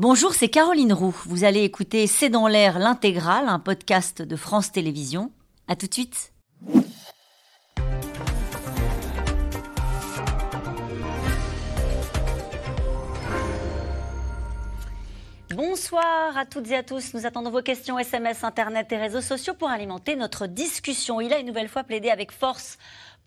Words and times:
Bonjour, 0.00 0.32
c'est 0.32 0.48
Caroline 0.48 0.92
Roux. 0.92 1.16
Vous 1.26 1.42
allez 1.42 1.64
écouter 1.64 2.06
C'est 2.06 2.28
dans 2.28 2.46
l'air 2.46 2.78
l'intégrale, 2.78 3.48
un 3.48 3.58
podcast 3.58 4.22
de 4.22 4.36
France 4.36 4.70
Télévisions. 4.70 5.32
À 5.66 5.74
tout 5.74 5.88
de 5.88 5.92
suite. 5.92 6.32
Bonsoir 15.56 16.36
à 16.36 16.46
toutes 16.46 16.70
et 16.70 16.76
à 16.76 16.84
tous. 16.84 17.14
Nous 17.14 17.26
attendons 17.26 17.50
vos 17.50 17.62
questions 17.62 17.98
SMS, 17.98 18.44
Internet 18.44 18.92
et 18.92 18.96
réseaux 18.96 19.20
sociaux 19.20 19.54
pour 19.54 19.68
alimenter 19.68 20.14
notre 20.14 20.46
discussion. 20.46 21.20
Il 21.20 21.32
a 21.32 21.40
une 21.40 21.46
nouvelle 21.48 21.68
fois 21.68 21.82
plaidé 21.82 22.10
avec 22.10 22.30
force 22.30 22.78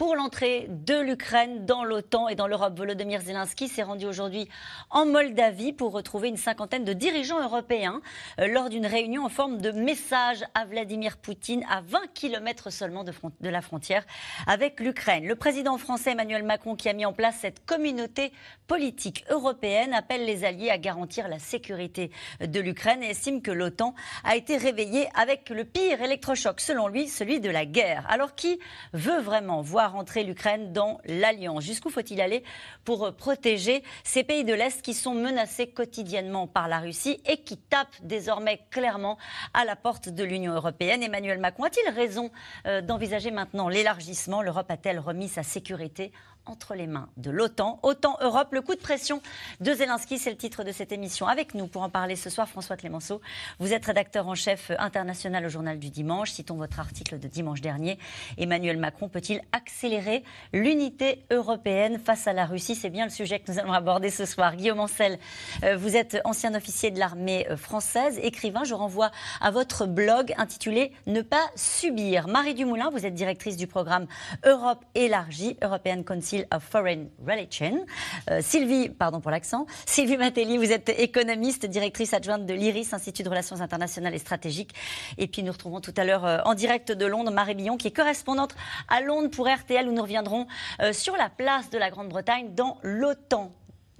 pour 0.01 0.15
l'entrée 0.15 0.65
de 0.67 0.99
l'Ukraine 0.99 1.63
dans 1.63 1.83
l'OTAN 1.83 2.27
et 2.27 2.33
dans 2.33 2.47
l'Europe. 2.47 2.75
Volodymyr 2.75 3.21
Zelensky 3.21 3.67
s'est 3.67 3.83
rendu 3.83 4.07
aujourd'hui 4.07 4.49
en 4.89 5.05
Moldavie 5.05 5.73
pour 5.73 5.91
retrouver 5.91 6.29
une 6.29 6.37
cinquantaine 6.37 6.83
de 6.83 6.93
dirigeants 6.93 7.39
européens 7.39 8.01
euh, 8.39 8.47
lors 8.47 8.69
d'une 8.69 8.87
réunion 8.87 9.23
en 9.25 9.29
forme 9.29 9.61
de 9.61 9.69
message 9.69 10.43
à 10.55 10.65
Vladimir 10.65 11.17
Poutine 11.17 11.63
à 11.69 11.81
20 11.81 11.99
km 12.15 12.71
seulement 12.71 13.03
de, 13.03 13.13
de 13.41 13.49
la 13.49 13.61
frontière 13.61 14.03
avec 14.47 14.79
l'Ukraine. 14.79 15.27
Le 15.27 15.35
président 15.35 15.77
français 15.77 16.13
Emmanuel 16.13 16.41
Macron, 16.41 16.75
qui 16.75 16.89
a 16.89 16.93
mis 16.93 17.05
en 17.05 17.13
place 17.13 17.35
cette 17.39 17.63
communauté 17.67 18.31
politique 18.65 19.23
européenne, 19.29 19.93
appelle 19.93 20.25
les 20.25 20.45
alliés 20.45 20.71
à 20.71 20.79
garantir 20.79 21.27
la 21.27 21.37
sécurité 21.37 22.09
de 22.43 22.59
l'Ukraine 22.59 23.03
et 23.03 23.11
estime 23.11 23.43
que 23.43 23.51
l'OTAN 23.51 23.93
a 24.23 24.35
été 24.35 24.57
réveillée 24.57 25.07
avec 25.13 25.51
le 25.51 25.63
pire 25.63 26.01
électrochoc, 26.01 26.59
selon 26.59 26.87
lui, 26.87 27.07
celui 27.07 27.39
de 27.39 27.51
la 27.51 27.67
guerre. 27.67 28.07
Alors 28.09 28.33
qui 28.33 28.59
veut 28.93 29.19
vraiment 29.19 29.61
voir 29.61 29.90
rentrer 29.91 30.23
l'Ukraine 30.23 30.73
dans 30.73 30.99
l'Alliance. 31.05 31.63
Jusqu'où 31.63 31.89
faut-il 31.89 32.19
aller 32.19 32.43
pour 32.83 33.13
protéger 33.13 33.83
ces 34.03 34.23
pays 34.23 34.43
de 34.43 34.53
l'Est 34.53 34.81
qui 34.81 34.93
sont 34.93 35.13
menacés 35.13 35.67
quotidiennement 35.67 36.47
par 36.47 36.67
la 36.67 36.79
Russie 36.79 37.21
et 37.25 37.37
qui 37.37 37.57
tapent 37.57 38.01
désormais 38.01 38.61
clairement 38.71 39.17
à 39.53 39.65
la 39.65 39.75
porte 39.75 40.09
de 40.09 40.23
l'Union 40.23 40.53
européenne? 40.53 41.03
Emmanuel 41.03 41.39
Macron 41.39 41.65
a-t-il 41.65 41.93
raison 41.93 42.31
euh, 42.65 42.81
d'envisager 42.81 43.31
maintenant 43.31 43.69
l'élargissement? 43.69 44.41
L'Europe 44.41 44.71
a-t-elle 44.71 44.99
remis 44.99 45.27
sa 45.27 45.43
sécurité 45.43 46.11
entre 46.45 46.75
les 46.75 46.87
mains 46.87 47.09
de 47.17 47.29
l'OTAN. 47.29 47.79
OTAN 47.83 48.17
Europe, 48.21 48.49
le 48.51 48.61
coup 48.61 48.75
de 48.75 48.79
pression 48.79 49.21
de 49.59 49.73
Zelensky, 49.73 50.17
c'est 50.17 50.31
le 50.31 50.37
titre 50.37 50.63
de 50.63 50.71
cette 50.71 50.91
émission. 50.91 51.27
Avec 51.27 51.53
nous 51.53 51.67
pour 51.67 51.83
en 51.83 51.89
parler 51.89 52.15
ce 52.15 52.29
soir, 52.29 52.49
François 52.49 52.77
Clémenceau. 52.77 53.21
Vous 53.59 53.73
êtes 53.73 53.85
rédacteur 53.85 54.27
en 54.27 54.35
chef 54.35 54.71
international 54.79 55.45
au 55.45 55.49
journal 55.49 55.79
du 55.79 55.89
dimanche. 55.89 56.31
Citons 56.31 56.55
votre 56.55 56.79
article 56.79 57.19
de 57.19 57.27
dimanche 57.27 57.61
dernier. 57.61 57.99
Emmanuel 58.37 58.77
Macron 58.77 59.07
peut-il 59.07 59.41
accélérer 59.51 60.23
l'unité 60.51 61.23
européenne 61.31 61.99
face 61.99 62.27
à 62.27 62.33
la 62.33 62.45
Russie? 62.45 62.75
C'est 62.75 62.89
bien 62.89 63.05
le 63.05 63.11
sujet 63.11 63.39
que 63.39 63.51
nous 63.51 63.59
allons 63.59 63.73
aborder 63.73 64.09
ce 64.09 64.25
soir. 64.25 64.55
Guillaume 64.55 64.79
Ancel, 64.79 65.19
euh, 65.63 65.77
vous 65.77 65.95
êtes 65.95 66.17
ancien 66.25 66.55
officier 66.55 66.91
de 66.91 66.99
l'armée 66.99 67.47
euh, 67.49 67.57
française, 67.57 68.19
écrivain. 68.23 68.63
Je 68.63 68.73
renvoie 68.73 69.11
à 69.41 69.51
votre 69.51 69.85
blog 69.85 70.33
intitulé 70.37 70.91
Ne 71.05 71.21
pas 71.21 71.49
subir. 71.55 72.27
Marie 72.27 72.55
Dumoulin, 72.55 72.89
vous 72.89 73.05
êtes 73.05 73.13
directrice 73.13 73.57
du 73.57 73.67
programme 73.67 74.07
Europe 74.43 74.83
élargie, 74.95 75.57
European 75.61 76.03
Council 76.03 76.30
of 76.51 76.63
Foreign 76.63 77.09
Relations. 77.25 77.85
Euh, 78.29 78.39
Sylvie, 78.41 78.89
pardon 78.89 79.21
pour 79.21 79.31
l'accent. 79.31 79.65
Sylvie 79.85 80.17
Matelli, 80.17 80.57
vous 80.57 80.71
êtes 80.71 80.89
économiste, 80.89 81.65
directrice 81.65 82.13
adjointe 82.13 82.45
de 82.45 82.53
l'IRIS, 82.53 82.93
Institut 82.93 83.23
de 83.23 83.29
Relations 83.29 83.61
internationales 83.61 84.15
et 84.15 84.19
stratégiques. 84.19 84.73
Et 85.17 85.27
puis 85.27 85.43
nous 85.43 85.51
retrouvons 85.51 85.81
tout 85.81 85.93
à 85.97 86.03
l'heure 86.03 86.25
euh, 86.25 86.39
en 86.45 86.53
direct 86.53 86.91
de 86.91 87.05
Londres 87.05 87.31
Marie 87.31 87.55
Billon, 87.55 87.77
qui 87.77 87.87
est 87.87 87.95
correspondante 87.95 88.55
à 88.87 89.01
Londres 89.01 89.29
pour 89.29 89.47
RTL, 89.47 89.87
où 89.87 89.91
nous 89.91 90.01
reviendrons 90.01 90.47
euh, 90.81 90.93
sur 90.93 91.15
la 91.17 91.29
place 91.29 91.69
de 91.69 91.77
la 91.77 91.89
Grande-Bretagne 91.89 92.53
dans 92.53 92.77
l'OTAN. 92.83 93.51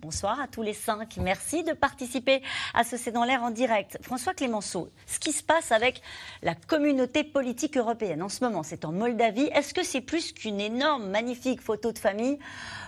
Bonsoir 0.02 0.39
à 0.39 0.47
tous 0.47 0.63
les 0.63 0.73
cinq. 0.73 1.17
Merci 1.17 1.63
de 1.63 1.73
participer 1.73 2.41
à 2.73 2.83
ce 2.83 2.97
C'est 2.97 3.11
dans 3.11 3.23
l'air 3.23 3.44
en 3.44 3.52
direct. 3.52 3.99
François 4.02 4.33
Clémenceau, 4.33 4.89
ce 5.05 5.19
qui 5.19 5.31
se 5.31 5.44
passe 5.44 5.71
avec 5.71 6.02
la 6.41 6.55
communauté 6.55 7.23
politique 7.23 7.77
européenne 7.77 8.23
en 8.23 8.29
ce 8.29 8.44
moment, 8.44 8.63
c'est 8.63 8.84
en 8.84 8.91
Moldavie. 8.91 9.51
Est-ce 9.53 9.75
que 9.75 9.84
c'est 9.84 10.01
plus 10.01 10.31
qu'une 10.31 10.59
énorme, 10.59 11.07
magnifique 11.07 11.62
photo 11.62 11.91
de 11.91 12.00
famille 12.00 12.39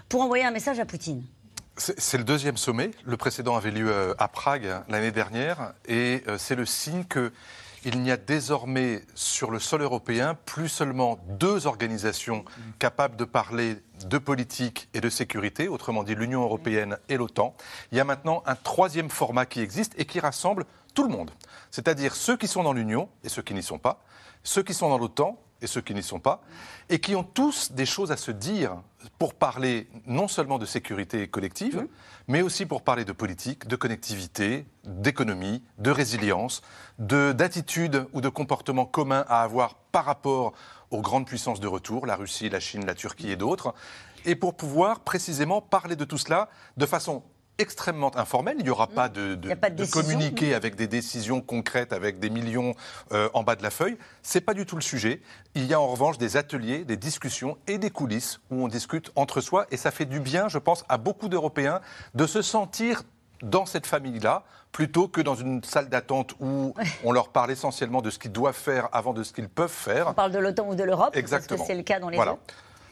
pour 0.10 0.22
envoyer 0.22 0.44
un 0.44 0.50
message 0.50 0.80
à 0.80 0.86
Poutine? 0.86 1.24
C'est 1.78 2.18
le 2.18 2.24
deuxième 2.24 2.58
sommet. 2.58 2.90
Le 3.06 3.16
précédent 3.16 3.56
avait 3.56 3.72
lieu 3.72 3.92
euh, 3.92 4.16
à 4.18 4.28
Prague 4.28 4.84
l'année 4.90 5.12
dernière 5.12 5.74
et 5.88 6.24
euh, 6.28 6.40
c'est 6.40 6.56
le 6.56 6.66
signe 6.66 7.04
que 7.04 7.32
il 7.86 8.02
n'y 8.02 8.12
a 8.12 8.18
désormais 8.18 9.02
sur 9.16 9.52
le 9.52 9.60
sol 9.60 9.82
européen 9.82 10.36
plus 10.46 10.70
seulement 10.70 11.20
deux 11.28 11.68
organisations 11.68 12.46
capables 12.80 13.16
de 13.16 13.26
parler 13.26 13.78
de 14.06 14.18
politique 14.18 14.90
et 14.94 15.02
de 15.02 15.10
sécurité, 15.10 15.68
autrement 15.68 16.04
dit 16.04 16.16
l'Union 16.16 16.44
européenne 16.44 16.98
et 17.10 17.18
l'OTAN. 17.18 17.56
Il 17.92 17.98
y 17.98 18.02
a 18.02 18.06
maintenant 18.06 18.44
un 18.46 18.56
troisième 18.56 19.10
format 19.10 19.46
qui 19.46 19.62
existe 19.62 19.94
et 19.98 20.06
qui 20.06 20.20
rassemble 20.20 20.66
tout 20.94 21.04
le 21.04 21.10
monde, 21.10 21.32
c'est-à-dire 21.72 22.16
ceux 22.16 22.38
qui 22.38 22.48
sont 22.48 22.64
dans 22.64 22.74
l'Union 22.74 23.10
et 23.24 23.30
ceux 23.30 23.42
qui 23.42 23.54
n'y 23.54 23.64
sont 23.64 23.80
pas, 23.80 24.04
ceux 24.44 24.64
qui 24.64 24.74
sont 24.74 24.90
dans 24.90 24.98
l'OTAN 24.98 25.40
et 25.64 25.68
ceux 25.68 25.82
qui 25.82 25.94
n'y 25.94 26.04
sont 26.04 26.20
pas, 26.20 26.42
et 26.90 27.00
qui 27.00 27.16
ont 27.16 27.24
tous 27.24 27.72
des 27.72 27.86
choses 27.86 28.12
à 28.12 28.18
se 28.18 28.32
dire 28.32 28.78
pour 29.18 29.34
parler 29.34 29.90
non 30.06 30.28
seulement 30.28 30.60
de 30.60 30.66
sécurité 30.66 31.28
collective, 31.28 31.78
mmh. 31.78 31.88
mais 32.28 32.42
aussi 32.42 32.66
pour 32.66 32.84
parler 32.84 33.06
de 33.06 33.12
politique, 33.12 33.68
de 33.68 33.76
connectivité, 33.76 34.66
d'économie, 34.84 35.64
de 35.78 35.92
résilience, 35.92 36.62
d'attitude 37.00 38.06
ou 38.14 38.22
de 38.22 38.30
comportement 38.30 38.86
commun 38.86 39.26
à 39.28 39.42
avoir 39.42 39.76
par 39.92 40.06
rapport 40.06 40.54
aux 40.92 41.02
grandes 41.02 41.26
puissances 41.26 41.60
de 41.60 41.68
retour, 41.68 42.06
la 42.06 42.16
Russie, 42.16 42.50
la 42.50 42.60
Chine, 42.60 42.86
la 42.86 42.96
Turquie 42.96 43.32
et 43.32 43.36
d'autres, 43.36 43.74
et 44.26 44.36
pour 44.36 44.56
pouvoir 44.56 45.00
précisément 45.02 45.62
parler 45.62 45.96
de 45.96 46.06
tout 46.06 46.18
cela 46.18 46.50
de 46.78 46.86
façon 46.86 47.24
extrêmement 47.58 48.16
informel. 48.18 48.56
Il 48.60 48.64
n'y 48.64 48.70
aura 48.70 48.88
pas 48.88 49.10
de, 49.10 49.36
de, 49.36 49.92
communiqué 49.92 50.54
avec 50.54 50.76
des 50.76 50.88
décisions 50.88 51.42
concrètes, 51.42 51.94
avec 51.94 52.20
des 52.20 52.30
millions 52.30 52.74
euh, 53.12 53.30
en 53.34 53.44
bas 53.44 53.56
de 53.56 53.64
la 53.64 53.70
feuille. 53.70 53.98
C'est 54.22 54.42
pas 54.42 54.54
du 54.54 54.66
tout 54.66 54.76
le 54.76 54.82
sujet. 54.82 55.22
Il 55.56 55.66
y 55.66 55.74
a 55.74 55.80
en 55.80 55.88
revanche 55.88 56.18
des 56.18 56.38
ateliers, 56.38 56.84
des 56.86 56.98
discussions 56.98 57.58
et 57.68 57.78
des 57.78 57.90
coulisses 57.90 58.40
où 58.52 58.64
on 58.64 58.68
discute 58.68 59.12
entre 59.16 59.42
soi. 59.42 59.68
Et 59.72 59.78
ça 59.78 59.92
fait 59.92 60.06
du 60.06 60.20
bien, 60.20 60.48
je 60.48 60.58
pense, 60.58 60.84
à 60.90 60.98
beaucoup 60.98 61.30
d'Européens 61.30 61.82
de 62.16 62.26
se 62.26 62.42
sentir 62.42 63.04
dans 63.44 63.66
cette 63.66 63.86
famille-là, 63.86 64.44
plutôt 64.72 65.08
que 65.08 65.22
dans 65.22 65.36
une 65.36 65.64
salle 65.64 65.90
d'attente 65.90 66.34
où 66.40 66.74
on 67.04 67.12
leur 67.12 67.30
parle 67.30 67.52
essentiellement 67.52 68.02
de 68.02 68.10
ce 68.10 68.18
qu'ils 68.18 68.32
doivent 68.32 68.56
faire 68.56 68.88
avant 68.94 69.14
de 69.14 69.22
ce 69.24 69.34
qu'ils 69.34 69.50
peuvent 69.50 69.70
faire. 69.70 70.08
On 70.08 70.14
parle 70.14 70.32
de 70.32 70.40
l'OTAN 70.40 70.70
ou 70.70 70.76
de 70.76 70.84
l'Europe, 70.84 71.14
parce 71.14 71.46
que 71.46 71.58
c'est 71.58 71.76
le 71.76 71.84
cas 71.84 72.00
dans 72.00 72.10
les 72.10 72.16
voilà. 72.16 72.38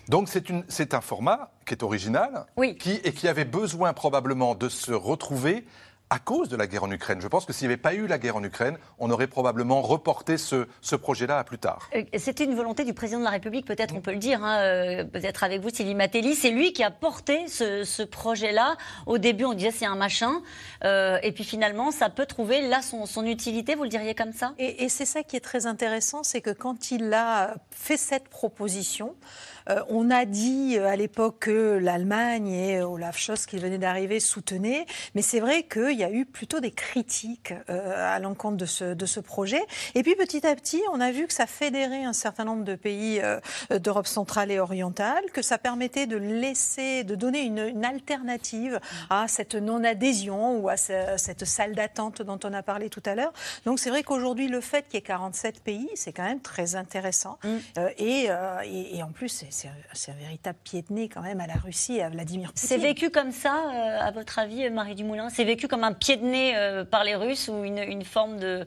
Donc 0.10 0.30
c'est 0.30 0.94
un 0.94 1.02
format 1.02 1.52
qui 1.66 1.74
est 1.74 1.84
original 1.84 2.46
qui, 2.80 2.94
et 3.04 3.14
qui 3.14 3.28
avait 3.28 3.46
besoin 3.46 3.94
probablement 3.94 4.56
de 4.56 4.70
se 4.70 4.92
retrouver 4.92 5.66
à 6.12 6.20
cause 6.20 6.50
de 6.50 6.58
la 6.58 6.68
guerre 6.68 6.84
en 6.84 6.92
Ukraine. 6.92 7.22
Je 7.22 7.28
pense 7.30 7.46
que 7.46 7.54
s'il 7.54 7.70
n'y 7.70 7.74
avait 7.74 7.82
pas 7.82 7.94
eu 7.94 8.06
la 8.06 8.18
guerre 8.18 8.36
en 8.36 8.44
Ukraine, 8.44 8.78
on 9.00 9.10
aurait 9.12 9.28
probablement 9.28 9.82
reporté 9.82 10.38
ce, 10.38 10.66
projet-là 10.96 11.40
à 11.40 11.46
plus 11.46 11.58
tard. 11.58 11.90
Euh, 11.96 12.04
c'était 12.18 12.44
une 12.44 12.54
volonté 12.54 12.84
du 12.84 12.94
président 12.94 13.20
de 13.20 13.24
la 13.24 13.30
République, 13.30 13.66
peut-être 13.66 13.96
on 13.96 14.02
peut 14.02 14.12
le 14.12 14.18
dire, 14.18 14.44
hein, 14.44 14.60
euh, 14.60 15.04
peut-être 15.06 15.46
avec 15.46 15.62
vous, 15.62 15.70
Sylvie 15.70 15.96
Matelli. 15.96 16.36
C'est 16.36 16.50
lui 16.50 16.74
qui 16.74 16.84
a 16.84 16.92
porté 16.92 17.48
ce, 17.48 18.04
projet-là. 18.04 18.76
Au 19.06 19.20
début, 19.20 19.46
on 19.46 19.54
disait 19.54 19.72
c'est 19.72 19.86
un 19.86 19.96
machin. 19.96 20.42
Euh, 20.84 21.18
et 21.24 21.32
puis 21.32 21.46
finalement, 21.46 21.92
ça 21.92 22.10
peut 22.10 22.26
trouver 22.26 22.68
là 22.68 22.82
son, 22.82 23.26
utilité, 23.26 23.76
vous 23.76 23.84
le 23.84 23.90
diriez 23.90 24.14
comme 24.14 24.34
ça? 24.34 24.54
Et, 24.58 24.84
et 24.84 24.90
c'est 24.90 25.06
ça 25.06 25.24
qui 25.24 25.38
est 25.38 25.42
très 25.42 25.66
intéressant, 25.66 26.24
c'est 26.24 26.42
que 26.42 26.50
quand 26.50 26.92
il 26.92 27.14
a 27.14 27.56
fait 27.70 27.96
cette 27.96 28.28
proposition, 28.28 29.16
euh, 29.61 29.61
on 29.90 30.10
a 30.10 30.26
dit 30.26 30.78
euh, 30.78 30.88
à 30.88 30.96
l'époque 30.96 31.40
que 31.40 31.78
l'Allemagne 31.78 32.50
et 32.50 32.82
Olaf 32.82 33.18
Scholz, 33.18 33.46
qui 33.46 33.58
venait 33.58 33.78
d'arriver, 33.78 34.20
soutenaient, 34.20 34.86
mais 35.16 35.22
c'est 35.22 35.40
vrai 35.40 35.64
qu'il 35.64 35.98
y 35.98 36.04
a 36.04 36.12
eu 36.12 36.26
plutôt 36.26 36.60
des 36.60 36.72
critiques 36.72 37.54
euh, 37.70 38.16
à 38.16 38.20
l'encontre 38.20 38.58
de 38.58 38.66
ce, 38.66 39.20
projet. 39.20 39.62
Et 39.94 40.04
puis 40.04 40.16
petit 40.16 40.46
à 40.48 40.56
petit, 40.56 40.82
on 40.92 41.00
a 41.00 41.12
vu 41.12 41.28
que 41.28 41.34
ça 41.34 41.46
fédérait 41.46 42.04
un 42.04 42.14
certain 42.14 42.44
nombre 42.44 42.64
de 42.64 42.76
pays 42.76 43.22
d'Europe 43.70 44.08
centrale 44.08 44.50
et 44.50 44.60
orientale, 44.60 45.24
que 45.32 45.44
ça 45.44 45.60
permettait 45.60 46.08
de 46.08 46.18
laisser, 46.18 47.04
de 47.04 47.14
donner 47.14 47.42
une, 47.42 47.86
alternative 47.86 48.80
à 49.10 49.28
cette 49.28 49.54
non-adhésion 49.54 50.58
ou 50.58 50.70
à 50.70 50.78
cette 50.78 51.46
salle 51.46 51.76
d'attente 51.76 52.24
dont 52.24 52.40
on 52.44 52.54
a 52.54 52.64
parlé 52.64 52.90
tout 52.90 53.04
à 53.06 53.14
l'heure. 53.14 53.34
Donc 53.66 53.80
c'est 53.80 53.90
vrai 53.90 54.02
qu'aujourd'hui, 54.02 54.48
le 54.48 54.62
fait 54.62 54.88
qu'il 54.88 54.96
y 54.96 54.98
ait 54.98 55.02
47 55.02 55.62
pays, 55.62 55.90
c'est 55.96 56.14
quand 56.14 56.24
même 56.24 56.42
très 56.42 56.76
intéressant. 56.76 57.38
Mm. 57.44 57.58
et, 58.00 58.30
et, 58.66 59.04
en 59.04 59.12
plus, 59.12 59.46
c'est 59.52 60.12
un 60.12 60.16
véritable 60.16 60.58
pied 60.64 60.82
de 60.82 60.94
nez 60.94 61.10
quand 61.10 61.22
même 61.22 61.40
à 61.42 61.48
la 61.48 61.56
Russie 61.56 61.98
et 61.98 62.04
à 62.04 62.10
Vladimir 62.10 62.50
Poutine. 62.54 62.68
C'est 62.68 62.78
vécu 62.78 63.10
comme 63.10 63.32
ça, 63.32 63.56
euh, 63.56 64.00
à 64.00 64.12
votre 64.12 64.40
avis, 64.40 64.70
Marie 64.70 64.96
Dumoulin? 64.96 65.30
C'est 65.30 65.44
vécu 65.44 65.68
comme 65.68 65.84
un 65.84 65.94
pied 65.94 66.18
de 66.18 66.26
nez 66.26 66.56
euh, 66.56 66.86
par 66.86 67.04
les 67.04 67.16
Russes 67.16 67.50
ou 67.50 67.64
une, 67.64 68.04
forme 68.04 68.40
de, 68.40 68.66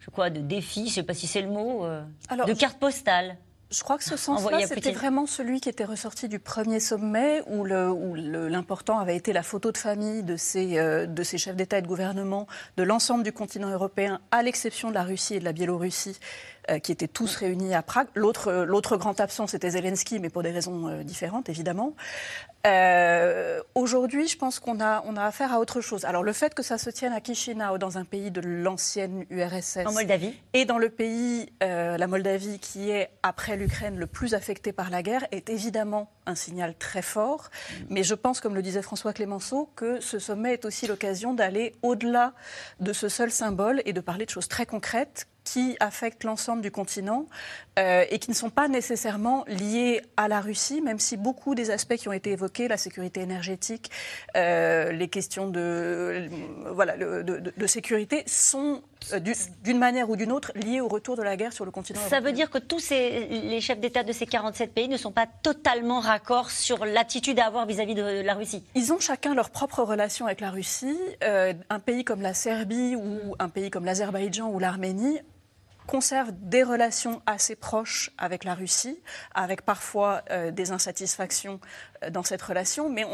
je 0.00 0.10
crois, 0.10 0.30
de 0.30 0.40
défi, 0.40 0.84
je 0.84 0.90
ne 0.90 0.94
sais 0.94 1.02
pas 1.02 1.14
si 1.14 1.26
c'est 1.26 1.42
le 1.42 1.48
mot, 1.48 1.84
euh, 1.84 2.02
de 2.46 2.52
carte 2.52 2.78
postale. 2.78 3.36
je 3.70 3.82
crois 3.82 3.98
que 3.98 4.04
ce 4.04 4.16
sens-là, 4.16 4.66
c'était 4.66 4.92
vraiment 4.92 5.26
celui 5.26 5.60
qui 5.60 5.68
était 5.68 5.84
ressorti 5.84 6.28
du 6.28 6.38
premier 6.38 6.80
sommet, 6.80 7.42
où 7.46 7.64
l'important 7.64 8.98
avait 8.98 9.16
été 9.16 9.32
la 9.32 9.42
photo 9.42 9.70
de 9.70 9.78
famille 9.78 10.22
de 10.22 10.36
ces, 10.36 10.78
euh, 10.78 11.06
de 11.06 11.22
ces 11.22 11.38
chefs 11.38 11.56
d'État 11.56 11.78
et 11.78 11.82
de 11.82 11.86
gouvernement 11.86 12.46
de 12.76 12.82
l'ensemble 12.82 13.22
du 13.22 13.32
continent 13.32 13.70
européen, 13.70 14.20
à 14.30 14.42
l'exception 14.42 14.88
de 14.88 14.94
la 14.94 15.04
Russie 15.04 15.34
et 15.34 15.40
de 15.40 15.44
la 15.44 15.52
Biélorussie, 15.52 16.18
euh, 16.18 16.59
qui 16.82 16.92
étaient 16.92 17.08
tous 17.08 17.36
réunis 17.36 17.74
à 17.74 17.82
Prague. 17.82 18.08
L'autre 18.14 18.96
grand 18.96 19.18
absent, 19.20 19.46
c'était 19.46 19.70
Zelensky, 19.70 20.18
mais 20.18 20.30
pour 20.30 20.42
des 20.42 20.50
raisons 20.50 20.88
euh, 20.88 21.02
différentes, 21.02 21.48
évidemment. 21.48 21.94
Euh, 22.66 23.62
aujourd'hui, 23.74 24.28
je 24.28 24.36
pense 24.36 24.60
qu'on 24.60 24.80
a, 24.80 25.02
on 25.06 25.16
a 25.16 25.24
affaire 25.24 25.52
à 25.52 25.60
autre 25.60 25.80
chose. 25.80 26.04
Alors, 26.04 26.22
le 26.22 26.32
fait 26.32 26.54
que 26.54 26.62
ça 26.62 26.78
se 26.78 26.90
tienne 26.90 27.12
à 27.12 27.20
Chisinau, 27.22 27.78
dans 27.78 27.98
un 27.98 28.04
pays 28.04 28.30
de 28.30 28.40
l'ancienne 28.40 29.24
URSS. 29.30 29.86
En 29.86 29.92
Moldavie. 29.92 30.34
Et 30.52 30.64
dans 30.66 30.78
le 30.78 30.90
pays, 30.90 31.50
la 31.60 32.06
Moldavie, 32.06 32.58
qui 32.58 32.90
est, 32.90 33.10
après 33.22 33.56
l'Ukraine, 33.56 33.98
le 33.98 34.06
plus 34.06 34.34
affecté 34.34 34.72
par 34.72 34.90
la 34.90 35.02
guerre, 35.02 35.26
est 35.32 35.48
évidemment 35.48 36.10
un 36.26 36.34
signal 36.34 36.74
très 36.78 37.02
fort. 37.02 37.50
Mais 37.88 38.02
je 38.02 38.14
pense, 38.14 38.40
comme 38.40 38.54
le 38.54 38.62
disait 38.62 38.82
François 38.82 39.12
Clémenceau, 39.12 39.70
que 39.74 40.00
ce 40.00 40.18
sommet 40.18 40.52
est 40.52 40.64
aussi 40.64 40.86
l'occasion 40.86 41.34
d'aller 41.34 41.74
au-delà 41.82 42.34
de 42.80 42.92
ce 42.92 43.08
seul 43.08 43.30
symbole 43.30 43.82
et 43.86 43.92
de 43.92 44.00
parler 44.00 44.26
de 44.26 44.30
choses 44.30 44.48
très 44.48 44.66
concrètes 44.66 45.26
qui 45.52 45.76
affectent 45.80 46.22
l'ensemble 46.22 46.62
du 46.62 46.70
continent 46.70 47.26
euh, 47.78 48.04
et 48.08 48.20
qui 48.20 48.30
ne 48.30 48.36
sont 48.36 48.50
pas 48.50 48.68
nécessairement 48.68 49.44
liés 49.48 50.00
à 50.16 50.28
la 50.28 50.40
Russie, 50.40 50.80
même 50.80 51.00
si 51.00 51.16
beaucoup 51.16 51.56
des 51.56 51.72
aspects 51.72 51.96
qui 51.96 52.08
ont 52.08 52.12
été 52.12 52.30
évoqués, 52.30 52.68
la 52.68 52.76
sécurité 52.76 53.20
énergétique, 53.20 53.90
euh, 54.36 54.92
les 54.92 55.08
questions 55.08 55.48
de, 55.48 55.60
euh, 55.60 56.28
voilà, 56.70 56.96
de, 56.96 57.66
sécurité, 57.66 58.22
sont 58.26 58.82
d'une 59.64 59.78
manière 59.78 60.08
ou 60.08 60.14
d'une 60.14 60.30
autre 60.30 60.52
liés 60.54 60.80
au 60.80 60.86
retour 60.86 61.16
de 61.16 61.22
la 61.22 61.36
guerre 61.36 61.52
sur 61.52 61.64
le 61.64 61.72
continent. 61.72 62.00
Ça 62.08 62.20
veut 62.20 62.32
dire 62.32 62.50
que 62.50 62.58
tous 62.58 62.78
ces, 62.78 63.26
les 63.26 63.60
chefs 63.60 63.80
d'État 63.80 64.04
de 64.04 64.12
ces 64.12 64.26
47 64.26 64.72
pays 64.72 64.88
ne 64.88 64.96
sont 64.96 65.12
pas 65.12 65.26
totalement 65.26 65.98
raccords 65.98 66.50
sur 66.50 66.84
l'attitude 66.84 67.40
à 67.40 67.46
avoir 67.46 67.66
vis-à-vis 67.66 67.94
de 67.94 68.22
la 68.22 68.34
Russie 68.34 68.62
Ils 68.76 68.92
ont 68.92 69.00
chacun 69.00 69.34
leur 69.34 69.50
propre 69.50 69.82
relation 69.82 70.26
avec 70.26 70.40
la 70.40 70.50
Russie. 70.50 70.98
un 71.22 71.80
pays 71.80 72.04
comme 72.04 72.22
la 72.22 72.34
Serbie 72.34 72.94
ou 72.94 73.34
un 73.40 73.48
pays 73.48 73.70
comme 73.70 73.84
l'Azerbaïdjan 73.84 74.48
ou 74.48 74.60
l'Arménie 74.60 75.18
conserve 75.90 76.30
des 76.32 76.62
relations 76.62 77.20
assez 77.26 77.56
proches 77.56 78.12
avec 78.16 78.44
la 78.44 78.54
Russie, 78.54 78.96
avec 79.34 79.62
parfois 79.62 80.22
euh, 80.30 80.52
des 80.52 80.70
insatisfactions 80.70 81.60
euh, 82.04 82.10
dans 82.10 82.22
cette 82.22 82.42
relation, 82.42 82.88
mais 82.88 83.04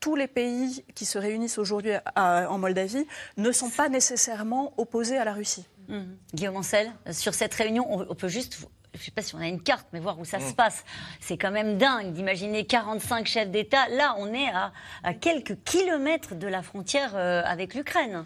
tous 0.00 0.16
les 0.16 0.26
pays 0.26 0.84
qui 0.96 1.04
se 1.04 1.16
réunissent 1.16 1.58
aujourd'hui 1.58 1.92
en 2.16 2.58
Moldavie 2.58 3.06
ne 3.36 3.52
sont 3.52 3.70
pas 3.70 3.88
nécessairement 3.88 4.74
opposés 4.78 5.16
à 5.16 5.24
la 5.24 5.32
Russie. 5.32 5.64
Mmh. 5.88 6.00
Guillaume 6.34 6.56
Ancel, 6.56 6.92
sur 7.12 7.34
cette 7.34 7.54
réunion, 7.54 7.86
on, 7.88 8.14
peut 8.16 8.28
juste 8.28 8.58
je 8.94 8.98
ne 8.98 9.04
sais 9.04 9.10
pas 9.12 9.22
si 9.22 9.34
on 9.36 9.40
a 9.40 9.46
une 9.46 9.62
carte, 9.62 9.86
mais 9.92 10.00
voir 10.00 10.18
où 10.18 10.24
ça 10.24 10.38
mmh. 10.38 10.48
se 10.48 10.54
passe. 10.54 10.84
C'est 11.20 11.38
quand 11.38 11.50
même 11.52 11.78
dingue 11.78 12.12
d'imaginer 12.12 12.66
45 12.66 13.26
chefs 13.26 13.50
d'État. 13.50 13.88
Là, 13.90 14.16
on 14.18 14.32
est 14.32 14.48
à, 14.50 15.14
quelques 15.14 15.62
kilomètres 15.64 16.34
de 16.34 16.48
la 16.48 16.62
frontière 16.62 17.14
euh, 17.14 17.42
avec 17.44 17.74
l'Ukraine. 17.74 18.24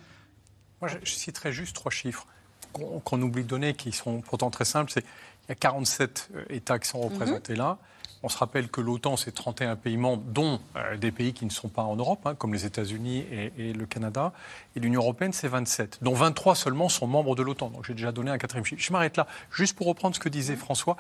Moi, 0.81 0.91
je, 1.03 1.11
citerai 1.11 1.53
juste 1.53 1.75
trois 1.75 1.91
chiffres 1.91 2.27
qu'on 2.73 3.23
oublie 3.23 3.45
de 3.45 3.49
donner, 3.49 3.75
qui 3.75 3.93
sont 3.93 4.21
pourtant 4.21 4.51
très 4.51 4.65
simples, 4.65 4.91
c'est 4.93 5.03
qu'il 5.03 5.49
y 5.49 5.53
a 5.53 5.57
47 5.57 6.31
euh, 6.35 6.45
États 6.51 6.79
qui 6.79 6.89
sont 6.89 7.01
représentés 7.01 7.55
mhm. 7.55 7.59
là. 7.59 7.79
On 8.25 8.29
se 8.29 8.37
rappelle 8.37 8.69
que 8.69 8.81
l'OTAN, 8.81 9.17
c'est 9.17 9.31
31 9.31 9.77
pays 9.77 9.97
membres, 9.97 10.25
dont 10.27 10.59
euh, 10.77 10.97
des 10.97 11.13
pays 11.13 11.33
qui 11.33 11.45
ne 11.45 11.51
sont 11.51 11.69
pas 11.69 11.83
en 11.83 11.95
Europe, 11.95 12.27
hein, 12.27 12.35
comme 12.35 12.53
les 12.53 12.67
États-Unis 12.67 13.25
et, 13.57 13.73
le 13.73 13.87
Canada. 13.87 14.33
Et 14.75 14.81
l'Union 14.81 15.03
européenne, 15.03 15.33
c'est 15.33 15.47
27, 15.47 15.99
dont 16.03 16.15
23 16.15 16.57
seulement 16.57 16.89
sont 16.89 17.07
membres 17.07 17.37
de 17.37 17.43
l'OTAN. 17.43 17.71
Donc 17.71 17.85
j'ai 17.85 17.95
déjà 17.95 18.11
donné 18.11 18.31
un 18.31 18.39
quatrième 18.39 18.65
chiffre. 18.65 18.83
Je 18.83 18.93
m'arrête 18.93 19.17
là, 19.17 19.29
juste 19.53 19.77
pour 19.77 19.87
reprendre 19.87 20.17
ce 20.17 20.21
que 20.21 20.29
disait. 20.29 20.57
François. 20.57 20.97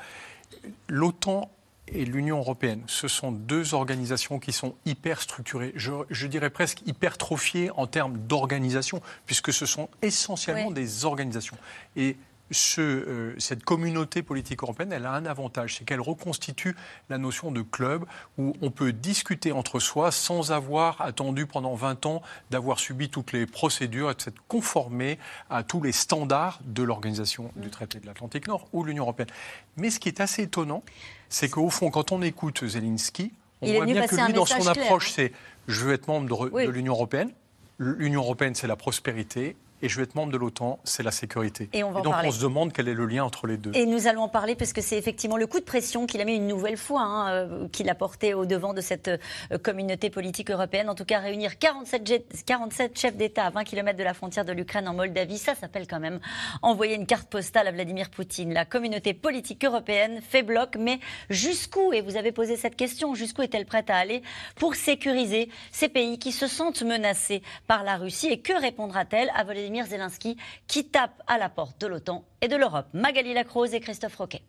L'OTAN 0.88 1.50
et 1.94 2.04
l'Union 2.04 2.38
européenne, 2.38 2.82
ce 2.86 3.08
sont 3.08 3.32
deux 3.32 3.74
organisations 3.74 4.38
qui 4.38 4.52
sont 4.52 4.74
hyper 4.84 5.20
structurées, 5.20 5.72
je, 5.74 6.26
dirais 6.26 6.50
presque 6.50 6.82
hypertrophiées 6.86 7.70
en 7.76 7.86
termes 7.86 8.18
d'organisation, 8.18 9.00
puisque 9.26 9.52
ce 9.52 9.66
sont 9.66 9.88
essentiellement 10.02 10.70
des 10.70 11.04
organisations. 11.04 11.56
Et 11.96 12.16
ce, 12.50 12.80
euh, 12.80 13.34
cette 13.38 13.64
communauté 13.64 14.22
politique 14.22 14.62
européenne, 14.62 14.92
elle 14.92 15.06
a 15.06 15.12
un 15.12 15.26
avantage, 15.26 15.76
c'est 15.76 15.84
qu'elle 15.84 16.00
reconstitue 16.00 16.76
la 17.08 17.18
notion 17.18 17.50
de 17.50 17.62
club 17.62 18.04
où 18.38 18.54
on 18.62 18.70
peut 18.70 18.92
discuter 18.92 19.52
entre 19.52 19.80
soi 19.80 20.10
sans 20.10 20.52
avoir 20.52 21.00
attendu 21.00 21.46
pendant 21.46 21.74
20 21.74 22.06
ans 22.06 22.22
d'avoir 22.50 22.78
subi 22.78 23.10
toutes 23.10 23.32
les 23.32 23.46
procédures 23.46 24.10
et 24.10 24.14
de 24.14 24.20
s'être 24.20 24.42
conformé 24.48 25.18
à 25.50 25.62
tous 25.62 25.82
les 25.82 25.92
standards 25.92 26.60
de 26.64 26.82
l'organisation 26.82 27.52
du 27.56 27.70
traité 27.70 28.00
de 28.00 28.06
l'Atlantique 28.06 28.48
Nord 28.48 28.68
ou 28.72 28.84
l'Union 28.84 29.04
européenne. 29.04 29.28
Mais 29.76 29.90
ce 29.90 30.00
qui 30.00 30.08
est 30.08 30.20
assez 30.20 30.42
étonnant, 30.42 30.82
c'est 31.28 31.48
qu'au 31.48 31.70
fond, 31.70 31.90
quand 31.90 32.12
on 32.12 32.22
écoute 32.22 32.66
Zelensky, 32.66 33.32
on 33.60 33.72
voit 33.72 33.84
bien 33.84 34.06
que 34.06 34.16
lui, 34.26 34.32
dans 34.32 34.46
son 34.46 34.66
approche, 34.66 35.10
c'est 35.10 35.32
je 35.66 35.84
veux 35.84 35.92
être 35.92 36.06
membre 36.08 36.48
de 36.50 36.70
l'Union 36.70 36.94
européenne. 36.94 37.30
L'Union 37.78 38.22
européenne, 38.22 38.54
c'est 38.54 38.66
la 38.66 38.76
prospérité 38.76 39.56
et 39.82 39.88
je 39.88 39.96
veux 39.96 40.02
être 40.02 40.14
membre 40.14 40.32
de 40.32 40.38
l'OTAN, 40.38 40.80
c'est 40.84 41.02
la 41.02 41.10
sécurité. 41.10 41.68
Et, 41.72 41.84
on 41.84 41.92
donc 41.92 42.14
on 42.24 42.30
se 42.30 42.40
demande 42.40 42.72
quel 42.72 42.88
est 42.88 42.94
le 42.94 43.06
lien 43.06 43.24
entre 43.24 43.46
les 43.46 43.56
deux. 43.56 43.70
Et 43.74 43.86
nous 43.86 44.06
allons 44.06 44.22
en 44.22 44.28
parler 44.28 44.56
parce 44.56 44.72
que 44.72 44.80
c'est 44.80 44.98
effectivement 44.98 45.36
le 45.36 45.46
coup 45.46 45.60
de 45.60 45.64
pression 45.64 46.06
qu'il 46.06 46.20
a 46.20 46.24
mis 46.24 46.34
une 46.34 46.48
nouvelle 46.48 46.76
fois, 46.76 47.02
hein, 47.02 47.30
euh, 47.30 47.68
qu'il 47.68 47.88
a 47.88 47.94
porté 47.94 48.34
au 48.34 48.44
devant 48.44 48.74
de 48.74 48.80
cette 48.80 49.08
euh, 49.08 49.58
communauté 49.58 50.10
politique 50.10 50.50
européenne. 50.50 50.88
En 50.88 50.94
tout 50.94 51.04
cas, 51.04 51.20
réunir 51.20 51.58
47, 51.58 52.44
47 52.44 52.98
chefs 52.98 53.16
d'État 53.16 53.44
à 53.44 53.50
20 53.50 53.64
km 53.64 53.96
de 53.96 54.04
la 54.04 54.14
frontière 54.14 54.44
de 54.44 54.52
l'Ukraine 54.52 54.88
en 54.88 54.94
Moldavie, 54.94 55.38
ça 55.38 55.54
s'appelle 55.54 55.86
quand 55.86 56.00
même 56.00 56.18
envoyer 56.62 56.96
une 56.96 57.06
carte 57.06 57.28
postale 57.28 57.68
à 57.68 57.72
Vladimir 57.72 58.10
Poutine. 58.10 58.52
La 58.52 58.64
communauté 58.64 59.14
politique 59.14 59.64
européenne 59.64 60.20
fait 60.22 60.42
bloc, 60.42 60.76
mais 60.78 60.98
jusqu'où, 61.30 61.92
et 61.92 62.00
vous 62.00 62.16
avez 62.16 62.32
posé 62.32 62.56
cette 62.56 62.76
question, 62.76 63.14
jusqu'où 63.14 63.42
est-elle 63.42 63.66
prête 63.66 63.90
à 63.90 63.96
aller 63.96 64.22
pour 64.56 64.74
sécuriser 64.74 65.48
ces 65.70 65.88
pays 65.88 66.18
qui 66.18 66.32
se 66.32 66.48
sentent 66.48 66.82
menacés 66.82 67.42
par 67.66 67.84
la 67.84 67.96
Russie? 67.96 68.28
Et 68.28 68.40
que 68.40 68.58
répondra-t-elle 68.60 69.30
à 69.34 69.44
Vladimir 69.44 69.67
Vladimir 69.68 69.86
Zelensky 69.86 70.38
qui 70.66 70.86
tape 70.86 71.22
à 71.26 71.36
la 71.36 71.50
porte 71.50 71.78
de 71.78 71.86
l'OTAN 71.86 72.24
et 72.40 72.48
de 72.48 72.56
l'Europe. 72.56 72.86
Magali 72.94 73.34
Lacrose 73.34 73.74
et 73.74 73.80
Christophe 73.80 74.16
Roquet. 74.16 74.40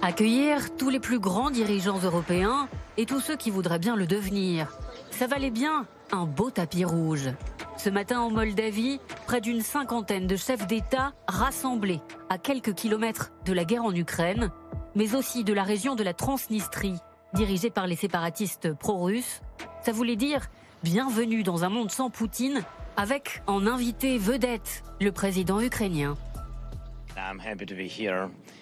Accueillir 0.00 0.74
tous 0.76 0.88
les 0.88 1.00
plus 1.00 1.18
grands 1.18 1.50
dirigeants 1.50 1.98
européens 1.98 2.66
et 2.96 3.04
tous 3.04 3.20
ceux 3.20 3.36
qui 3.36 3.50
voudraient 3.50 3.78
bien 3.78 3.94
le 3.94 4.06
devenir. 4.06 4.68
Ça 5.10 5.26
valait 5.26 5.50
bien 5.50 5.86
un 6.12 6.24
beau 6.24 6.50
tapis 6.50 6.86
rouge. 6.86 7.28
Ce 7.76 7.90
matin 7.90 8.20
en 8.20 8.30
Moldavie, 8.30 9.00
près 9.26 9.42
d'une 9.42 9.60
cinquantaine 9.60 10.26
de 10.26 10.36
chefs 10.36 10.66
d'État 10.66 11.12
rassemblés 11.28 12.00
à 12.30 12.38
quelques 12.38 12.74
kilomètres 12.74 13.32
de 13.44 13.52
la 13.52 13.66
guerre 13.66 13.84
en 13.84 13.94
Ukraine, 13.94 14.50
mais 14.94 15.14
aussi 15.14 15.44
de 15.44 15.52
la 15.52 15.62
région 15.62 15.94
de 15.94 16.02
la 16.02 16.14
Transnistrie, 16.14 16.96
dirigée 17.34 17.70
par 17.70 17.86
les 17.86 17.96
séparatistes 17.96 18.72
pro-russes, 18.74 19.40
ça 19.84 19.92
voulait 19.92 20.16
dire 20.16 20.48
bienvenue 20.82 21.42
dans 21.42 21.64
un 21.64 21.68
monde 21.68 21.90
sans 21.90 22.10
Poutine, 22.10 22.62
avec 22.96 23.42
en 23.46 23.66
invité 23.66 24.18
vedette 24.18 24.82
le 25.00 25.12
président 25.12 25.60
ukrainien. 25.60 26.16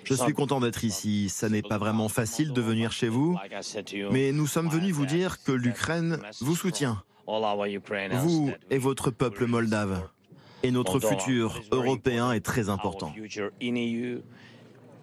Je 0.04 0.14
suis 0.14 0.32
content 0.32 0.60
d'être 0.60 0.84
ici. 0.84 1.28
Ça 1.28 1.48
n'est 1.48 1.62
pas 1.62 1.78
vraiment 1.78 2.08
facile 2.08 2.52
de 2.52 2.60
venir 2.60 2.92
chez 2.92 3.08
vous, 3.08 3.38
mais 4.10 4.32
nous 4.32 4.46
sommes 4.46 4.68
venus 4.68 4.92
vous 4.92 5.06
dire 5.06 5.42
que 5.42 5.52
l'Ukraine 5.52 6.18
vous 6.40 6.56
soutient. 6.56 7.02
Vous 7.26 8.50
et 8.70 8.78
votre 8.78 9.10
peuple 9.10 9.46
moldave. 9.46 10.08
Et 10.62 10.70
notre 10.70 11.00
futur 11.00 11.62
européen 11.70 12.32
est 12.32 12.44
très 12.44 12.68
important. 12.68 13.14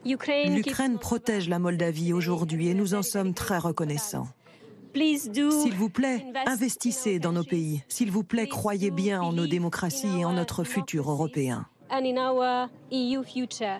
L'Ukraine 0.08 0.98
protège 1.00 1.50
la 1.50 1.60
Moldavie 1.60 2.14
aujourd'hui 2.14 2.70
et 2.70 2.74
nous 2.74 2.94
en 2.94 3.04
sommes 3.04 3.34
très 3.34 3.58
reconnaissants. 3.58 4.28
S'il 4.96 5.76
vous 5.76 5.90
plaît, 5.90 6.26
investissez 6.46 7.20
dans 7.20 7.32
nos 7.32 7.44
pays. 7.44 7.84
S'il 7.88 8.10
vous 8.10 8.24
plaît, 8.24 8.48
croyez 8.48 8.90
bien 8.90 9.22
en 9.22 9.34
nos 9.34 9.46
démocraties 9.46 10.20
et 10.20 10.26
en 10.26 10.34
notre 10.34 10.64
futur 10.64 11.12
européen. 11.12 11.68
E 11.92 13.78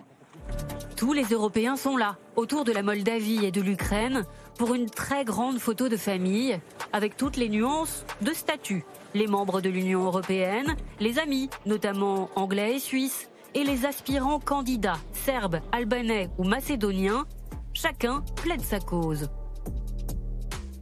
Tous 0.96 1.12
les 1.12 1.24
Européens 1.24 1.76
sont 1.76 1.96
là, 1.96 2.16
autour 2.36 2.64
de 2.64 2.72
la 2.72 2.82
Moldavie 2.82 3.44
et 3.44 3.50
de 3.50 3.60
l'Ukraine, 3.60 4.24
pour 4.56 4.74
une 4.74 4.90
très 4.90 5.24
grande 5.24 5.58
photo 5.58 5.88
de 5.88 5.96
famille, 5.96 6.58
avec 6.92 7.16
toutes 7.16 7.36
les 7.36 7.48
nuances 7.48 8.04
de 8.22 8.32
statut. 8.32 8.84
Les 9.14 9.26
membres 9.26 9.60
de 9.60 9.70
l'Union 9.70 10.04
européenne, 10.04 10.76
les 11.00 11.18
amis, 11.18 11.50
notamment 11.66 12.30
anglais 12.36 12.76
et 12.76 12.80
suisses, 12.80 13.27
et 13.54 13.64
les 13.64 13.86
aspirants 13.86 14.40
candidats, 14.40 14.98
serbes, 15.12 15.60
albanais 15.72 16.28
ou 16.38 16.44
macédoniens, 16.44 17.26
chacun 17.72 18.22
plaide 18.42 18.62
sa 18.62 18.80
cause. 18.80 19.28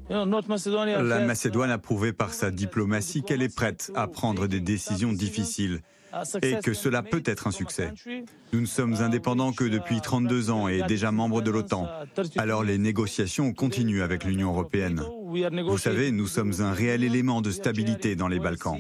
La 0.09 0.25
Macédoine 0.25 1.71
a 1.71 1.79
prouvé 1.79 2.13
par 2.13 2.33
sa 2.33 2.51
diplomatie 2.51 3.23
qu'elle 3.23 3.43
est 3.43 3.55
prête 3.55 3.91
à 3.95 4.07
prendre 4.07 4.47
des 4.47 4.61
décisions 4.61 5.13
difficiles 5.13 5.81
et 6.43 6.57
que 6.63 6.75
cela 6.75 7.03
peut 7.03 7.23
être 7.25 7.49
un 7.49 7.51
succès. 7.51 7.93
Nous 8.53 8.61
ne 8.61 8.67
sommes 8.67 8.95
indépendants 8.95 9.53
que 9.53 9.65
depuis 9.65 10.01
32 10.01 10.51
ans 10.51 10.69
et 10.69 10.83
déjà 10.83 11.11
membres 11.11 11.43
de 11.43 11.51
l'OTAN. 11.51 11.89
Alors 12.37 12.63
les 12.63 12.79
négociations 12.79 13.53
continuent 13.53 14.03
avec 14.03 14.25
l'Union 14.25 14.51
européenne. 14.51 15.03
Vous 15.25 15.79
savez, 15.79 16.13
nous 16.13 16.29
sommes 16.29 16.53
un 16.61 16.73
réel 16.73 17.05
élément 17.05 17.43
de 17.43 17.51
stabilité 17.51 18.15
dans 18.17 18.29
les 18.29 18.39
Balkans. 18.39 18.79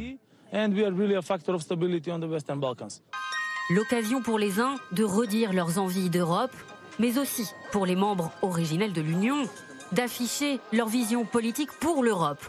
L'occasion 3.69 4.23
pour 4.23 4.39
les 4.39 4.61
uns 4.61 4.77
de 4.93 5.03
redire 5.03 5.53
leurs 5.53 5.81
envies 5.81 6.09
d'Europe, 6.09 6.55
mais 7.01 7.19
aussi 7.19 7.51
pour 7.73 7.85
les 7.85 7.97
membres 7.97 8.31
originels 8.41 8.93
de 8.93 9.01
l'Union 9.01 9.49
d'afficher 9.91 10.61
leur 10.73 10.89
vision 10.89 11.25
politique 11.25 11.73
pour 11.81 12.05
l'Europe. 12.05 12.45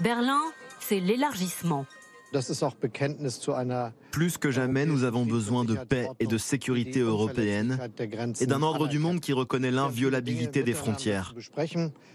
Berlin, 0.00 0.40
c'est 0.80 0.98
l'élargissement. 0.98 1.84
Plus 4.10 4.38
que 4.38 4.50
jamais, 4.50 4.86
nous 4.86 5.04
avons 5.04 5.26
besoin 5.26 5.66
de 5.66 5.74
paix 5.74 6.08
et 6.18 6.26
de 6.26 6.38
sécurité 6.38 7.00
européenne 7.00 7.78
et 8.40 8.46
d'un 8.46 8.62
ordre 8.62 8.88
du 8.88 8.98
monde 8.98 9.20
qui 9.20 9.34
reconnaît 9.34 9.70
l'inviolabilité 9.70 10.62
des 10.62 10.72
frontières. 10.72 11.34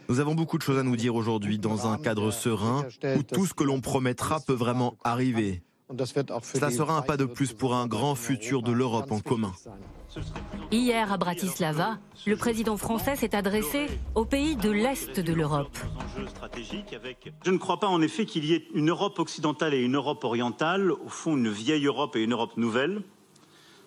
Nous 0.09 0.19
avons 0.19 0.33
beaucoup 0.33 0.57
de 0.57 0.63
choses 0.63 0.79
à 0.79 0.83
nous 0.83 0.95
dire 0.95 1.13
aujourd'hui 1.13 1.59
dans 1.59 1.85
un 1.85 1.99
cadre 1.99 2.31
serein 2.31 2.87
où 3.17 3.21
tout 3.21 3.45
ce 3.45 3.53
que 3.53 3.63
l'on 3.63 3.81
promettra 3.81 4.39
peut 4.39 4.53
vraiment 4.53 4.97
arriver. 5.03 5.61
Cela 5.89 6.69
sera 6.69 6.97
un 6.97 7.01
pas 7.01 7.15
de 7.15 7.23
plus 7.23 7.53
pour 7.53 7.73
un 7.73 7.87
grand 7.87 8.15
futur 8.15 8.61
de 8.61 8.73
l'Europe 8.73 9.09
en 9.11 9.21
commun. 9.21 9.53
Hier 10.69 11.11
à 11.11 11.17
Bratislava, 11.17 11.97
le 12.25 12.35
président 12.35 12.75
français 12.75 13.15
s'est 13.15 13.33
adressé 13.33 13.87
aux 14.13 14.25
pays 14.25 14.57
de 14.57 14.69
l'Est 14.69 15.19
de 15.19 15.33
l'Europe. 15.33 15.77
Je 17.45 17.51
ne 17.51 17.57
crois 17.57 17.79
pas 17.79 17.87
en 17.87 18.01
effet 18.01 18.25
qu'il 18.25 18.43
y 18.43 18.53
ait 18.53 18.67
une 18.73 18.89
Europe 18.89 19.17
occidentale 19.19 19.73
et 19.73 19.81
une 19.81 19.95
Europe 19.95 20.25
orientale, 20.25 20.91
au 20.91 21.07
fond 21.07 21.37
une 21.37 21.49
vieille 21.49 21.85
Europe 21.85 22.17
et 22.17 22.23
une 22.23 22.33
Europe 22.33 22.57
nouvelle. 22.57 23.01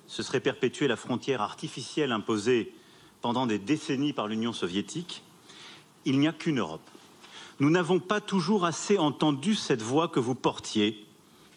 Ce 0.07 0.23
serait 0.23 0.40
perpétuer 0.40 0.88
la 0.88 0.97
frontière 0.97 1.42
artificielle 1.42 2.12
imposée 2.12 2.73
pendant 3.21 3.47
des 3.47 3.59
décennies 3.59 4.14
par 4.14 4.26
l'Union 4.26 4.54
soviétique. 4.54 5.23
Il 6.07 6.19
n'y 6.19 6.28
a 6.28 6.33
qu'une 6.33 6.61
Europe. 6.61 6.88
Nous 7.61 7.69
n'avons 7.69 8.00
pas 8.00 8.23
toujours 8.23 8.64
assez 8.64 8.97
entendu 8.97 9.54
cette 9.54 9.83
voix 9.83 10.09
que 10.09 10.19
vous 10.19 10.35
portiez, 10.35 11.07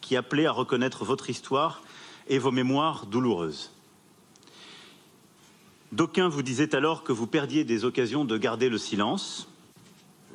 qui 0.03 0.17
appelait 0.17 0.45
à 0.45 0.51
reconnaître 0.51 1.05
votre 1.05 1.29
histoire 1.29 1.81
et 2.27 2.37
vos 2.37 2.51
mémoires 2.51 3.07
douloureuses. 3.07 3.71
D'aucuns 5.93 6.27
vous 6.27 6.43
disaient 6.43 6.75
alors 6.75 7.03
que 7.03 7.13
vous 7.13 7.25
perdiez 7.25 7.63
des 7.63 7.85
occasions 7.85 8.25
de 8.25 8.37
garder 8.37 8.67
le 8.67 8.77
silence. 8.77 9.47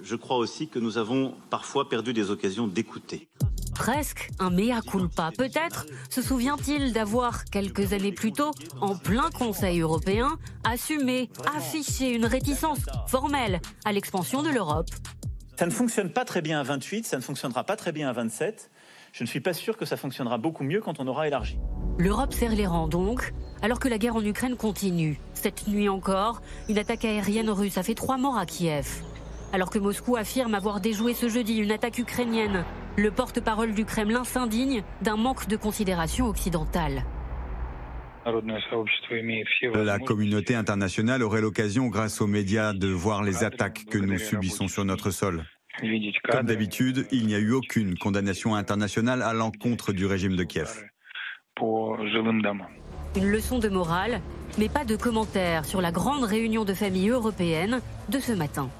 Je 0.02 0.16
crois 0.16 0.38
aussi 0.38 0.68
que 0.68 0.78
nous 0.78 0.96
avons 0.96 1.34
parfois 1.50 1.88
perdu 1.88 2.12
des 2.12 2.30
occasions 2.30 2.66
d'écouter. 2.66 3.28
Presque 3.74 4.30
un 4.38 4.50
mea 4.50 4.80
culpa. 4.80 5.30
Peut-être 5.36 5.86
se 6.10 6.22
souvient-il 6.22 6.92
d'avoir, 6.92 7.44
quelques 7.44 7.92
années 7.92 8.12
plus 8.12 8.32
tôt, 8.32 8.52
en 8.80 8.96
plein 8.96 9.30
Conseil 9.30 9.80
européen, 9.80 10.38
assumé, 10.64 11.28
affiché 11.54 12.14
une 12.14 12.26
réticence 12.26 12.80
formelle 13.06 13.60
à 13.84 13.92
l'expansion 13.92 14.42
de 14.42 14.48
l'Europe. 14.48 14.90
Ça 15.58 15.66
ne 15.66 15.72
fonctionne 15.72 16.12
pas 16.12 16.24
très 16.24 16.40
bien 16.40 16.60
à 16.60 16.62
28, 16.62 17.04
ça 17.04 17.16
ne 17.16 17.22
fonctionnera 17.22 17.64
pas 17.64 17.76
très 17.76 17.92
bien 17.92 18.08
à 18.08 18.12
27. 18.12 18.70
Je 19.12 19.24
ne 19.24 19.28
suis 19.28 19.40
pas 19.40 19.52
sûr 19.52 19.76
que 19.76 19.84
ça 19.84 19.96
fonctionnera 19.96 20.38
beaucoup 20.38 20.64
mieux 20.64 20.80
quand 20.80 21.00
on 21.00 21.06
aura 21.06 21.26
élargi. 21.26 21.58
L'Europe 21.98 22.32
serre 22.32 22.54
les 22.54 22.66
rangs 22.66 22.88
donc, 22.88 23.32
alors 23.62 23.80
que 23.80 23.88
la 23.88 23.98
guerre 23.98 24.16
en 24.16 24.24
Ukraine 24.24 24.56
continue. 24.56 25.18
Cette 25.34 25.66
nuit 25.66 25.88
encore, 25.88 26.42
une 26.68 26.78
attaque 26.78 27.04
aérienne 27.04 27.50
russe 27.50 27.76
a 27.76 27.82
fait 27.82 27.94
trois 27.94 28.18
morts 28.18 28.38
à 28.38 28.46
Kiev. 28.46 29.02
Alors 29.52 29.70
que 29.70 29.78
Moscou 29.78 30.16
affirme 30.16 30.54
avoir 30.54 30.80
déjoué 30.80 31.14
ce 31.14 31.28
jeudi 31.28 31.56
une 31.56 31.72
attaque 31.72 31.98
ukrainienne, 31.98 32.64
le 32.96 33.10
porte-parole 33.10 33.74
du 33.74 33.84
Kremlin 33.84 34.24
s'indigne 34.24 34.82
d'un 35.02 35.16
manque 35.16 35.48
de 35.48 35.56
considération 35.56 36.26
occidentale. 36.26 37.04
La 39.74 39.98
communauté 39.98 40.54
internationale 40.54 41.22
aurait 41.22 41.40
l'occasion, 41.40 41.86
grâce 41.86 42.20
aux 42.20 42.26
médias, 42.26 42.74
de 42.74 42.88
voir 42.88 43.22
les 43.22 43.42
attaques 43.42 43.86
que 43.90 43.98
nous 43.98 44.18
subissons 44.18 44.68
sur 44.68 44.84
notre 44.84 45.10
sol. 45.10 45.44
Comme 46.30 46.46
d'habitude, 46.46 47.06
il 47.12 47.26
n'y 47.26 47.34
a 47.34 47.38
eu 47.38 47.52
aucune 47.52 47.96
condamnation 47.96 48.54
internationale 48.54 49.22
à 49.22 49.32
l'encontre 49.32 49.92
du 49.92 50.06
régime 50.06 50.36
de 50.36 50.44
Kiev. 50.44 50.84
Une 53.16 53.30
leçon 53.30 53.58
de 53.58 53.68
morale, 53.68 54.20
mais 54.58 54.68
pas 54.68 54.84
de 54.84 54.96
commentaires 54.96 55.64
sur 55.64 55.80
la 55.80 55.92
grande 55.92 56.24
réunion 56.24 56.64
de 56.64 56.74
famille 56.74 57.08
européenne 57.08 57.80
de 58.08 58.18
ce 58.18 58.32
matin. 58.32 58.70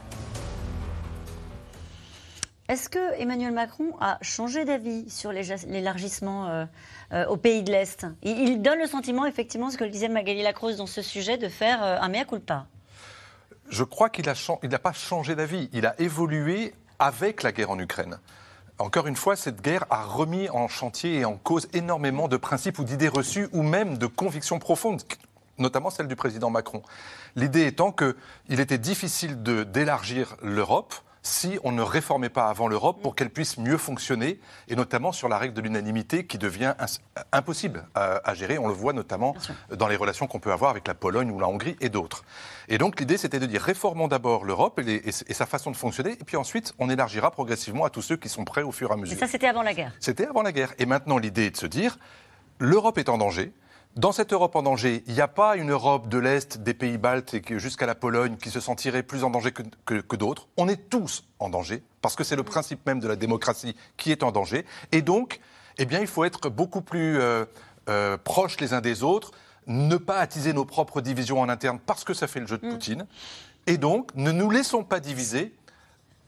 Est-ce 2.68 2.90
que 2.90 3.18
Emmanuel 3.18 3.52
Macron 3.52 3.96
a 3.98 4.18
changé 4.20 4.66
d'avis 4.66 5.08
sur 5.08 5.32
l'élargissement 5.32 6.48
euh, 6.48 6.66
euh, 7.12 7.26
au 7.26 7.38
pays 7.38 7.62
de 7.62 7.72
l'Est? 7.72 8.06
Il, 8.22 8.60
donne 8.60 8.78
le 8.78 8.86
sentiment, 8.86 9.24
effectivement, 9.24 9.70
ce 9.70 9.78
que 9.78 9.84
le 9.84 9.90
disait 9.90 10.08
Magali 10.08 10.42
Lacroze 10.42 10.76
dans 10.76 10.86
ce 10.86 11.00
sujet, 11.00 11.38
de 11.38 11.48
faire 11.48 11.82
euh, 11.82 11.96
un 11.98 12.08
mea 12.08 12.26
culpa. 12.26 12.66
Je 13.70 13.84
crois 13.84 14.10
qu'il 14.10 14.26
n'a 14.26 14.78
pas 14.78 14.92
changé 14.92 15.34
d'avis. 15.34 15.70
Il 15.72 15.86
a 15.86 15.98
évolué 15.98 16.74
avec 16.98 17.42
la 17.42 17.52
guerre 17.52 17.70
en 17.70 17.78
Ukraine. 17.78 18.18
Encore 18.78 19.06
une 19.06 19.16
fois, 19.16 19.34
cette 19.34 19.60
guerre 19.60 19.84
a 19.90 20.04
remis 20.04 20.48
en 20.50 20.68
chantier 20.68 21.18
et 21.18 21.24
en 21.24 21.36
cause 21.36 21.68
énormément 21.72 22.28
de 22.28 22.36
principes 22.36 22.78
ou 22.78 22.84
d'idées 22.84 23.08
reçues 23.08 23.48
ou 23.52 23.62
même 23.62 23.98
de 23.98 24.06
convictions 24.06 24.58
profondes, 24.58 25.02
notamment 25.58 25.90
celle 25.90 26.06
du 26.06 26.16
président 26.16 26.50
Macron. 26.50 26.82
L'idée 27.34 27.66
étant 27.66 27.92
qu'il 27.92 28.60
était 28.60 28.78
difficile 28.78 29.42
d'élargir 29.42 30.36
l'Europe 30.42 30.94
si 31.28 31.58
on 31.62 31.72
ne 31.72 31.82
réformait 31.82 32.28
pas 32.28 32.48
avant 32.48 32.68
l'Europe 32.68 33.00
pour 33.02 33.14
qu'elle 33.14 33.30
puisse 33.30 33.58
mieux 33.58 33.76
fonctionner, 33.76 34.40
et 34.68 34.76
notamment 34.76 35.12
sur 35.12 35.28
la 35.28 35.38
règle 35.38 35.54
de 35.54 35.60
l'unanimité 35.60 36.26
qui 36.26 36.38
devient 36.38 36.74
impossible 37.32 37.86
à, 37.94 38.34
gérer. 38.34 38.58
On 38.58 38.68
le 38.68 38.74
voit 38.74 38.92
notamment 38.92 39.34
dans 39.70 39.88
les 39.88 39.96
relations 39.96 40.26
qu'on 40.26 40.40
peut 40.40 40.52
avoir 40.52 40.70
avec 40.70 40.86
la 40.88 40.94
Pologne 40.94 41.30
ou 41.30 41.38
la 41.38 41.48
Hongrie 41.48 41.76
et 41.80 41.88
d'autres. 41.88 42.24
Et 42.68 42.78
donc 42.78 42.98
l'idée, 42.98 43.16
c'était 43.16 43.40
de 43.40 43.46
dire 43.46 43.60
réformons 43.60 44.08
d'abord 44.08 44.44
l'Europe 44.44 44.80
et, 44.80 45.12
sa 45.12 45.46
façon 45.46 45.70
de 45.70 45.76
fonctionner, 45.76 46.12
et 46.12 46.24
puis 46.24 46.36
ensuite 46.36 46.74
on 46.78 46.90
élargira 46.90 47.30
progressivement 47.30 47.84
à 47.84 47.90
tous 47.90 48.02
ceux 48.02 48.16
qui 48.16 48.28
sont 48.28 48.44
prêts 48.44 48.62
au 48.62 48.72
fur 48.72 48.90
et 48.90 48.94
à 48.94 48.96
mesure. 48.96 49.16
Et 49.16 49.20
ça, 49.20 49.26
c'était 49.26 49.48
avant 49.48 49.62
la 49.62 49.74
guerre. 49.74 49.92
C'était 50.00 50.26
avant 50.26 50.42
la 50.42 50.52
guerre. 50.52 50.74
Et 50.78 50.86
maintenant, 50.86 51.18
l'idée 51.18 51.46
est 51.46 51.50
de 51.50 51.56
se 51.56 51.66
dire 51.66 51.98
l'Europe 52.58 52.98
est 52.98 53.08
en 53.08 53.18
danger. 53.18 53.52
Dans 53.96 54.12
cette 54.12 54.32
Europe 54.32 54.54
en 54.54 54.62
danger, 54.62 55.02
il 55.06 55.14
n'y 55.14 55.20
a 55.20 55.28
pas 55.28 55.56
une 55.56 55.70
Europe 55.70 56.08
de 56.08 56.18
l'Est, 56.18 56.58
des 56.58 56.74
pays 56.74 56.98
baltes 56.98 57.34
et 57.34 57.42
jusqu'à 57.58 57.86
la 57.86 57.96
Pologne 57.96 58.36
qui 58.36 58.50
se 58.50 58.60
sentirait 58.60 59.02
plus 59.02 59.24
en 59.24 59.30
danger 59.30 59.52
que, 59.52 60.16
d'autres. 60.16 60.46
On 60.56 60.68
est 60.68 60.88
tous 60.88 61.24
en 61.40 61.48
danger, 61.48 61.82
parce 62.00 62.14
que 62.14 62.22
c'est 62.22 62.36
le 62.36 62.44
principe 62.44 62.86
même 62.86 63.00
de 63.00 63.08
la 63.08 63.16
démocratie 63.16 63.74
qui 63.96 64.12
est 64.12 64.22
en 64.22 64.30
danger. 64.30 64.64
Et 64.92 65.02
donc, 65.02 65.40
eh 65.78 65.84
bien, 65.84 66.00
il 66.00 66.06
faut 66.06 66.24
être 66.24 66.48
beaucoup 66.48 66.80
plus 66.80 67.18
euh, 67.18 67.44
euh, 67.88 68.16
proches 68.16 68.60
les 68.60 68.72
uns 68.72 68.80
des 68.80 69.02
autres, 69.02 69.32
ne 69.66 69.96
pas 69.96 70.18
attiser 70.18 70.52
nos 70.52 70.64
propres 70.64 71.00
divisions 71.00 71.40
en 71.40 71.48
interne 71.48 71.80
parce 71.84 72.04
que 72.04 72.14
ça 72.14 72.28
fait 72.28 72.40
le 72.40 72.46
jeu 72.46 72.58
de 72.58 72.66
mm. 72.66 72.70
Poutine. 72.70 73.06
Et 73.66 73.78
donc, 73.78 74.14
ne 74.14 74.30
nous 74.30 74.48
laissons 74.48 74.84
pas 74.84 75.00
diviser 75.00 75.57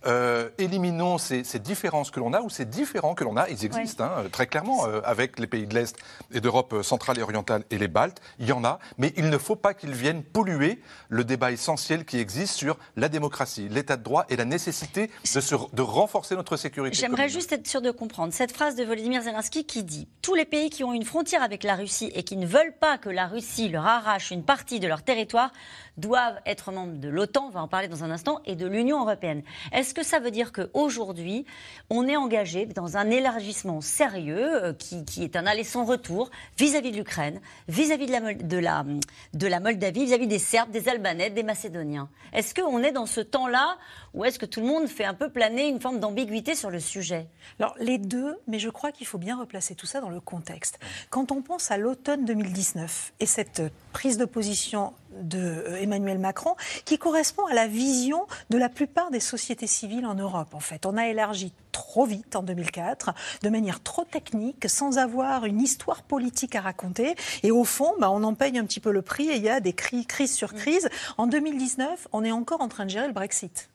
euh, 0.06 0.48
éliminons 0.58 1.18
ces, 1.18 1.42
différences 1.58 2.10
que 2.10 2.20
l'on 2.20 2.32
a 2.32 2.40
ou 2.40 2.50
ces 2.50 2.64
différents 2.64 3.14
que 3.14 3.24
l'on 3.24 3.36
a. 3.36 3.48
Ils 3.48 3.64
existent 3.64 4.04
hein, 4.04 4.24
très 4.32 4.46
clairement 4.46 4.86
euh, 4.86 5.00
avec 5.04 5.38
les 5.38 5.46
pays 5.46 5.66
de 5.66 5.74
l'Est 5.74 5.96
et 6.32 6.40
d'Europe 6.40 6.82
centrale 6.82 7.18
et 7.18 7.22
orientale 7.22 7.64
et 7.70 7.78
les 7.78 7.88
Baltes. 7.88 8.20
Il 8.38 8.46
y 8.46 8.52
en 8.52 8.64
a, 8.64 8.78
mais 8.98 9.12
il 9.16 9.28
ne 9.28 9.38
faut 9.38 9.56
pas 9.56 9.74
qu'ils 9.74 9.92
viennent 9.92 10.22
polluer 10.22 10.80
le 11.08 11.24
débat 11.24 11.52
essentiel 11.52 12.04
qui 12.04 12.18
existe 12.18 12.54
sur 12.54 12.78
la 12.96 13.08
démocratie, 13.08 13.68
l'état 13.68 13.96
de 13.96 14.02
droit 14.02 14.24
et 14.30 14.36
la 14.36 14.44
nécessité 14.44 15.10
de, 15.24 15.74
de 15.76 15.82
renforcer 15.82 16.34
notre 16.34 16.56
sécurité. 16.56 16.96
J'aimerais 16.96 17.28
juste 17.28 17.52
être 17.52 17.66
sûr 17.66 17.82
de 17.82 17.90
comprendre 17.90 18.32
cette 18.32 18.52
phrase 18.52 18.76
de 18.76 18.84
Volodymyr 18.84 19.22
Zelensky 19.22 19.64
qui 19.64 19.84
dit 19.84 20.08
Tous 20.22 20.34
les 20.34 20.44
pays 20.44 20.70
qui 20.70 20.84
ont 20.84 20.92
une 20.92 21.04
frontière 21.04 21.42
avec 21.42 21.62
la 21.62 21.74
Russie 21.74 22.10
et 22.14 22.22
qui 22.22 22.36
ne 22.36 22.46
veulent 22.46 22.74
pas 22.80 22.98
que 22.98 23.10
la 23.10 23.26
Russie 23.26 23.68
leur 23.68 23.86
arrache 23.86 24.30
une 24.30 24.44
partie 24.44 24.80
de 24.80 24.88
leur 24.88 25.02
territoire 25.02 25.52
doivent 26.00 26.40
être 26.46 26.72
membres 26.72 26.98
de 26.98 27.08
l'OTAN, 27.08 27.46
on 27.46 27.50
va 27.50 27.62
en 27.62 27.68
parler 27.68 27.88
dans 27.88 28.02
un 28.02 28.10
instant, 28.10 28.40
et 28.46 28.56
de 28.56 28.66
l'Union 28.66 29.00
européenne. 29.00 29.42
Est-ce 29.72 29.94
que 29.94 30.02
ça 30.02 30.18
veut 30.18 30.30
dire 30.30 30.52
qu'aujourd'hui, 30.52 31.44
on 31.90 32.08
est 32.08 32.16
engagé 32.16 32.66
dans 32.66 32.96
un 32.96 33.10
élargissement 33.10 33.80
sérieux 33.80 34.64
euh, 34.64 34.72
qui, 34.72 35.22
est 35.22 35.36
un 35.36 35.46
aller 35.46 35.64
sans 35.64 35.84
retour 35.84 36.30
vis-à-vis 36.58 36.92
de 36.92 36.96
l'Ukraine, 36.96 37.40
vis-à-vis 37.68 38.06
de 38.06 38.58
la, 38.58 39.60
Moldavie, 39.60 40.04
vis-à-vis 40.04 40.26
des 40.26 40.38
Serbes, 40.38 40.70
des 40.70 40.88
Albanais, 40.88 41.30
des 41.30 41.42
Macédoniens? 41.42 42.08
Est-ce 42.32 42.54
qu'on 42.54 42.82
est 42.82 42.92
dans 42.92 43.06
ce 43.06 43.20
temps-là 43.20 43.76
ou 44.14 44.24
est-ce 44.24 44.38
que 44.38 44.46
tout 44.46 44.60
le 44.60 44.66
monde 44.66 44.88
fait 44.88 45.04
un 45.04 45.14
peu 45.14 45.30
planer 45.30 45.68
une 45.68 45.80
forme 45.80 46.00
d'ambiguïté 46.00 46.54
sur 46.54 46.70
le 46.70 46.80
sujet? 46.80 47.28
Alors 47.58 47.74
les 47.78 47.98
deux, 47.98 48.36
mais 48.46 48.58
je 48.58 48.68
crois 48.68 48.92
qu'il 48.92 49.06
faut 49.06 49.18
bien 49.18 49.38
replacer 49.38 49.74
tout 49.74 49.86
ça 49.86 50.00
dans 50.00 50.10
le 50.10 50.20
contexte. 50.20 50.78
Quand 51.10 51.32
on 51.32 51.42
pense 51.42 51.70
à 51.70 51.76
l'automne 51.76 52.24
2019 52.24 53.12
et 53.20 53.26
cette 53.26 53.62
prise 53.92 54.18
de 54.18 54.24
position 54.24 54.92
de 55.12 55.38
euh, 55.38 55.80
Emmanuel 55.80 56.18
Macron 56.18 56.54
qui 56.84 56.98
correspond 56.98 57.44
à 57.46 57.54
la 57.54 57.66
vision 57.66 58.26
de 58.50 58.58
la 58.58 58.68
plupart 58.68 59.10
des 59.10 59.20
sociétés 59.20 59.66
civiles 59.66 60.06
en 60.06 60.14
Europe. 60.14 60.54
En 60.54 60.60
fait, 60.60 60.86
on 60.86 60.96
a 60.96 61.08
élargi 61.08 61.52
trop 61.72 62.04
vite 62.04 62.36
en 62.36 62.42
2004, 62.42 63.12
de 63.42 63.48
manière 63.48 63.82
trop 63.82 64.04
technique, 64.04 64.68
sans 64.68 64.98
avoir 64.98 65.44
une 65.44 65.60
histoire 65.60 66.02
politique 66.02 66.54
à 66.54 66.60
raconter. 66.60 67.14
Et 67.42 67.50
au 67.50 67.64
fond, 67.64 67.92
bah, 67.98 68.10
on 68.10 68.22
en 68.22 68.34
paye 68.34 68.58
un 68.58 68.64
petit 68.64 68.80
peu 68.80 68.92
le 68.92 69.02
prix 69.02 69.28
et 69.28 69.36
il 69.36 69.42
y 69.42 69.48
a 69.48 69.60
des 69.60 69.72
crises 69.72 70.34
sur 70.34 70.54
crise. 70.54 70.88
En 71.18 71.26
2019, 71.26 72.08
on 72.12 72.24
est 72.24 72.32
encore 72.32 72.60
en 72.60 72.68
train 72.68 72.84
de 72.84 72.90
gérer 72.90 73.06
le 73.06 73.12
Brexit. 73.12 73.70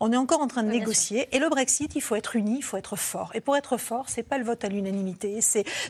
On 0.00 0.12
est 0.12 0.16
encore 0.16 0.40
en 0.40 0.46
train 0.46 0.62
de 0.62 0.70
négocier. 0.70 1.28
Et 1.32 1.38
le 1.38 1.48
Brexit, 1.48 1.94
il 1.94 2.00
faut 2.00 2.16
être 2.16 2.36
uni, 2.36 2.58
il 2.58 2.62
faut 2.62 2.76
être 2.76 2.96
fort. 2.96 3.30
Et 3.34 3.40
pour 3.40 3.56
être 3.56 3.76
fort, 3.76 4.06
c'est 4.08 4.22
pas 4.22 4.38
le 4.38 4.44
vote 4.44 4.64
à 4.64 4.68
l'unanimité. 4.68 5.40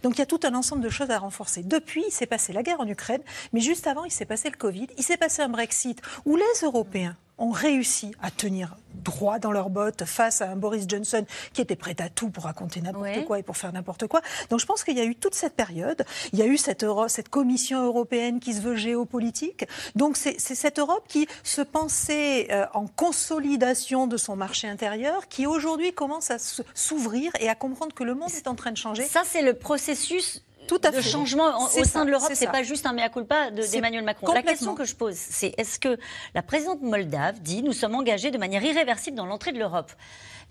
donc 0.02 0.16
il 0.16 0.18
y 0.18 0.22
a 0.22 0.26
tout 0.26 0.40
un 0.44 0.54
ensemble 0.54 0.82
de 0.82 0.88
choses 0.88 1.10
à 1.10 1.18
renforcer. 1.18 1.62
Depuis, 1.62 2.04
il 2.06 2.12
s'est 2.12 2.26
passé 2.26 2.52
la 2.52 2.62
guerre 2.62 2.80
en 2.80 2.86
Ukraine, 2.86 3.22
mais 3.52 3.60
juste 3.60 3.86
avant, 3.86 4.04
il 4.04 4.10
s'est 4.10 4.24
passé 4.24 4.50
le 4.50 4.56
Covid. 4.56 4.88
Il 4.98 5.04
s'est 5.04 5.16
passé 5.16 5.42
un 5.42 5.48
Brexit 5.48 6.00
où 6.24 6.36
les 6.36 6.44
Européens 6.62 7.16
ont 7.40 7.50
réussi 7.50 8.12
à 8.22 8.30
tenir 8.30 8.76
droit 8.94 9.38
dans 9.38 9.50
leurs 9.50 9.70
bottes 9.70 10.04
face 10.04 10.42
à 10.42 10.50
un 10.50 10.56
Boris 10.56 10.84
Johnson 10.86 11.24
qui 11.52 11.60
était 11.60 11.76
prêt 11.76 11.96
à 12.00 12.08
tout 12.08 12.28
pour 12.28 12.44
raconter 12.44 12.80
n'importe 12.80 13.24
quoi 13.24 13.38
et 13.38 13.42
pour 13.42 13.56
faire 13.56 13.72
n'importe 13.72 14.06
quoi. 14.06 14.20
Donc 14.50 14.60
je 14.60 14.66
pense 14.66 14.84
qu'il 14.84 14.96
y 14.96 15.00
a 15.00 15.04
eu 15.04 15.14
toute 15.14 15.34
cette 15.34 15.54
période, 15.54 16.04
il 16.32 16.38
y 16.38 16.42
a 16.42 16.46
eu 16.46 16.58
cette, 16.58 16.84
cette 17.08 17.28
Commission 17.28 17.84
européenne 17.84 18.40
qui 18.40 18.52
se 18.52 18.60
veut 18.60 18.76
géopolitique. 18.76 19.66
Donc 19.96 20.16
c'est 20.16 20.38
cette 20.38 20.78
Europe 20.78 21.04
qui 21.08 21.26
se 21.42 21.62
pensait 21.62 22.48
euh, 22.50 22.66
en 22.74 22.86
consolidation 22.86 24.06
de 24.06 24.16
son 24.16 24.36
marché 24.36 24.68
intérieur, 24.68 25.28
qui 25.28 25.46
aujourd'hui 25.46 25.92
commence 25.92 26.30
à 26.30 26.36
s'ouvrir 26.38 27.32
et 27.40 27.48
à 27.48 27.54
comprendre 27.54 27.94
que 27.94 28.04
le 28.04 28.14
monde 28.14 28.30
est 28.36 28.48
en 28.48 28.54
train 28.54 28.70
de 28.70 28.76
changer. 28.76 29.04
Ça, 29.04 29.22
c'est 29.24 29.42
le 29.42 29.54
processus 29.54 30.42
tout 30.70 30.80
à 30.84 30.92
de 30.92 31.00
changement 31.00 31.64
au 31.64 31.84
sein 31.84 32.04
de 32.04 32.10
l'Europe. 32.10 32.30
C'est 32.34 32.46
pas 32.46 32.62
juste 32.62 32.86
un 32.86 32.92
mea 32.92 33.08
culpa 33.08 33.50
d'Emmanuel 33.50 34.04
Macron. 34.04 34.32
La 34.32 34.42
question 34.42 34.76
que 34.76 34.84
je 34.84 34.94
pose, 34.94 35.16
c'est 35.16 35.52
est-ce 35.58 35.80
que 35.80 35.98
la 36.34 36.42
présidente 36.42 36.80
moldave 36.80 37.40
dit 37.40 37.62
nous 37.62 37.72
sommes 37.72 37.96
engagés 37.96 38.30
de 38.30 38.38
manière 38.38 38.62
irréversible 38.62 39.16
dans 39.16 39.26
l'entrée 39.26 39.50
de 39.50 39.58
l'Europe? 39.58 39.90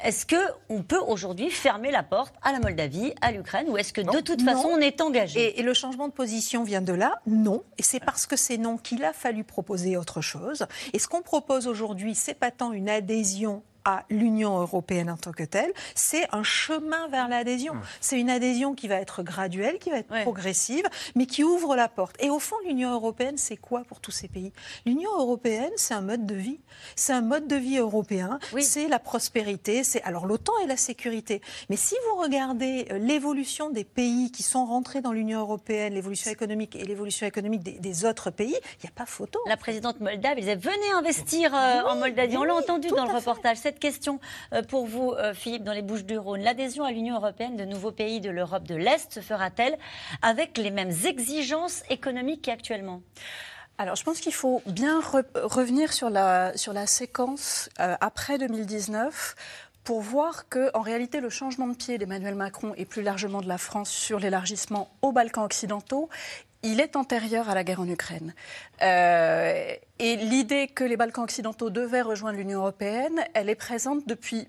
Est-ce 0.02 0.26
qu'on 0.26 0.82
peut 0.82 1.00
aujourd'hui 1.00 1.50
fermer 1.50 1.92
la 1.92 2.04
porte 2.04 2.34
à 2.42 2.54
la 2.54 2.60
Moldavie, 2.60 3.14
à 3.22 3.32
l'Ukraine, 3.32 3.68
ou 3.70 3.78
est-ce 3.78 3.92
que 3.92 4.00
de 4.00 4.22
toute 4.22 4.42
façon 4.42 4.70
on 4.70 4.80
est 4.80 5.02
engagé? 5.02 5.60
Et, 5.60 5.64
le 5.64 5.74
changement 5.74 6.08
de 6.08 6.14
position 6.14 6.64
vient 6.64 6.82
de 6.82 6.94
là 6.94 7.20
Non. 7.28 7.64
Et 7.78 7.84
c'est 7.84 8.00
parce 8.00 8.26
que 8.26 8.38
c'est 8.38 8.58
non 8.58 8.78
qu'il 8.78 9.04
a 9.04 9.12
fallu 9.12 9.44
proposer 9.44 9.98
autre 9.98 10.22
chose. 10.22 10.66
Et 10.94 11.00
ce 11.00 11.08
qu'on 11.08 11.22
propose 11.22 11.68
aujourd'hui, 11.68 12.16
c'est 12.16 12.34
pas 12.34 12.50
tant 12.50 12.72
une 12.72 12.90
adhésion 12.90 13.62
à 13.86 14.06
l'Union 14.10 14.60
européenne 14.60 15.10
en 15.10 15.18
tant 15.18 15.32
que 15.32 15.44
telle, 15.44 15.72
c'est 15.96 16.28
un 16.34 16.44
chemin 16.44 17.08
vers 17.08 17.28
l'adhésion. 17.28 17.76
Mmh. 17.76 17.82
C'est 18.02 18.20
une 18.20 18.30
adhésion 18.30 18.74
qui 18.74 18.88
va 18.88 18.96
être 18.96 19.24
graduelle, 19.24 19.80
qui 19.80 19.90
va 19.90 19.98
être 19.98 20.22
progressive, 20.24 20.88
mais 21.16 21.26
qui 21.26 21.44
ouvre 21.44 21.76
la 21.76 21.88
porte. 21.88 22.16
Et 22.20 22.30
au 22.30 22.40
fond, 22.40 22.56
l'Union 22.66 22.94
européenne, 22.94 23.38
c'est 23.38 23.58
quoi 23.58 23.84
pour 23.88 24.00
tous 24.00 24.12
ces 24.12 24.28
pays? 24.28 24.52
L'Union 24.86 25.12
européenne, 25.18 25.72
c'est 25.76 25.94
un 25.94 26.02
mode 26.02 26.26
de 26.26 26.36
vie. 26.36 26.60
C'est 26.96 27.14
un 27.14 27.22
mode 27.22 27.48
de 27.48 27.56
vie 27.56 27.78
européen. 27.78 28.40
C'est 28.60 28.88
la 28.88 29.00
prospérité. 29.00 29.84
C'est 29.84 30.02
alors 30.04 30.26
l'OTAN 30.26 30.54
et 30.64 30.68
la 30.68 30.78
sécurité. 30.78 31.42
Mais 31.70 31.76
si 31.76 31.96
vous 32.10 32.22
regardez 32.22 32.88
euh, 32.92 32.98
l'évolution 32.98 33.70
des 33.70 33.84
pays 33.84 34.32
qui 34.32 34.44
sont 34.44 34.66
rentrés 34.66 35.02
dans 35.02 35.12
l'Union 35.12 35.40
européenne, 35.40 35.94
l'évolution 35.94 36.32
économique 36.32 36.76
et 36.76 36.84
l'évolution 36.84 37.26
économique 37.26 37.64
des, 37.64 38.06
autres 38.06 38.30
pays, 38.30 38.56
il 38.56 38.86
n'y 38.86 38.90
a 38.90 38.94
pas 38.96 39.06
photo. 39.06 39.40
La 39.48 39.58
présidente 39.58 40.00
moldave, 40.00 40.40
ils 40.40 40.46
venez 40.58 40.92
investir 40.98 41.54
euh, 41.54 41.82
en 41.84 41.96
Moldavie. 41.96 42.38
On 42.38 42.44
l'a 42.44 42.56
entendu 42.56 42.88
dans 42.90 43.06
le 43.06 43.14
reportage 43.14 43.58
cette 43.70 43.80
question 43.80 44.20
euh, 44.52 44.64
pour 44.64 44.88
vous, 44.88 45.12
euh, 45.12 45.36
Philippe, 45.36 45.64
dans 45.64 45.74
les 45.74 45.84
Bouches 45.84 46.04
du 46.04 46.18
Rhône. 46.18 46.42
L'adhésion 46.42 46.84
à 46.86 46.92
l'Union 46.92 47.18
européenne 47.18 47.56
de 47.56 47.66
nouveaux 47.66 47.92
pays 47.92 48.20
de 48.20 48.32
l'Europe 48.32 48.64
de 48.64 48.74
l'Est 48.74 49.14
se 49.14 49.20
fera-t-elle 49.20 49.78
avec 50.24 50.58
les 50.58 50.72
mêmes 50.72 50.94
exigences 51.06 51.84
économiques 51.92 52.42
qu'actuellement? 52.42 53.04
Alors, 53.78 53.96
je 53.96 54.04
pense 54.04 54.22
qu'il 54.22 54.34
faut 54.34 54.64
bien 54.66 55.00
revenir 55.36 55.94
sur 55.94 56.10
la, 56.10 56.58
sur 56.58 56.74
la 56.74 56.88
séquence 56.88 57.70
euh, 57.80 57.96
après 58.02 58.40
2019 58.40 59.36
pour 59.84 60.02
voir 60.02 60.50
que, 60.50 60.76
en 60.76 60.82
réalité, 60.82 61.20
le 61.20 61.30
changement 61.30 61.68
de 61.68 61.76
pied 61.76 62.00
d'Emmanuel 62.00 62.34
Macron 62.34 62.74
et 62.76 62.86
plus 62.86 63.04
largement 63.04 63.42
de 63.42 63.48
la 63.48 63.60
France 63.60 63.92
sur 63.92 64.20
l'élargissement 64.20 64.90
aux 65.04 65.12
Balkans 65.12 65.44
occidentaux, 65.44 66.10
il 66.63 66.80
est 66.80 66.96
antérieur 66.96 67.50
à 67.50 67.56
la 67.56 67.63
guerre 67.63 67.82
en 67.82 67.88
Ukraine. 67.88 68.34
Euh, 68.82 69.74
et 70.00 70.16
l'idée 70.18 70.68
que 70.68 70.84
les 70.84 70.98
Balkans 70.98 71.24
occidentaux 71.24 71.70
devaient 71.70 72.01
rejoindre 72.01 72.38
l'Union 72.38 72.60
européenne, 72.60 73.24
elle 73.34 73.50
est 73.50 73.56
présente 73.56 74.08
depuis 74.08 74.48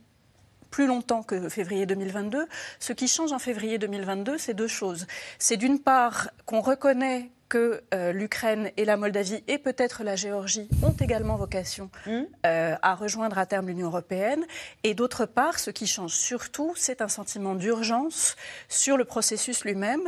plus 0.70 0.86
longtemps 0.86 1.22
que 1.22 1.48
février 1.48 1.86
2022. 1.86 2.46
Ce 2.78 2.92
qui 2.92 3.08
change 3.08 3.32
en 3.32 3.38
février 3.38 3.78
2022, 3.78 4.38
c'est 4.38 4.54
deux 4.54 4.68
choses. 4.68 5.06
C'est 5.38 5.56
d'une 5.56 5.80
part 5.80 6.30
qu'on 6.46 6.60
reconnaît 6.60 7.30
que 7.50 7.82
euh, 7.92 8.12
l'Ukraine 8.12 8.70
et 8.76 8.84
la 8.84 8.96
Moldavie 8.96 9.42
et 9.48 9.58
peut-être 9.58 10.04
la 10.04 10.14
Géorgie 10.14 10.68
ont 10.84 10.92
également 10.92 11.36
vocation 11.36 11.90
mmh. 12.06 12.20
euh, 12.46 12.76
à 12.80 12.94
rejoindre 12.94 13.38
à 13.38 13.44
terme 13.44 13.66
l'Union 13.66 13.88
européenne. 13.88 14.46
Et 14.84 14.94
d'autre 14.94 15.26
part, 15.26 15.58
ce 15.58 15.70
qui 15.70 15.88
change 15.88 16.14
surtout, 16.14 16.72
c'est 16.76 17.02
un 17.02 17.08
sentiment 17.08 17.56
d'urgence 17.56 18.36
sur 18.68 18.96
le 18.96 19.04
processus 19.04 19.64
lui-même 19.64 20.02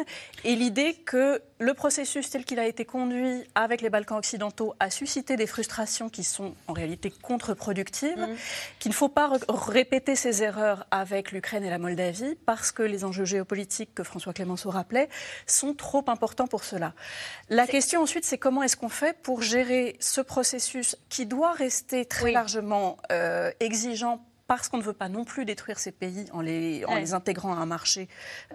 et 0.45 0.55
l'idée 0.55 0.95
que 0.95 1.43
le 1.63 1.75
processus 1.75 2.29
tel 2.29 2.45
qu'il 2.45 2.59
a 2.59 2.67
été 2.67 2.85
conduit 2.85 3.45
avec 3.55 3.83
les 3.83 3.91
Balkans 3.91 4.19
occidentaux 4.19 4.75
a 4.81 4.91
suscité 4.91 5.37
des 5.37 5.47
frustrations 5.47 6.09
qui 6.09 6.25
sont 6.25 6.55
en 6.67 6.73
réalité 6.73 7.13
contre-productives, 7.23 8.19
mmh. 8.19 8.37
qu'il 8.81 8.91
ne 8.91 8.95
faut 8.95 9.09
pas 9.09 9.31
répéter 9.49 10.17
ces 10.17 10.43
erreurs 10.43 10.87
avec 10.91 11.31
l'Ukraine 11.31 11.65
et 11.65 11.71
la 11.71 11.79
Moldavie 11.79 12.35
parce 12.47 12.73
que 12.73 12.83
les 12.83 13.05
enjeux 13.05 13.25
géopolitiques 13.25 13.95
que 13.95 14.03
François 14.03 14.33
Clémenceau 14.33 14.71
rappelait 14.71 15.09
sont 15.47 15.73
trop 15.73 16.05
importants 16.09 16.49
pour 16.49 16.65
cela. 16.65 16.95
La 17.49 17.69
question 17.69 18.03
ensuite, 18.03 18.25
c'est 18.25 18.39
comment 18.39 18.65
est-ce 18.65 18.77
qu'on 18.77 18.89
fait 18.89 19.17
pour 19.23 19.43
gérer 19.43 19.97
ce 20.01 20.21
processus 20.21 20.97
qui 21.09 21.27
doit 21.27 21.53
rester 21.53 22.05
très 22.07 22.33
largement 22.33 22.97
euh, 23.13 23.53
exigeant 23.61 24.25
parce 24.57 24.69
qu'on 24.69 24.77
ne 24.77 24.83
veut 24.83 24.93
pas 24.93 25.09
non 25.09 25.25
plus 25.25 25.47
détruire 25.47 25.79
ces 25.79 25.93
pays 25.93 26.27
en 26.35 26.43
les, 26.43 26.85
en 26.85 26.97
les 26.97 27.15
intégrant 27.15 27.55
à 27.55 27.57
un 27.57 27.65
marché 27.65 28.07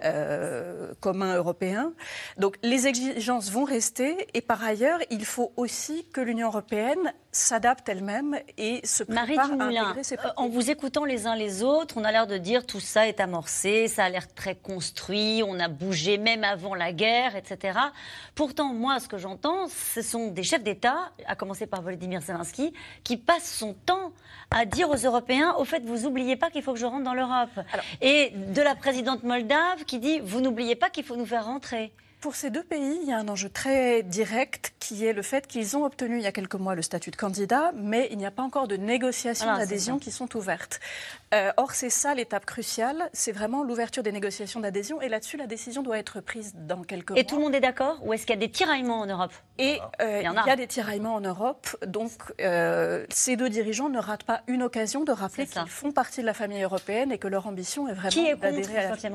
euh, 0.04 0.92
commun 1.00 1.34
européen. 1.34 1.92
Donc 2.36 2.56
les 2.62 2.86
exigences 2.86 3.50
vont 3.50 3.64
rester 3.64 4.28
et 4.32 4.40
par 4.40 4.62
ailleurs, 4.62 5.00
il 5.10 5.24
faut 5.24 5.52
aussi 5.56 6.06
que 6.12 6.20
l'Union 6.20 6.46
européenne 6.46 7.12
s'adapte 7.30 7.88
elle-même 7.88 8.38
et 8.56 8.80
se 8.86 9.02
prépare 9.02 9.50
à 9.50 9.64
intégrer 9.64 10.02
ses 10.02 10.18
euh, 10.18 10.30
En 10.36 10.48
vous 10.48 10.70
écoutant 10.70 11.04
les 11.04 11.26
uns 11.26 11.36
les 11.36 11.62
autres, 11.62 11.96
on 11.98 12.04
a 12.04 12.12
l'air 12.12 12.26
de 12.26 12.38
dire 12.38 12.66
tout 12.66 12.80
ça 12.80 13.06
est 13.06 13.20
amorcé, 13.20 13.86
ça 13.88 14.04
a 14.04 14.08
l'air 14.08 14.32
très 14.32 14.54
construit, 14.54 15.42
on 15.46 15.60
a 15.60 15.68
bougé 15.68 16.18
même 16.18 16.42
avant 16.42 16.74
la 16.74 16.92
guerre, 16.92 17.36
etc. 17.36 17.78
Pourtant, 18.34 18.72
moi, 18.72 18.98
ce 19.00 19.08
que 19.08 19.18
j'entends, 19.18 19.68
ce 19.68 20.02
sont 20.02 20.28
des 20.28 20.42
chefs 20.42 20.62
d'État, 20.62 21.12
à 21.26 21.36
commencer 21.36 21.66
par 21.66 21.82
Volodymyr 21.82 22.22
Zelensky, 22.22 22.72
qui 23.04 23.16
passent 23.16 23.52
son 23.52 23.74
temps 23.74 24.12
à 24.50 24.64
dire 24.64 24.88
aux 24.88 24.96
Européens, 24.96 25.54
au 25.58 25.64
fait, 25.64 25.84
vous 25.84 25.98
n'oubliez 25.98 26.36
pas 26.36 26.50
qu'il 26.50 26.62
faut 26.62 26.72
que 26.72 26.78
je 26.78 26.86
rentre 26.86 27.04
dans 27.04 27.14
l'Europe. 27.14 27.50
Et 28.00 28.32
de 28.34 28.62
la 28.62 28.74
présidente 28.74 29.22
moldave 29.22 29.84
qui 29.86 29.98
dit, 29.98 30.20
vous 30.20 30.40
n'oubliez 30.40 30.76
pas 30.76 30.88
qu'il 30.88 31.04
faut 31.04 31.16
nous 31.16 31.26
faire 31.26 31.44
rentrer. 31.44 31.92
Pour 32.20 32.34
ces 32.34 32.50
deux 32.50 32.64
pays, 32.64 32.98
il 33.02 33.08
y 33.08 33.12
a 33.12 33.18
un 33.18 33.28
enjeu 33.28 33.48
très 33.48 34.02
direct 34.02 34.74
qui 34.80 35.06
est 35.06 35.12
le 35.12 35.22
fait 35.22 35.46
qu'ils 35.46 35.76
ont 35.76 35.84
obtenu 35.84 36.16
il 36.16 36.22
y 36.22 36.26
a 36.26 36.32
quelques 36.32 36.56
mois 36.56 36.74
le 36.74 36.82
statut 36.82 37.12
de 37.12 37.16
candidat, 37.16 37.70
mais 37.76 38.08
il 38.10 38.18
n'y 38.18 38.26
a 38.26 38.32
pas 38.32 38.42
encore 38.42 38.66
de 38.66 38.76
négociations 38.76 39.56
d'adhésion 39.56 40.00
qui 40.00 40.10
sont 40.10 40.36
ouvertes. 40.36 40.80
Euh, 41.32 41.52
or, 41.56 41.72
c'est 41.72 41.90
ça 41.90 42.16
l'étape 42.16 42.44
cruciale, 42.44 43.08
c'est 43.12 43.30
vraiment 43.30 43.62
l'ouverture 43.62 44.02
des 44.02 44.10
négociations 44.10 44.58
d'adhésion, 44.58 45.00
et 45.00 45.08
là-dessus, 45.08 45.36
la 45.36 45.46
décision 45.46 45.82
doit 45.84 45.98
être 45.98 46.20
prise 46.20 46.54
dans 46.56 46.82
quelques 46.82 47.10
mois. 47.10 47.20
Et 47.20 47.24
tout 47.24 47.36
le 47.36 47.42
monde 47.42 47.54
est 47.54 47.60
d'accord 47.60 48.00
Ou 48.04 48.12
est-ce 48.12 48.26
qu'il 48.26 48.34
y 48.34 48.38
a 48.38 48.40
des 48.40 48.50
tiraillements 48.50 48.98
en 48.98 49.06
Europe? 49.06 49.32
Et 49.58 49.78
euh, 50.00 50.20
il, 50.20 50.24
y 50.24 50.50
a. 50.50 50.56
des 50.56 50.66
tiraillements 50.66 51.14
en 51.14 51.20
Europe, 51.20 51.76
donc 51.86 52.10
euh, 52.40 53.06
ces 53.10 53.36
deux 53.36 53.48
dirigeants 53.48 53.90
ne 53.90 54.00
ratent 54.00 54.24
pas 54.24 54.42
une 54.48 54.64
occasion 54.64 55.04
de 55.04 55.12
rappeler 55.12 55.46
qu'ils 55.46 55.68
font 55.68 55.92
partie 55.92 56.22
de 56.22 56.26
la 56.26 56.34
famille 56.34 56.62
européenne 56.62 57.12
et 57.12 57.18
que 57.18 57.28
leur 57.28 57.46
ambition 57.46 57.86
est 57.86 57.92
vraiment 57.92 58.34
d'adhérer 58.40 58.78
à 58.78 58.90
la... 58.90 58.96
Qui 58.96 59.06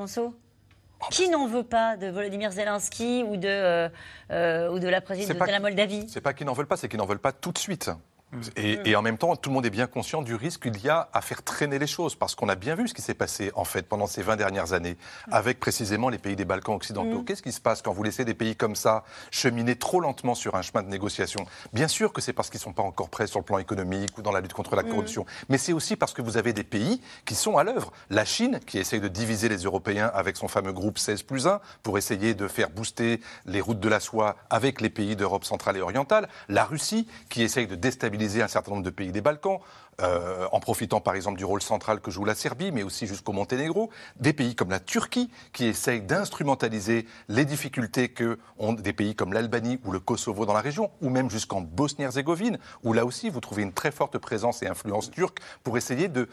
n'en 1.30 1.46
veut 1.46 1.62
pas 1.62 1.96
de 1.96 2.08
Volodymyr 2.08 2.52
Zelensky 2.52 3.24
ou 3.26 3.36
de, 3.36 3.48
euh, 3.48 3.88
euh, 4.30 4.70
ou 4.70 4.78
de 4.78 4.88
la 4.88 5.00
présidente 5.00 5.38
de 5.38 5.52
la 5.52 5.60
Moldavie? 5.60 6.06
C'est 6.08 6.20
pas 6.20 6.32
qu'ils 6.32 6.46
n'en 6.46 6.52
veulent 6.52 6.66
pas, 6.66 6.76
c'est 6.76 6.88
qu'ils 6.88 6.98
n'en 6.98 7.06
veulent 7.06 7.18
pas 7.18 7.32
tout 7.32 7.52
de 7.52 7.58
suite. 7.58 7.90
Mm. 8.34 8.86
Et, 8.86 8.96
en 8.96 9.02
même 9.02 9.18
temps, 9.18 9.36
tout 9.36 9.50
le 9.50 9.54
monde 9.54 9.66
est 9.66 9.70
bien 9.70 9.86
conscient 9.86 10.22
du 10.22 10.34
risque 10.34 10.70
qu'il 10.70 10.82
y 10.84 10.88
a 10.88 11.08
à 11.12 11.20
faire 11.20 11.42
traîner 11.42 11.78
les 11.78 11.86
choses, 11.86 12.14
parce 12.14 12.34
qu'on 12.34 12.48
a 12.48 12.54
bien 12.54 12.74
vu 12.74 12.88
ce 12.88 12.94
qui 12.94 13.02
s'est 13.02 13.14
passé 13.14 13.52
en 13.54 13.64
fait 13.64 13.86
pendant 13.86 14.06
ces 14.06 14.22
20 14.22 14.36
dernières 14.36 14.72
années, 14.72 14.96
mm. 15.28 15.32
avec 15.32 15.60
précisément 15.60 16.08
les 16.08 16.18
pays 16.18 16.36
des 16.36 16.44
Balkans 16.44 16.74
occidentaux. 16.74 17.20
Mm. 17.20 17.24
Qu'est-ce 17.24 17.42
qui 17.42 17.52
se 17.52 17.60
passe 17.60 17.82
quand 17.82 17.92
vous 17.92 18.02
laissez 18.02 18.24
des 18.24 18.34
pays 18.34 18.56
comme 18.56 18.76
ça 18.76 19.04
cheminer 19.30 19.76
trop 19.76 20.00
lentement 20.00 20.34
sur 20.34 20.54
un 20.54 20.62
chemin 20.62 20.82
de 20.82 20.88
négociation? 20.88 21.46
Bien 21.72 21.88
sûr 21.88 22.12
que 22.12 22.20
c'est 22.20 22.32
parce 22.32 22.50
qu'ils 22.50 22.58
ne 22.58 22.64
sont 22.64 22.72
pas 22.72 22.82
encore 22.82 23.08
prêts 23.08 23.26
sur 23.26 23.40
le 23.40 23.44
plan 23.44 23.58
économique 23.58 24.16
ou 24.18 24.22
dans 24.22 24.32
la 24.32 24.40
lutte 24.40 24.52
contre 24.52 24.76
la 24.76 24.82
corruption, 24.82 25.26
mais 25.48 25.58
c'est 25.58 25.72
aussi 25.72 25.96
parce 25.96 26.12
que 26.12 26.22
vous 26.22 26.36
avez 26.36 26.52
des 26.52 26.64
pays 26.64 27.00
qui 27.24 27.34
sont 27.34 27.56
à 27.56 27.64
l'œuvre. 27.64 27.92
La 28.10 28.24
Chine, 28.24 28.60
qui 28.66 28.78
essaye 28.78 29.00
de 29.00 29.08
diviser 29.08 29.48
les 29.48 29.58
Européens 29.58 30.10
avec 30.14 30.36
son 30.36 30.48
fameux 30.48 30.72
groupe 30.72 30.98
16 30.98 31.22
plus 31.22 31.46
1 31.46 31.60
pour 31.82 31.98
essayer 31.98 32.34
de 32.34 32.48
faire 32.48 32.70
booster 32.70 33.20
les 33.46 33.60
routes 33.60 33.80
de 33.80 33.88
la 33.88 34.00
soie 34.00 34.36
avec 34.50 34.80
les 34.80 34.90
pays 34.90 35.16
d'Europe 35.16 35.44
centrale 35.44 35.76
et 35.76 35.80
orientale. 35.80 36.28
La 36.48 36.64
Russie, 36.64 37.06
qui 37.28 37.42
essaye 37.42 37.66
de 37.66 37.74
déstabiliser 37.74 38.23
un 38.42 38.48
certain 38.48 38.72
nombre 38.72 38.82
de 38.82 38.90
pays 38.90 39.12
des 39.12 39.20
Balkans, 39.20 39.60
euh, 40.00 40.46
en 40.52 40.60
profitant 40.60 41.00
par 41.00 41.14
exemple 41.14 41.38
du 41.38 41.44
rôle 41.44 41.62
central 41.62 42.00
que 42.00 42.10
joue 42.10 42.24
la 42.24 42.34
Serbie, 42.34 42.72
mais 42.72 42.82
aussi 42.82 43.06
jusqu'au 43.06 43.32
Monténégro, 43.32 43.90
des 44.16 44.32
pays 44.32 44.54
comme 44.54 44.70
la 44.70 44.80
Turquie 44.80 45.30
qui 45.52 45.66
essayent 45.66 46.02
d'instrumentaliser 46.02 47.06
les 47.28 47.44
difficultés 47.44 48.08
que 48.08 48.38
ont 48.58 48.72
des 48.72 48.92
pays 48.92 49.14
comme 49.14 49.32
l'Albanie 49.32 49.78
ou 49.84 49.92
le 49.92 50.00
Kosovo 50.00 50.46
dans 50.46 50.52
la 50.52 50.60
région, 50.60 50.90
ou 51.00 51.10
même 51.10 51.30
jusqu'en 51.30 51.60
Bosnie-Herzégovine, 51.60 52.58
où 52.82 52.92
là 52.92 53.04
aussi 53.04 53.30
vous 53.30 53.40
trouvez 53.40 53.62
une 53.62 53.72
très 53.72 53.90
forte 53.90 54.18
présence 54.18 54.62
et 54.62 54.66
influence 54.66 55.10
turque 55.10 55.38
pour 55.62 55.76
essayer 55.76 56.08
de, 56.08 56.28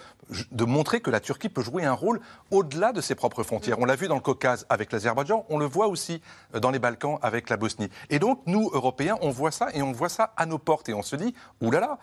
montrer 0.66 1.02
que 1.02 1.12
la 1.12 1.20
Turquie 1.20 1.50
peut 1.50 1.62
jouer 1.62 1.86
un 1.86 1.94
rôle 1.94 2.20
au-delà 2.50 2.94
de 2.94 3.02
ses 3.02 3.16
propres 3.16 3.44
frontières. 3.44 3.80
On 3.80 3.86
l'a 3.86 3.96
vu 3.96 4.08
dans 4.08 4.16
le 4.16 4.22
Caucase 4.22 4.66
avec 4.70 4.92
l'Azerbaïdjan, 4.92 5.46
on 5.50 5.58
le 5.58 5.66
voit 5.66 5.88
aussi 5.88 6.22
euh, 6.56 6.60
dans 6.60 6.72
les 6.72 6.80
Balkans 6.80 7.20
avec 7.22 7.50
la 7.50 7.58
Bosnie. 7.58 7.90
Et 8.10 8.20
donc 8.20 8.42
nous, 8.46 8.70
Européens, 8.74 9.18
on 9.22 9.30
voit 9.30 9.52
ça 9.52 9.68
et 9.74 9.82
on 9.82 9.92
voit 9.92 10.10
ça 10.10 10.34
à 10.38 10.46
nos 10.46 10.58
portes 10.58 10.90
et 10.90 10.94
on 10.94 11.02
se 11.04 11.16
dit, 11.16 11.34
oulala, 11.62 12.00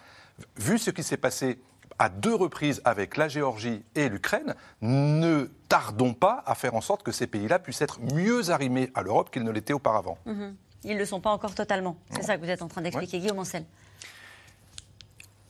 vu 0.57 0.79
ce 0.79 0.91
qui 0.91 1.03
s'est 1.03 1.17
passé 1.17 1.61
à 1.99 2.09
deux 2.09 2.35
reprises 2.35 2.81
avec 2.85 3.17
la 3.17 3.29
Géorgie 3.29 3.83
et 3.95 4.09
l'Ukraine, 4.09 4.55
ne 4.81 5.51
tardons 5.69 6.15
pas 6.15 6.43
à 6.47 6.55
faire 6.55 6.75
en 6.75 6.81
sorte 6.81 7.03
que 7.03 7.13
ces 7.13 7.27
pays-là 7.27 7.59
puissent 7.59 7.83
être 7.83 8.01
mieux 8.15 8.51
arrimés 8.51 8.91
à 8.95 9.03
l'Europe 9.03 9.31
qu'ils 9.31 9.43
ne 9.43 9.51
l'étaient 9.51 9.73
auparavant. 9.73 10.19
Mhm. 10.27 10.55
Ils 10.85 10.95
ne 10.95 10.99
le 10.99 11.07
sont 11.07 11.21
pas 11.21 11.31
encore 11.31 11.55
totalement. 11.55 11.97
C'est 12.11 12.23
ça 12.23 12.37
que 12.37 12.43
vous 12.45 12.51
êtes 12.51 12.63
en 12.63 12.69
train 12.69 12.83
d'expliquer, 12.83 13.19
Guillaume 13.19 13.41
Ancel. 13.41 13.65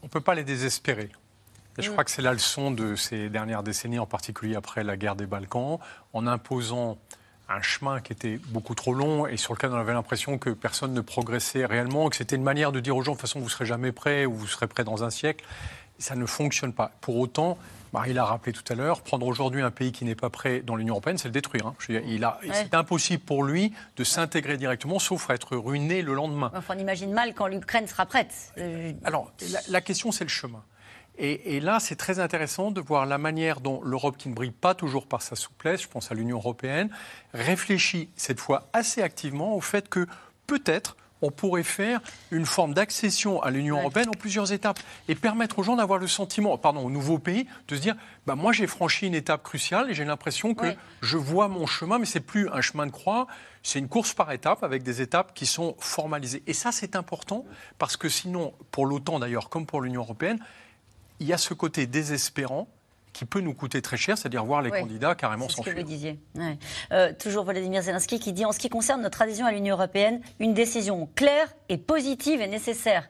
On 0.02 0.06
ne 0.06 0.10
peut 0.10 0.22
pas 0.22 0.34
les 0.34 0.44
désespérer. 0.44 1.10
Et 1.76 1.82
je 1.82 1.90
mm. 1.90 1.92
crois 1.92 2.04
que 2.04 2.10
c'est 2.10 2.22
la 2.22 2.32
leçon 2.32 2.70
de 2.70 2.96
ces 2.96 3.28
dernières 3.28 3.62
décennies, 3.62 3.98
en 3.98 4.06
particulier 4.06 4.56
après 4.56 4.84
la 4.84 4.96
guerre 4.96 5.16
des 5.16 5.26
Balkans, 5.26 5.78
en 6.14 6.26
imposant 6.26 6.98
un 7.48 7.62
chemin 7.62 8.00
qui 8.00 8.12
était 8.12 8.38
beaucoup 8.48 8.74
trop 8.74 8.92
long 8.92 9.26
et 9.26 9.36
sur 9.36 9.54
lequel 9.54 9.70
on 9.70 9.78
avait 9.78 9.94
l'impression 9.94 10.38
que 10.38 10.50
personne 10.50 10.92
ne 10.92 11.00
progressait 11.00 11.64
réellement, 11.64 12.08
que 12.10 12.16
c'était 12.16 12.36
une 12.36 12.42
manière 12.42 12.72
de 12.72 12.80
dire 12.80 12.96
aux 12.96 13.02
gens, 13.02 13.12
de 13.12 13.16
toute 13.16 13.22
façon, 13.22 13.38
vous 13.38 13.46
ne 13.46 13.50
serez 13.50 13.66
jamais 13.66 13.92
prêts 13.92 14.26
ou 14.26 14.34
vous 14.34 14.46
serez 14.46 14.66
prêts 14.66 14.84
dans 14.84 15.04
un 15.04 15.10
siècle. 15.10 15.44
ça 15.98 16.14
ne 16.14 16.26
fonctionne 16.26 16.72
pas. 16.72 16.92
Pour 17.00 17.16
autant, 17.16 17.58
Marie 17.92 18.12
l'a 18.12 18.24
rappelé 18.24 18.52
tout 18.52 18.70
à 18.70 18.74
l'heure, 18.74 19.00
prendre 19.00 19.26
aujourd'hui 19.26 19.62
un 19.62 19.70
pays 19.70 19.92
qui 19.92 20.04
n'est 20.04 20.14
pas 20.14 20.30
prêt 20.30 20.60
dans 20.60 20.76
l'Union 20.76 20.94
européenne, 20.94 21.18
c'est 21.18 21.28
le 21.28 21.32
détruire. 21.32 21.66
Hein. 21.66 21.74
C'est 22.52 22.74
impossible 22.74 23.22
pour 23.22 23.42
lui 23.42 23.72
de 23.96 24.04
s'intégrer 24.04 24.56
directement, 24.58 24.98
sauf 24.98 25.30
à 25.30 25.34
être 25.34 25.56
ruiné 25.56 26.02
le 26.02 26.14
lendemain. 26.14 26.52
Enfin, 26.54 26.74
on 26.76 26.78
imagine 26.78 27.12
mal 27.12 27.34
quand 27.34 27.46
l'Ukraine 27.46 27.86
sera 27.86 28.06
prête. 28.06 28.52
Euh, 28.58 28.92
Alors, 29.04 29.32
la 29.68 29.80
question, 29.80 30.12
c'est 30.12 30.24
le 30.24 30.30
chemin. 30.30 30.62
Et, 31.20 31.58
là, 31.58 31.80
c'est 31.80 31.96
très 31.96 32.20
intéressant 32.20 32.70
de 32.70 32.80
voir 32.80 33.04
la 33.04 33.18
manière 33.18 33.60
dont 33.60 33.82
l'Europe, 33.82 34.16
qui 34.16 34.28
ne 34.28 34.34
brille 34.34 34.52
pas 34.52 34.74
toujours 34.74 35.08
par 35.08 35.20
sa 35.20 35.34
souplesse, 35.34 35.82
je 35.82 35.88
pense 35.88 36.12
à 36.12 36.14
l'Union 36.14 36.36
européenne, 36.36 36.90
réfléchit 37.34 38.08
cette 38.14 38.38
fois 38.38 38.68
assez 38.72 39.02
activement 39.02 39.56
au 39.56 39.60
fait 39.60 39.88
que 39.88 40.06
peut-être 40.46 40.96
on 41.20 41.32
pourrait 41.32 41.64
faire 41.64 42.00
une 42.30 42.46
forme 42.46 42.74
d'accession 42.74 43.42
à 43.42 43.50
l'Union 43.50 43.80
européenne 43.80 44.08
en 44.08 44.18
plusieurs 44.18 44.52
étapes 44.52 44.78
et 45.08 45.16
permettre 45.16 45.58
aux 45.58 45.64
gens 45.64 45.74
d'avoir 45.74 45.98
le 45.98 46.06
sentiment, 46.06 46.56
pardon, 46.58 46.84
au 46.84 46.90
nouveau 46.90 47.18
pays, 47.18 47.48
de 47.66 47.74
se 47.74 47.80
dire 47.80 47.96
bah, 48.26 48.36
moi 48.36 48.52
j'ai 48.52 48.68
franchi 48.68 49.08
une 49.08 49.16
étape 49.16 49.42
cruciale 49.42 49.90
et 49.90 49.94
j'ai 49.94 50.04
l'impression 50.04 50.54
que 50.54 50.66
je 51.02 51.16
vois 51.16 51.48
mon 51.48 51.66
chemin, 51.66 51.98
mais 51.98 52.06
c'est 52.06 52.20
plus 52.20 52.48
un 52.50 52.60
chemin 52.60 52.86
de 52.86 52.92
croix, 52.92 53.26
c'est 53.64 53.80
une 53.80 53.88
course 53.88 54.14
par 54.14 54.30
étapes 54.30 54.62
avec 54.62 54.84
des 54.84 55.02
étapes 55.02 55.34
qui 55.34 55.46
sont 55.46 55.74
formalisées. 55.80 56.42
Et 56.46 56.52
ça, 56.52 56.70
c'est 56.70 56.94
important 56.94 57.44
parce 57.78 57.96
que 57.96 58.08
sinon, 58.08 58.54
pour 58.70 58.86
l'OTAN 58.86 59.18
d'ailleurs, 59.18 59.48
comme 59.48 59.66
pour 59.66 59.80
l'Union 59.80 60.02
européenne, 60.02 60.38
il 61.20 61.26
y 61.26 61.32
a 61.32 61.38
ce 61.38 61.54
côté 61.54 61.86
désespérant 61.86 62.68
qui 63.12 63.24
peut 63.24 63.40
nous 63.40 63.54
coûter 63.54 63.82
très 63.82 63.96
cher, 63.96 64.16
c'est-à-dire 64.16 64.44
voir 64.44 64.62
les 64.62 64.70
candidats 64.70 65.14
carrément 65.14 65.48
s'enfuir. 65.48 65.64
C'est 65.64 65.70
ce 65.70 65.76
que 65.76 65.80
vous 65.80 65.88
disiez. 65.88 66.18
Euh, 66.92 67.12
toujours 67.18 67.44
Volodymyr 67.44 67.82
Zelensky 67.82 68.20
qui 68.20 68.32
dit 68.32 68.44
en 68.44 68.52
ce 68.52 68.58
qui 68.58 68.68
concerne 68.68 69.02
notre 69.02 69.22
adhésion 69.22 69.46
à 69.46 69.52
l'Union 69.52 69.74
européenne, 69.74 70.20
une 70.38 70.54
décision 70.54 71.08
claire 71.16 71.52
et 71.68 71.78
positive 71.78 72.40
est 72.40 72.48
nécessaire. 72.48 73.08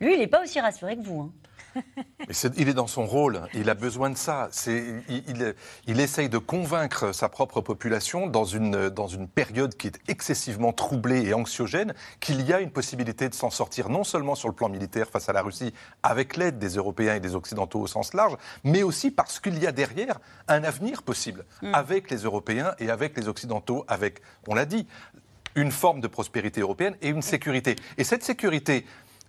Lui, 0.00 0.14
il 0.14 0.18
n'est 0.18 0.26
pas 0.26 0.42
aussi 0.42 0.58
rassuré 0.58 0.96
que 0.96 1.02
vous. 1.02 1.20
Hein 1.20 1.32
il 2.56 2.68
est 2.68 2.74
dans 2.74 2.86
son 2.86 3.06
rôle, 3.06 3.42
il 3.54 3.68
a 3.70 3.74
besoin 3.74 4.10
de 4.10 4.16
ça. 4.16 4.48
Il, 4.66 5.54
il, 5.86 6.00
essaye 6.00 6.28
de 6.28 6.38
convaincre 6.38 7.12
sa 7.12 7.28
propre 7.28 7.60
population 7.60 8.26
dans 8.26 8.44
une, 8.44 8.88
dans 8.88 9.06
une 9.06 9.28
période 9.28 9.76
qui 9.76 9.88
est 9.88 9.98
excessivement 10.08 10.72
troublée 10.72 11.26
et 11.26 11.34
anxiogène 11.34 11.94
qu'il 12.20 12.40
y 12.42 12.52
a 12.52 12.60
une 12.60 12.70
possibilité 12.70 13.28
de 13.28 13.34
s'en 13.34 13.50
sortir 13.50 13.88
non 13.88 14.04
seulement 14.04 14.34
sur 14.34 14.48
le 14.48 14.54
plan 14.54 14.68
militaire 14.68 15.08
face 15.08 15.28
à 15.28 15.32
la 15.32 15.42
Russie 15.42 15.72
avec 16.02 16.36
l'aide 16.36 16.58
des 16.58 16.76
Européens 16.76 17.14
et 17.14 17.20
des 17.20 17.34
Occidentaux 17.34 17.80
au 17.80 17.86
sens 17.86 18.14
large, 18.14 18.36
mais 18.64 18.82
aussi 18.82 19.10
parce 19.10 19.40
qu'il 19.40 19.58
y 19.62 19.66
a 19.66 19.72
derrière 19.72 20.18
un 20.48 20.64
avenir 20.64 21.02
possible 21.02 21.44
mm. 21.62 21.74
avec 21.74 22.10
les 22.10 22.18
Européens 22.18 22.74
et 22.78 22.90
avec 22.90 23.16
les 23.16 23.28
Occidentaux, 23.28 23.84
avec, 23.88 24.20
on 24.48 24.54
l'a 24.54 24.66
dit, 24.66 24.86
une 25.54 25.70
forme 25.70 26.00
de 26.00 26.08
prospérité 26.08 26.60
européenne 26.60 26.96
et 27.00 27.08
une 27.08 27.22
sécurité. 27.22 27.76
Et 27.96 28.04
cette 28.04 28.24
sécurité, 28.24 28.86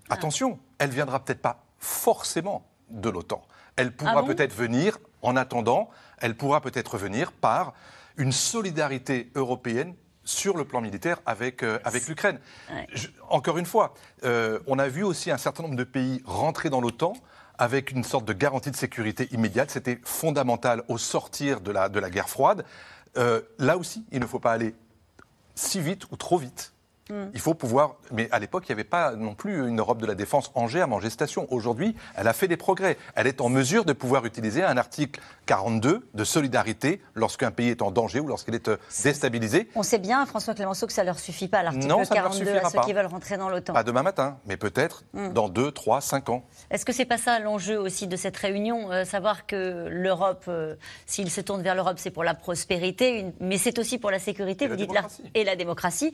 attention, 0.10 0.60
elle 0.80 0.90
viendra 0.90 1.24
peut-être 1.24 1.42
pas 1.42 1.65
forcément 1.86 2.66
de 2.90 3.10
l'OTAN. 3.10 3.42
Elle 3.76 3.96
pourra 3.96 4.20
ah 4.20 4.24
peut-être 4.24 4.54
venir, 4.54 4.98
en 5.22 5.36
attendant, 5.36 5.90
elle 6.18 6.36
pourra 6.36 6.62
peut-être 6.62 6.98
venir 6.98 7.32
par 7.32 7.74
une 8.18 8.32
solidarité 8.32 9.32
européenne 9.36 9.96
sur 10.24 10.58
le 10.58 10.66
plan 10.66 10.82
militaire 10.82 11.20
avec, 11.26 11.62
euh, 11.62 11.78
avec 11.84 12.08
l'Ukraine. 12.08 12.40
Encore 13.30 13.58
une 13.58 13.66
fois, 13.66 13.94
euh, 14.24 14.60
on 14.66 14.80
a 14.80 14.88
vu 14.88 15.04
aussi 15.04 15.30
un 15.30 15.38
certain 15.38 15.64
nombre 15.64 15.76
de 15.76 15.84
pays 15.84 16.22
rentrer 16.26 16.70
dans 16.70 16.82
l'OTAN 16.82 17.14
avec 17.58 17.92
une 17.92 18.04
sorte 18.04 18.26
de 18.26 18.34
garantie 18.34 18.72
de 18.72 18.76
sécurité 18.76 19.28
immédiate. 19.32 19.70
C'était 19.72 20.00
fondamental 20.04 20.84
au 20.88 20.98
sortir 20.98 21.62
de 21.62 21.72
la, 21.72 21.90
de 21.90 22.00
la 22.00 22.10
guerre 22.10 22.30
froide. 22.30 22.66
Euh, 23.18 23.42
là 23.60 23.78
aussi, 23.78 24.06
il 24.12 24.20
ne 24.20 24.26
faut 24.26 24.40
pas 24.40 24.52
aller 24.52 24.76
si 25.54 25.80
vite 25.80 26.12
ou 26.12 26.18
trop 26.18 26.38
vite. 26.38 26.74
Mm. 27.10 27.26
Il 27.34 27.40
faut 27.40 27.54
pouvoir. 27.54 27.96
Mais 28.12 28.28
à 28.32 28.40
l'époque, 28.40 28.64
il 28.68 28.72
n'y 28.72 28.74
avait 28.74 28.84
pas 28.84 29.16
non 29.16 29.36
plus 29.36 29.68
une 29.68 29.80
Europe 29.80 30.02
de 30.02 30.08
la 30.08 30.16
défense 30.16 30.52
en 30.56 30.68
germe, 30.68 30.94
en 30.94 31.00
gestation. 31.00 31.46
Aujourd'hui, 31.52 31.96
elle 32.16 32.28
a 32.28 32.34
fait 32.34 32.48
des 32.48 32.58
progrès. 32.58 32.98
Elle 33.16 33.28
est 33.28 33.42
en 33.42 33.50
mesure 33.50 33.86
de 33.86 33.94
pouvoir 33.94 34.26
utiliser 34.26 34.64
un 34.64 34.78
article 34.78 35.22
42 35.46 36.08
de 36.14 36.24
solidarité 36.24 37.02
lorsqu'un 37.14 37.52
pays 37.52 37.70
est 37.70 37.82
en 37.84 37.92
danger 37.92 38.20
ou 38.20 38.28
lorsqu'il 38.28 38.56
est 38.56 38.70
euh, 38.70 38.78
déstabilisé. 39.04 39.70
On 39.76 39.84
sait 39.84 40.00
bien, 40.00 40.26
François 40.26 40.56
Clémenceau, 40.56 40.88
que 40.88 40.94
ça 40.94 41.04
ne 41.04 41.08
leur 41.08 41.20
suffit 41.20 41.48
pas, 41.48 41.62
l'article 41.62 41.88
42, 41.88 42.56
à 42.56 42.70
ceux 42.70 42.80
qui 42.82 42.94
veulent 42.94 43.06
rentrer 43.06 43.38
dans 43.38 43.50
l'OTAN. 43.50 43.74
Pas 43.74 43.84
demain 43.84 44.04
matin, 44.04 44.40
mais 44.48 44.58
peut-être 44.58 45.04
mm. 45.14 45.34
dans 45.34 45.50
2, 45.50 45.72
3, 45.72 46.02
5 46.02 46.30
ans. 46.30 46.44
Est-ce 46.72 46.86
que 46.86 46.94
c'est 46.94 47.06
pas 47.06 47.18
ça 47.18 47.40
l'enjeu 47.40 47.80
aussi 47.80 48.08
de 48.08 48.16
cette 48.16 48.38
réunion 48.38 48.92
euh, 48.92 49.06
Savoir 49.06 49.46
que 49.46 49.88
l'Europe, 49.92 50.46
euh, 50.48 50.76
s'il 51.06 51.30
se 51.30 51.42
tourne 51.42 51.62
vers 51.62 51.76
l'Europe, 51.76 51.98
c'est 52.00 52.10
pour 52.10 52.24
la 52.24 52.34
prospérité, 52.34 53.28
mais 53.40 53.60
c'est 53.60 53.78
aussi 53.78 54.00
pour 54.00 54.10
la 54.10 54.20
sécurité, 54.20 54.68
vous 54.68 54.76
dites 54.76 54.94
là, 54.94 55.06
et 55.36 55.44
la 55.44 55.56
démocratie 55.56 56.14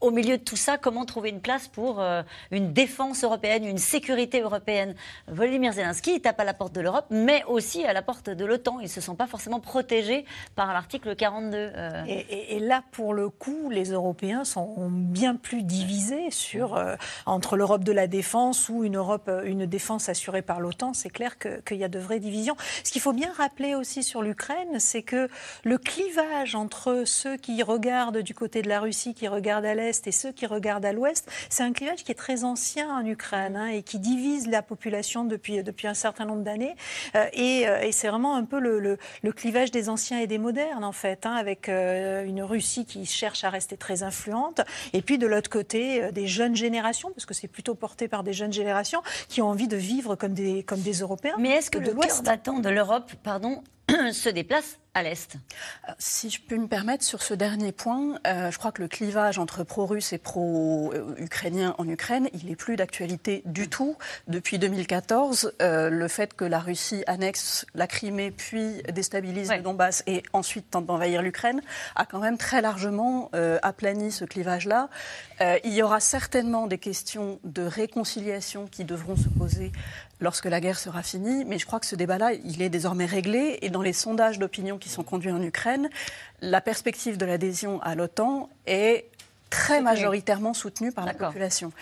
au 0.00 0.10
milieu 0.10 0.38
de 0.38 0.42
tout 0.42 0.56
ça, 0.56 0.78
comment 0.78 1.04
trouver 1.04 1.28
une 1.28 1.40
place 1.40 1.68
pour 1.68 2.00
euh, 2.00 2.22
une 2.50 2.72
défense 2.72 3.22
européenne, 3.22 3.64
une 3.64 3.78
sécurité 3.78 4.40
européenne? 4.40 4.94
Volodymyr 5.28 5.72
Zelensky, 5.72 6.20
tape 6.20 6.40
à 6.40 6.44
la 6.44 6.54
porte 6.54 6.74
de 6.74 6.80
l'Europe, 6.80 7.06
mais 7.10 7.44
aussi 7.46 7.84
à 7.84 7.92
la 7.92 8.02
porte 8.02 8.30
de 8.30 8.44
l'OTAN. 8.44 8.80
Ils 8.80 8.84
ne 8.84 8.88
se 8.88 9.00
sont 9.00 9.14
pas 9.14 9.26
forcément 9.26 9.60
protégés 9.60 10.24
par 10.56 10.72
l'article 10.72 11.14
42. 11.14 11.56
Euh. 11.56 12.04
Et, 12.06 12.58
là, 12.60 12.82
pour 12.92 13.14
le 13.14 13.28
coup, 13.28 13.68
les 13.70 13.90
Européens 13.90 14.44
sont 14.44 14.88
bien 14.90 15.36
plus 15.36 15.62
divisés 15.62 16.30
sur, 16.30 16.76
euh, 16.76 16.96
entre 17.26 17.56
l'Europe 17.56 17.84
de 17.84 17.92
la 17.92 18.06
défense 18.06 18.68
ou 18.68 18.84
une, 18.84 18.96
Europe, 18.96 19.30
une 19.44 19.66
défense 19.66 20.08
assurée 20.08 20.42
par 20.42 20.60
l'OTAN. 20.60 20.94
C'est 20.94 21.10
clair 21.10 21.36
qu'il 21.38 21.76
y 21.76 21.84
a 21.84 21.88
de 21.88 21.98
vraies 21.98 22.20
divisions. 22.20 22.56
Ce 22.84 22.90
qu'il 22.90 23.02
faut 23.02 23.12
bien 23.12 23.32
rappeler 23.36 23.74
aussi 23.74 24.02
sur 24.02 24.22
l'Ukraine, 24.22 24.78
c'est 24.78 25.02
que 25.02 25.28
le 25.64 25.78
clivage 25.78 26.54
entre 26.54 27.02
ceux 27.04 27.36
qui 27.36 27.62
regardent 27.62 28.18
du 28.18 28.34
côté 28.34 28.62
de 28.62 28.68
la 28.68 28.80
Russie, 28.80 29.14
qui 29.14 29.28
regardent 29.28 29.66
à 29.66 29.74
l'Est, 29.74 29.89
et 30.06 30.12
ceux 30.12 30.32
qui 30.32 30.46
regardent 30.46 30.84
à 30.84 30.92
l'ouest, 30.92 31.28
c'est 31.48 31.62
un 31.62 31.72
clivage 31.72 32.04
qui 32.04 32.12
est 32.12 32.16
très 32.16 32.44
ancien 32.44 32.88
en 32.94 33.04
Ukraine 33.04 33.56
hein, 33.56 33.66
et 33.66 33.82
qui 33.82 33.98
divise 33.98 34.46
la 34.46 34.62
population 34.62 35.24
depuis, 35.24 35.62
depuis 35.62 35.86
un 35.86 35.94
certain 35.94 36.24
nombre 36.24 36.42
d'années. 36.42 36.74
Euh, 37.14 37.26
euh, 37.38 37.80
et, 37.82 37.92
c'est 37.92 38.08
vraiment 38.08 38.36
un 38.36 38.44
peu 38.44 38.58
le, 38.60 38.98
clivage 39.32 39.70
des 39.70 39.88
anciens 39.88 40.20
et 40.20 40.26
des 40.26 40.38
modernes, 40.38 40.84
en 40.84 40.92
fait, 40.92 41.26
hein, 41.26 41.34
avec 41.34 41.68
euh, 41.68 42.24
une 42.24 42.42
Russie 42.42 42.84
qui 42.84 43.06
cherche 43.06 43.44
à 43.44 43.50
rester 43.50 43.76
très 43.76 44.02
influente, 44.02 44.60
et 44.92 45.02
puis 45.02 45.18
de 45.18 45.26
l'autre 45.26 45.50
côté, 45.50 46.10
des 46.12 46.26
jeunes 46.26 46.56
générations, 46.56 47.10
parce 47.10 47.26
que 47.26 47.34
c'est 47.34 47.48
plutôt 47.48 47.74
porté 47.74 48.08
par 48.08 48.22
des 48.22 48.32
jeunes 48.32 48.52
générations, 48.52 49.02
qui 49.28 49.42
ont 49.42 49.48
envie 49.48 49.68
de 49.68 49.76
vivre 49.76 50.14
comme 50.14 50.34
des, 50.34 50.62
comme 50.62 50.80
des 50.80 51.00
Européens. 51.00 51.34
Mais 51.38 51.50
est-ce 51.50 51.70
que 51.70 51.78
le 51.78 51.92
cœur 51.92 52.22
battant 52.22 52.60
de 52.60 52.68
l'Europe, 52.68 53.12
pardon, 53.22 53.62
se 54.12 54.28
déplace 54.28 54.78
à 54.94 55.02
l'Est. 55.02 55.36
Euh, 55.88 55.92
si 55.98 56.30
je 56.30 56.40
peux 56.40 56.56
me 56.56 56.66
permettre, 56.66 57.04
sur 57.04 57.22
ce 57.22 57.34
dernier 57.34 57.72
point, 57.72 58.18
euh, 58.26 58.50
je 58.50 58.58
crois 58.58 58.72
que 58.72 58.82
le 58.82 58.88
clivage 58.88 59.38
entre 59.38 59.62
pro-russe 59.62 60.12
et 60.12 60.18
pro-ukrainien 60.18 61.74
en 61.78 61.88
Ukraine, 61.88 62.28
il 62.32 62.46
n'est 62.46 62.56
plus 62.56 62.76
d'actualité 62.76 63.42
du 63.44 63.68
tout. 63.68 63.96
Depuis 64.26 64.58
2014, 64.58 65.52
euh, 65.62 65.90
le 65.90 66.08
fait 66.08 66.34
que 66.34 66.44
la 66.44 66.58
Russie 66.58 67.04
annexe 67.06 67.66
la 67.74 67.86
Crimée, 67.86 68.30
puis 68.30 68.82
déstabilise 68.92 69.50
le 69.50 69.62
Donbass 69.62 70.02
et 70.06 70.22
ensuite 70.32 70.70
tente 70.70 70.86
d'envahir 70.86 71.22
l'Ukraine, 71.22 71.62
a 71.94 72.04
quand 72.04 72.18
même 72.18 72.38
très 72.38 72.60
largement 72.60 73.30
aplani 73.62 74.10
ce 74.10 74.24
clivage-là. 74.24 74.88
il 75.64 75.72
y 75.72 75.82
aura 75.82 76.00
certainement 76.00 76.66
des 76.66 76.78
questions 76.78 77.38
de 77.44 77.62
réconciliation 77.62 78.66
qui 78.66 78.84
devront 78.84 79.16
se 79.16 79.28
poser 79.28 79.72
lorsque 80.20 80.46
la 80.46 80.60
guerre 80.60 80.78
sera 80.78 81.02
finie, 81.02 81.44
mais 81.44 81.58
je 81.58 81.66
crois 81.66 81.80
que 81.80 81.86
ce 81.86 81.96
débat-là, 81.96 82.32
il 82.32 82.62
est 82.62 82.68
désormais 82.68 83.06
réglé 83.06 83.58
et 83.62 83.70
dans 83.70 83.82
les 83.82 83.92
sondages 83.92 84.38
d'opinion 84.38 84.78
qui 84.80 84.88
sont 84.88 85.04
conduits 85.04 85.30
en 85.30 85.42
Ukraine, 85.42 85.88
la 86.40 86.60
perspective 86.60 87.16
de 87.16 87.26
l'adhésion 87.26 87.80
à 87.82 87.94
l'OTAN 87.94 88.50
est 88.66 89.09
très 89.50 89.82
majoritairement 89.82 90.54
soutenu 90.54 90.92
par 90.92 91.04
la 91.04 91.12
population. 91.12 91.72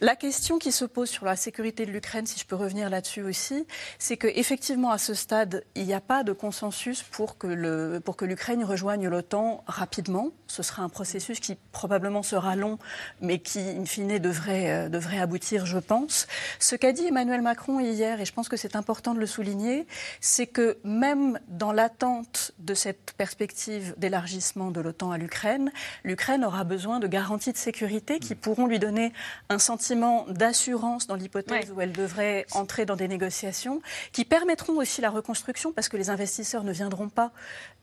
La 0.00 0.16
question 0.16 0.58
qui 0.58 0.72
se 0.72 0.84
pose 0.84 1.08
sur 1.08 1.24
la 1.24 1.36
sécurité 1.36 1.86
de 1.86 1.92
l'Ukraine, 1.92 2.26
si 2.26 2.38
je 2.38 2.44
peux 2.44 2.56
revenir 2.56 2.90
là-dessus 2.90 3.22
aussi, 3.22 3.66
c'est 3.98 4.16
qu'effectivement, 4.16 4.90
à 4.90 4.98
ce 4.98 5.14
stade, 5.14 5.64
il 5.76 5.86
n'y 5.86 5.94
a 5.94 6.00
pas 6.00 6.24
de 6.24 6.32
consensus 6.32 7.02
pour 7.02 7.38
que, 7.38 7.46
le, 7.46 8.00
pour 8.04 8.16
que 8.16 8.24
l'Ukraine 8.24 8.64
rejoigne 8.64 9.08
l'OTAN 9.08 9.62
rapidement. 9.66 10.30
Ce 10.48 10.62
sera 10.62 10.82
un 10.82 10.88
processus 10.88 11.40
qui 11.40 11.56
probablement 11.72 12.22
sera 12.22 12.56
long, 12.56 12.78
mais 13.20 13.38
qui, 13.38 13.60
in 13.60 13.84
fine, 13.84 14.18
devrait, 14.18 14.70
euh, 14.70 14.88
devrait 14.88 15.20
aboutir, 15.20 15.66
je 15.66 15.78
pense. 15.78 16.26
Ce 16.58 16.74
qu'a 16.74 16.92
dit 16.92 17.06
Emmanuel 17.06 17.42
Macron 17.42 17.80
hier, 17.80 18.20
et 18.20 18.24
je 18.24 18.32
pense 18.32 18.48
que 18.48 18.56
c'est 18.56 18.76
important 18.76 19.14
de 19.14 19.20
le 19.20 19.26
souligner, 19.26 19.86
c'est 20.20 20.46
que 20.46 20.78
même 20.84 21.38
dans 21.48 21.72
l'attente 21.72 22.52
de 22.58 22.74
cette 22.74 23.12
perspective 23.16 23.94
d'élargissement 23.96 24.70
de 24.70 24.80
l'OTAN 24.80 25.12
à 25.12 25.18
l'Ukraine, 25.18 25.70
l'Ukraine 26.02 26.44
aura 26.44 26.64
besoin 26.64 26.98
de 26.98 27.03
de 27.04 27.08
garanties 27.08 27.52
de 27.52 27.58
sécurité 27.58 28.18
qui 28.18 28.34
pourront 28.34 28.66
lui 28.66 28.78
donner 28.78 29.12
un 29.50 29.58
sentiment 29.58 30.24
d'assurance 30.28 31.06
dans 31.06 31.16
l'hypothèse 31.16 31.70
où 31.70 31.80
elle 31.82 31.92
devrait 31.92 32.46
entrer 32.52 32.86
dans 32.86 32.96
des 32.96 33.08
négociations, 33.08 33.82
qui 34.12 34.24
permettront 34.24 34.74
aussi 34.78 35.02
la 35.02 35.10
reconstruction, 35.10 35.72
parce 35.72 35.90
que 35.90 35.98
les 35.98 36.08
investisseurs 36.08 36.64
ne 36.64 36.72
viendront 36.72 37.10
pas 37.10 37.30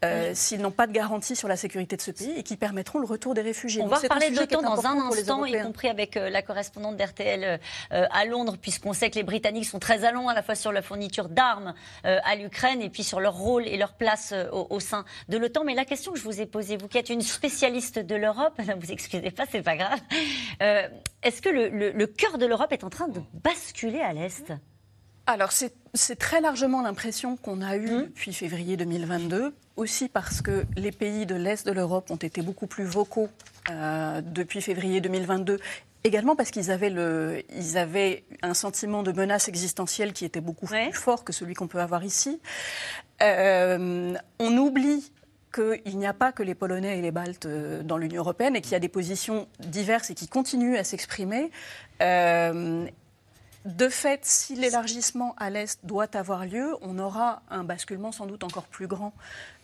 euh, 0.03 0.31
s'ils 0.33 0.59
n'ont 0.59 0.71
pas 0.71 0.87
de 0.87 0.91
garantie 0.91 1.35
sur 1.35 1.47
la 1.47 1.55
sécurité 1.55 1.95
de 1.95 2.01
ce 2.01 2.09
pays, 2.09 2.33
et 2.35 2.41
qui 2.41 2.57
permettront 2.57 2.97
le 2.97 3.05
retour 3.05 3.35
des 3.35 3.41
réfugiés. 3.41 3.83
On 3.83 3.87
va 3.87 3.97
reparler 3.97 4.31
de 4.31 4.39
l'OTAN 4.39 4.63
dans 4.63 4.87
un 4.87 4.97
instant, 4.97 5.45
y 5.45 5.61
compris 5.61 5.89
avec 5.89 6.17
euh, 6.17 6.31
la 6.31 6.41
correspondante 6.41 6.97
d'RTL 6.97 7.59
euh, 7.91 8.07
à 8.09 8.25
Londres, 8.25 8.57
puisqu'on 8.59 8.93
sait 8.93 9.11
que 9.11 9.15
les 9.15 9.23
Britanniques 9.23 9.65
sont 9.65 9.79
très 9.79 10.03
allants 10.03 10.29
à 10.29 10.33
la 10.33 10.41
fois 10.41 10.55
sur 10.55 10.71
la 10.71 10.81
fourniture 10.81 11.29
d'armes 11.29 11.75
à 12.03 12.35
l'Ukraine 12.35 12.81
et 12.81 12.89
puis 12.89 13.03
sur 13.03 13.19
leur 13.19 13.35
rôle 13.35 13.67
et 13.67 13.77
leur 13.77 13.93
place 13.93 14.33
au, 14.51 14.65
au 14.71 14.79
sein 14.79 15.05
de 15.29 15.37
l'OTAN. 15.37 15.63
Mais 15.63 15.75
la 15.75 15.85
question 15.85 16.11
que 16.11 16.17
je 16.17 16.23
vous 16.23 16.41
ai 16.41 16.47
posée, 16.47 16.77
vous 16.77 16.87
qui 16.87 16.97
êtes 16.97 17.09
une 17.09 17.21
spécialiste 17.21 17.99
de 17.99 18.15
l'Europe, 18.15 18.59
vous 18.81 18.91
excusez 19.11 19.31
pas, 19.31 19.45
c'est 19.51 19.61
pas 19.61 19.75
grave. 19.75 19.99
Euh, 20.61 20.87
est-ce 21.23 21.41
que 21.41 21.49
le, 21.49 22.05
cœur 22.05 22.37
de 22.37 22.45
l'Europe 22.45 22.71
est 22.71 22.83
en 22.83 22.89
train 22.89 23.07
de 23.07 23.19
basculer 23.43 23.99
à 23.99 24.13
l'Est? 24.13 24.53
Alors, 25.25 25.51
c'est 25.51 26.15
très 26.17 26.39
largement 26.39 26.81
l'impression 26.81 27.35
qu'on 27.35 27.61
a 27.61 27.77
eue 27.77 27.89
mmh. 27.89 28.01
depuis 28.03 28.33
février 28.33 28.77
2022, 28.77 29.55
aussi 29.75 30.07
parce 30.07 30.41
que 30.41 30.65
les 30.75 30.91
pays 30.91 31.25
de 31.25 31.35
l'Est 31.35 31.65
de 31.65 31.71
l'Europe 31.71 32.11
ont 32.11 32.17
été 32.17 32.41
beaucoup 32.41 32.67
plus 32.67 32.83
vocaux 32.83 33.29
euh, 33.71 34.21
depuis 34.21 34.61
février 34.61 35.01
2022 35.01 35.59
Également 36.03 36.35
parce 36.35 36.49
qu'ils 36.49 36.71
avaient, 36.71 36.89
le, 36.89 37.43
ils 37.55 37.77
avaient 37.77 38.23
un 38.41 38.55
sentiment 38.55 39.03
de 39.03 39.11
menace 39.11 39.47
existentielle 39.47 40.13
qui 40.13 40.25
était 40.25 40.41
beaucoup 40.41 40.65
plus 40.65 40.93
fort 40.93 41.23
que 41.23 41.31
celui 41.31 41.53
qu'on 41.53 41.67
peut 41.67 41.79
avoir 41.79 42.03
ici. 42.03 42.39
Euh, 43.21 44.15
on 44.39 44.57
oublie 44.57 45.11
qu'il 45.51 45.97
n'y 45.97 46.05
a 46.05 46.13
pas 46.13 46.31
que 46.31 46.43
les 46.43 46.55
Polonais 46.55 46.97
et 46.97 47.01
les 47.01 47.11
Baltes 47.11 47.45
euh, 47.45 47.83
dans 47.83 47.97
l'Union 47.97 48.21
européenne 48.21 48.55
et 48.55 48.61
qu'il 48.61 48.71
y 48.71 48.75
a 48.75 48.79
des 48.79 48.89
positions 48.89 49.47
diverses 49.59 50.09
et 50.09 50.15
qui 50.15 50.27
continuent 50.27 50.77
à 50.77 50.83
s'exprimer. 50.83 51.51
Euh, 52.01 52.85
de 53.65 53.89
fait, 53.89 54.21
si 54.23 54.55
l'élargissement 54.55 55.35
à 55.37 55.49
l'Est 55.49 55.79
doit 55.83 56.15
avoir 56.15 56.45
lieu, 56.45 56.75
on 56.81 56.97
aura 56.97 57.43
un 57.49 57.63
basculement 57.63 58.11
sans 58.11 58.25
doute 58.25 58.43
encore 58.43 58.65
plus 58.65 58.87
grand 58.87 59.13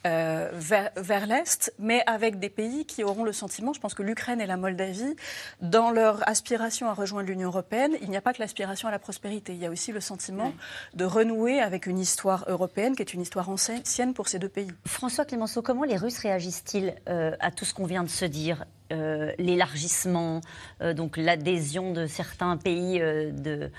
euh, 0.05 0.51
vers, 0.53 1.25
l'Est, 1.25 1.73
mais 1.79 2.03
avec 2.05 2.39
des 2.39 2.49
pays 2.49 2.85
qui 2.85 3.03
auront 3.03 3.23
le 3.23 3.33
sentiment, 3.33 3.73
je 3.73 3.79
pense 3.79 3.93
que 3.93 4.03
l'Ukraine 4.03 4.39
et 4.39 4.45
la 4.45 4.55
Moldavie, 4.55 5.15
dans 5.61 5.89
leur 5.89 6.27
aspiration 6.29 6.87
à 6.87 6.93
rejoindre 6.93 7.27
l'Union 7.27 7.47
européenne, 7.49 7.95
il 8.01 8.09
n'y 8.09 8.17
a 8.17 8.21
pas 8.21 8.33
que 8.33 8.39
l'aspiration 8.39 8.87
à 8.87 8.91
la 8.91 8.99
prospérité, 8.99 9.53
il 9.53 9.59
y 9.59 9.65
a 9.65 9.71
aussi 9.71 9.91
le 9.91 9.99
sentiment 9.99 10.53
de 10.93 11.03
renouer 11.03 11.59
avec 11.59 11.87
une 11.87 11.99
histoire 11.99 12.45
européenne 12.47 12.95
qui 12.95 13.01
est 13.01 13.13
une 13.13 13.21
histoire 13.21 13.49
ancienne 13.49 14.13
pour 14.13 14.27
ces 14.27 14.39
deux 14.39 14.49
pays. 14.49 14.71
François 14.85 15.25
Clémenceau, 15.25 15.61
comment 15.61 15.83
les 15.83 15.97
Russes 15.97 16.19
réagissent-ils 16.19 16.95
euh, 17.09 17.35
à 17.39 17.51
tout 17.51 17.65
ce 17.65 17.73
qu'on 17.73 17.85
vient 17.85 18.03
de 18.03 18.09
se 18.09 18.25
dire? 18.25 18.65
Euh, 18.93 19.33
l'élargissement, 19.37 20.39
euh, 20.81 20.93
donc 20.93 21.17
l'adhésion 21.17 21.91
de 21.91 22.05
certains 22.05 22.55
pays 22.55 23.01
euh, 23.01 23.31
de, 23.31 23.69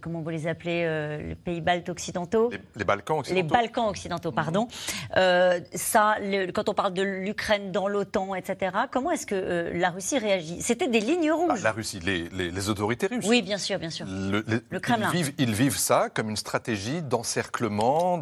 comment 0.00 0.20
vous 0.20 0.30
les 0.30 0.46
appelez, 0.46 0.82
les 1.26 1.34
pays 1.34 1.60
baltes 1.60 1.88
occidentaux 1.88 2.50
les, 2.76 2.84
Balkans 2.84 3.18
occidentaux. 3.18 3.42
Les 3.42 3.48
Balkans 3.48 3.88
occidentaux, 3.88 4.30
pardon. 4.30 4.68
ça, 5.14 6.16
quand 6.54 6.68
on 6.68 6.74
parle 6.74 6.94
de 6.94 7.02
l'Ukraine 7.02 7.72
dans 7.72 7.88
l'OTAN, 7.88 8.36
etc., 8.36 8.76
comment 8.90 9.10
est-ce 9.10 9.26
que 9.26 9.72
la 9.74 9.90
Russie 9.90 10.18
réagit? 10.18 10.62
C'était 10.62 10.88
des 10.88 11.00
lignes 11.00 11.32
rouges. 11.32 11.48
Bah, 11.48 11.60
la 11.64 11.72
Russie, 11.72 11.98
les, 12.00 12.68
autorités 12.68 13.08
russes. 13.08 13.26
Oui, 13.26 13.42
bien 13.42 13.58
sûr, 13.58 13.78
bien 13.78 13.90
sûr. 13.90 14.06
Le, 14.06 14.78
Kremlin. 14.78 15.10
Ils 15.12 15.16
vivent, 15.16 15.34
ils 15.38 15.54
vivent, 15.54 15.76
ça 15.76 16.08
comme 16.14 16.30
une 16.30 16.36
stratégie 16.36 17.02
d'encerclement, 17.02 18.18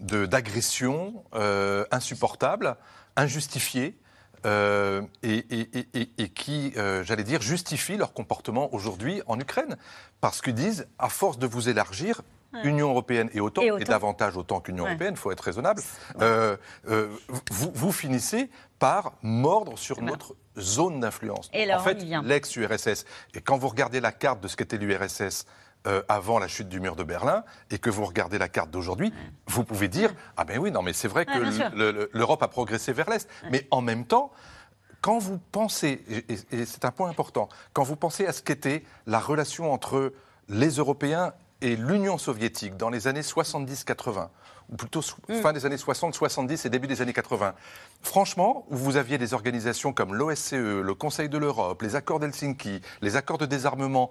d'agression 0.00 1.22
de, 1.32 1.86
insupportable, 1.92 2.76
injustifiée. 3.16 3.96
Euh, 4.46 5.02
et, 5.22 6.28
qui, 6.34 6.72
euh, 6.76 7.02
j'allais 7.04 7.24
dire, 7.24 7.42
justifient 7.42 7.96
leur 7.96 8.12
comportement 8.12 8.72
aujourd'hui 8.74 9.22
en 9.26 9.38
Ukraine. 9.38 9.76
Parce 10.20 10.40
qu'ils 10.40 10.54
disent, 10.54 10.86
à 10.98 11.08
force 11.08 11.38
de 11.38 11.46
vous 11.46 11.68
élargir, 11.68 12.22
Union 12.64 12.90
européenne 12.90 13.28
et 13.34 13.40
autant, 13.40 13.62
et, 13.62 13.84
davantage 13.84 14.36
autant 14.36 14.60
qu'Union 14.60 14.86
européenne, 14.86 15.14
il 15.14 15.18
faut 15.18 15.30
être 15.30 15.42
raisonnable, 15.42 15.82
euh, 16.20 16.56
vous, 17.50 17.92
finissez 17.92 18.50
par 18.78 19.12
mordre 19.22 19.76
sur 19.78 20.00
notre 20.00 20.34
zone 20.56 21.00
d'influence. 21.00 21.50
En 21.54 21.80
fait, 21.80 22.02
l'ex-URSS. 22.24 23.04
Et 23.34 23.40
quand 23.40 23.58
vous 23.58 23.68
regardez 23.68 24.00
la 24.00 24.12
carte 24.12 24.40
de 24.40 24.48
ce 24.48 24.56
qu'était 24.56 24.78
l'URSS, 24.78 25.44
euh, 25.86 26.02
avant 26.08 26.38
la 26.38 26.48
chute 26.48 26.68
du 26.68 26.80
mur 26.80 26.96
de 26.96 27.04
Berlin 27.04 27.44
et 27.70 27.78
que 27.78 27.90
vous 27.90 28.04
regardez 28.04 28.38
la 28.38 28.48
carte 28.48 28.70
d'aujourd'hui, 28.70 29.12
vous 29.46 29.64
pouvez 29.64 29.88
dire 29.88 30.12
ah 30.36 30.44
ben 30.44 30.58
oui 30.58 30.70
non 30.70 30.82
mais 30.82 30.92
c'est 30.92 31.08
vrai 31.08 31.24
que 31.24 32.16
l'Europe 32.16 32.42
a 32.42 32.48
progressé 32.48 32.92
vers 32.92 33.08
l'est, 33.08 33.28
mais 33.50 33.66
en 33.70 33.80
même 33.80 34.04
temps 34.04 34.32
quand 35.00 35.18
vous 35.18 35.38
pensez, 35.52 36.02
et 36.50 36.64
c'est 36.64 36.84
un 36.84 36.90
point 36.90 37.08
important, 37.08 37.48
quand 37.72 37.84
vous 37.84 37.96
pensez 37.96 38.26
à 38.26 38.32
ce 38.32 38.42
qu'était 38.42 38.82
la 39.06 39.20
relation 39.20 39.72
entre 39.72 40.12
les 40.48 40.70
Européens 40.70 41.32
et 41.60 41.76
l'Union 41.76 42.18
soviétique 42.18 42.76
dans 42.76 42.90
les 42.90 43.06
années 43.06 43.22
70-80, 43.22 44.28
ou 44.70 44.76
plutôt 44.76 45.00
mm. 45.28 45.34
fin 45.34 45.52
des 45.52 45.66
années 45.66 45.76
60, 45.76 46.14
70 46.14 46.66
et 46.66 46.70
début 46.70 46.86
des 46.86 47.02
années 47.02 47.12
80. 47.12 47.54
Franchement, 48.02 48.66
vous 48.70 48.96
aviez 48.96 49.18
des 49.18 49.34
organisations 49.34 49.92
comme 49.92 50.14
l'OSCE, 50.14 50.52
le 50.52 50.94
Conseil 50.94 51.28
de 51.28 51.38
l'Europe, 51.38 51.82
les 51.82 51.96
accords 51.96 52.20
d'Helsinki, 52.20 52.80
les 53.00 53.16
accords 53.16 53.38
de 53.38 53.46
désarmement, 53.46 54.10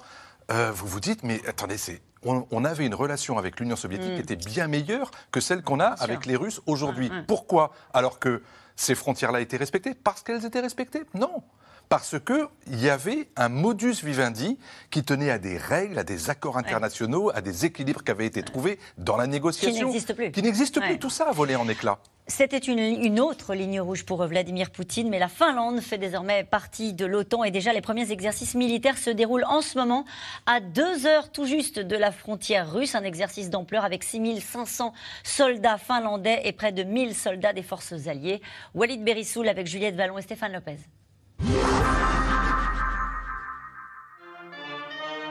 euh, 0.51 0.71
vous 0.71 0.87
vous 0.87 0.99
dites, 0.99 1.23
mais 1.23 1.41
attendez, 1.47 1.77
on, 2.23 2.65
avait 2.65 2.85
une 2.85 2.95
relation 2.95 3.37
avec 3.37 3.59
l'Union 3.59 3.75
soviétique 3.75 4.13
qui 4.13 4.19
mm. 4.19 4.23
était 4.23 4.35
bien 4.35 4.67
meilleure 4.67 5.11
que 5.31 5.39
celle 5.39 5.61
qu'on 5.61 5.79
a 5.79 5.87
avec 5.87 6.25
les 6.25 6.35
Russes 6.35 6.61
aujourd'hui. 6.65 7.11
Pourquoi? 7.27 7.71
Alors 7.93 8.19
que 8.19 8.41
ces 8.75 8.95
frontières-là 8.95 9.41
étaient 9.41 9.57
respectées? 9.57 9.93
Parce 9.93 10.23
qu'elles 10.23 10.45
étaient 10.45 10.59
respectées? 10.59 11.03
Non 11.13 11.43
parce 11.89 12.15
qu'il 12.19 12.79
y 12.79 12.89
avait 12.89 13.29
un 13.35 13.49
modus 13.49 14.03
vivendi 14.03 14.57
qui 14.91 15.03
tenait 15.03 15.31
à 15.31 15.39
des 15.39 15.57
règles, 15.57 15.97
à 15.97 16.03
des 16.03 16.29
accords 16.29 16.57
internationaux, 16.57 17.31
à 17.33 17.41
des 17.41 17.65
équilibres 17.65 18.03
qui 18.03 18.11
avaient 18.11 18.25
été 18.25 18.43
trouvés 18.43 18.79
dans 18.97 19.17
la 19.17 19.27
négociation. 19.27 19.77
Qui 19.77 19.85
n'existe 19.85 20.13
plus. 20.13 20.31
Qui 20.31 20.41
n'existe 20.41 20.79
plus. 20.79 20.99
Tout 20.99 21.09
ça 21.09 21.29
a 21.29 21.31
volé 21.31 21.55
en 21.55 21.67
éclats. 21.67 21.99
C'était 22.29 22.57
une, 22.57 23.21
autre 23.21 23.55
ligne 23.55 23.79
rouge 23.79 24.03
pour 24.03 24.25
Vladimir 24.25 24.69
Poutine, 24.69 25.07
mais 25.07 25.17
la 25.17 25.29
Finlande 25.29 25.79
fait 25.79 25.97
désormais 25.97 26.43
partie 26.43 26.91
de 26.91 27.05
l'OTAN 27.05 27.45
et 27.45 27.51
déjà 27.51 27.71
les 27.71 27.79
premiers 27.79 28.11
exercices 28.11 28.53
militaires 28.53 28.97
se 28.97 29.09
déroulent 29.09 29.45
en 29.47 29.61
ce 29.61 29.77
moment 29.77 30.03
à 30.45 30.59
deux 30.59 31.05
heures 31.05 31.31
tout 31.31 31.45
juste 31.45 31.79
de 31.79 31.95
la 31.95 32.11
frontière 32.11 32.69
russe. 32.69 32.95
Un 32.95 33.03
exercice 33.03 33.49
d'ampleur 33.49 33.85
avec 33.85 34.03
6500 34.03 34.91
soldats 35.23 35.77
finlandais 35.77 36.41
et 36.43 36.51
près 36.51 36.73
de 36.73 36.83
1000 36.83 37.15
soldats 37.15 37.53
des 37.53 37.63
forces 37.63 38.07
alliées. 38.07 38.41
Walid 38.75 39.05
Berissoul 39.05 39.47
avec 39.47 39.65
Juliette 39.65 39.95
Vallon 39.95 40.17
et 40.17 40.21
Stéphane 40.21 40.51
Lopez. 40.51 40.79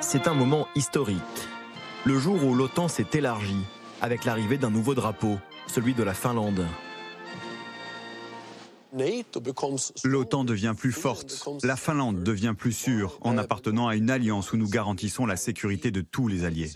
C'est 0.08 0.28
un 0.28 0.34
moment 0.34 0.68
historique. 0.76 1.20
Le 2.04 2.18
jour 2.18 2.44
où 2.44 2.54
l'OTAN 2.54 2.86
s'est 2.86 3.08
élargie 3.14 3.64
avec 4.00 4.24
l'arrivée 4.24 4.56
d'un 4.56 4.70
nouveau 4.70 4.94
drapeau, 4.94 5.38
celui 5.66 5.94
de 5.94 6.02
la 6.04 6.14
Finlande. 6.14 6.64
L'OTAN 10.04 10.44
devient 10.44 10.74
plus 10.78 10.92
forte, 10.92 11.48
la 11.64 11.76
Finlande 11.76 12.22
devient 12.22 12.54
plus 12.56 12.72
sûre 12.72 13.18
en 13.20 13.36
appartenant 13.36 13.88
à 13.88 13.96
une 13.96 14.10
alliance 14.10 14.52
où 14.52 14.56
nous 14.56 14.68
garantissons 14.68 15.26
la 15.26 15.36
sécurité 15.36 15.90
de 15.90 16.02
tous 16.02 16.28
les 16.28 16.44
alliés. 16.44 16.70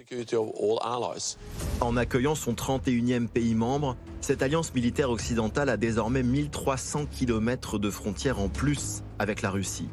En 1.81 1.97
accueillant 1.97 2.35
son 2.35 2.53
31e 2.53 3.29
pays 3.29 3.55
membre, 3.55 3.97
cette 4.20 4.42
alliance 4.42 4.74
militaire 4.74 5.11
occidentale 5.11 5.68
a 5.68 5.76
désormais 5.76 6.22
1300 6.22 7.06
km 7.06 7.78
de 7.78 7.90
frontières 7.90 8.38
en 8.38 8.48
plus 8.48 9.02
avec 9.18 9.42
la 9.42 9.50
Russie. 9.50 9.88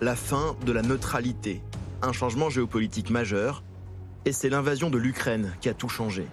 La 0.00 0.16
fin 0.16 0.56
de 0.64 0.72
la 0.72 0.82
neutralité, 0.82 1.62
un 2.02 2.12
changement 2.12 2.50
géopolitique 2.50 3.10
majeur, 3.10 3.62
et 4.24 4.32
c'est 4.32 4.48
l'invasion 4.48 4.90
de 4.90 4.98
l'Ukraine 4.98 5.54
qui 5.60 5.68
a 5.68 5.74
tout 5.74 5.88
changé. 5.88 6.26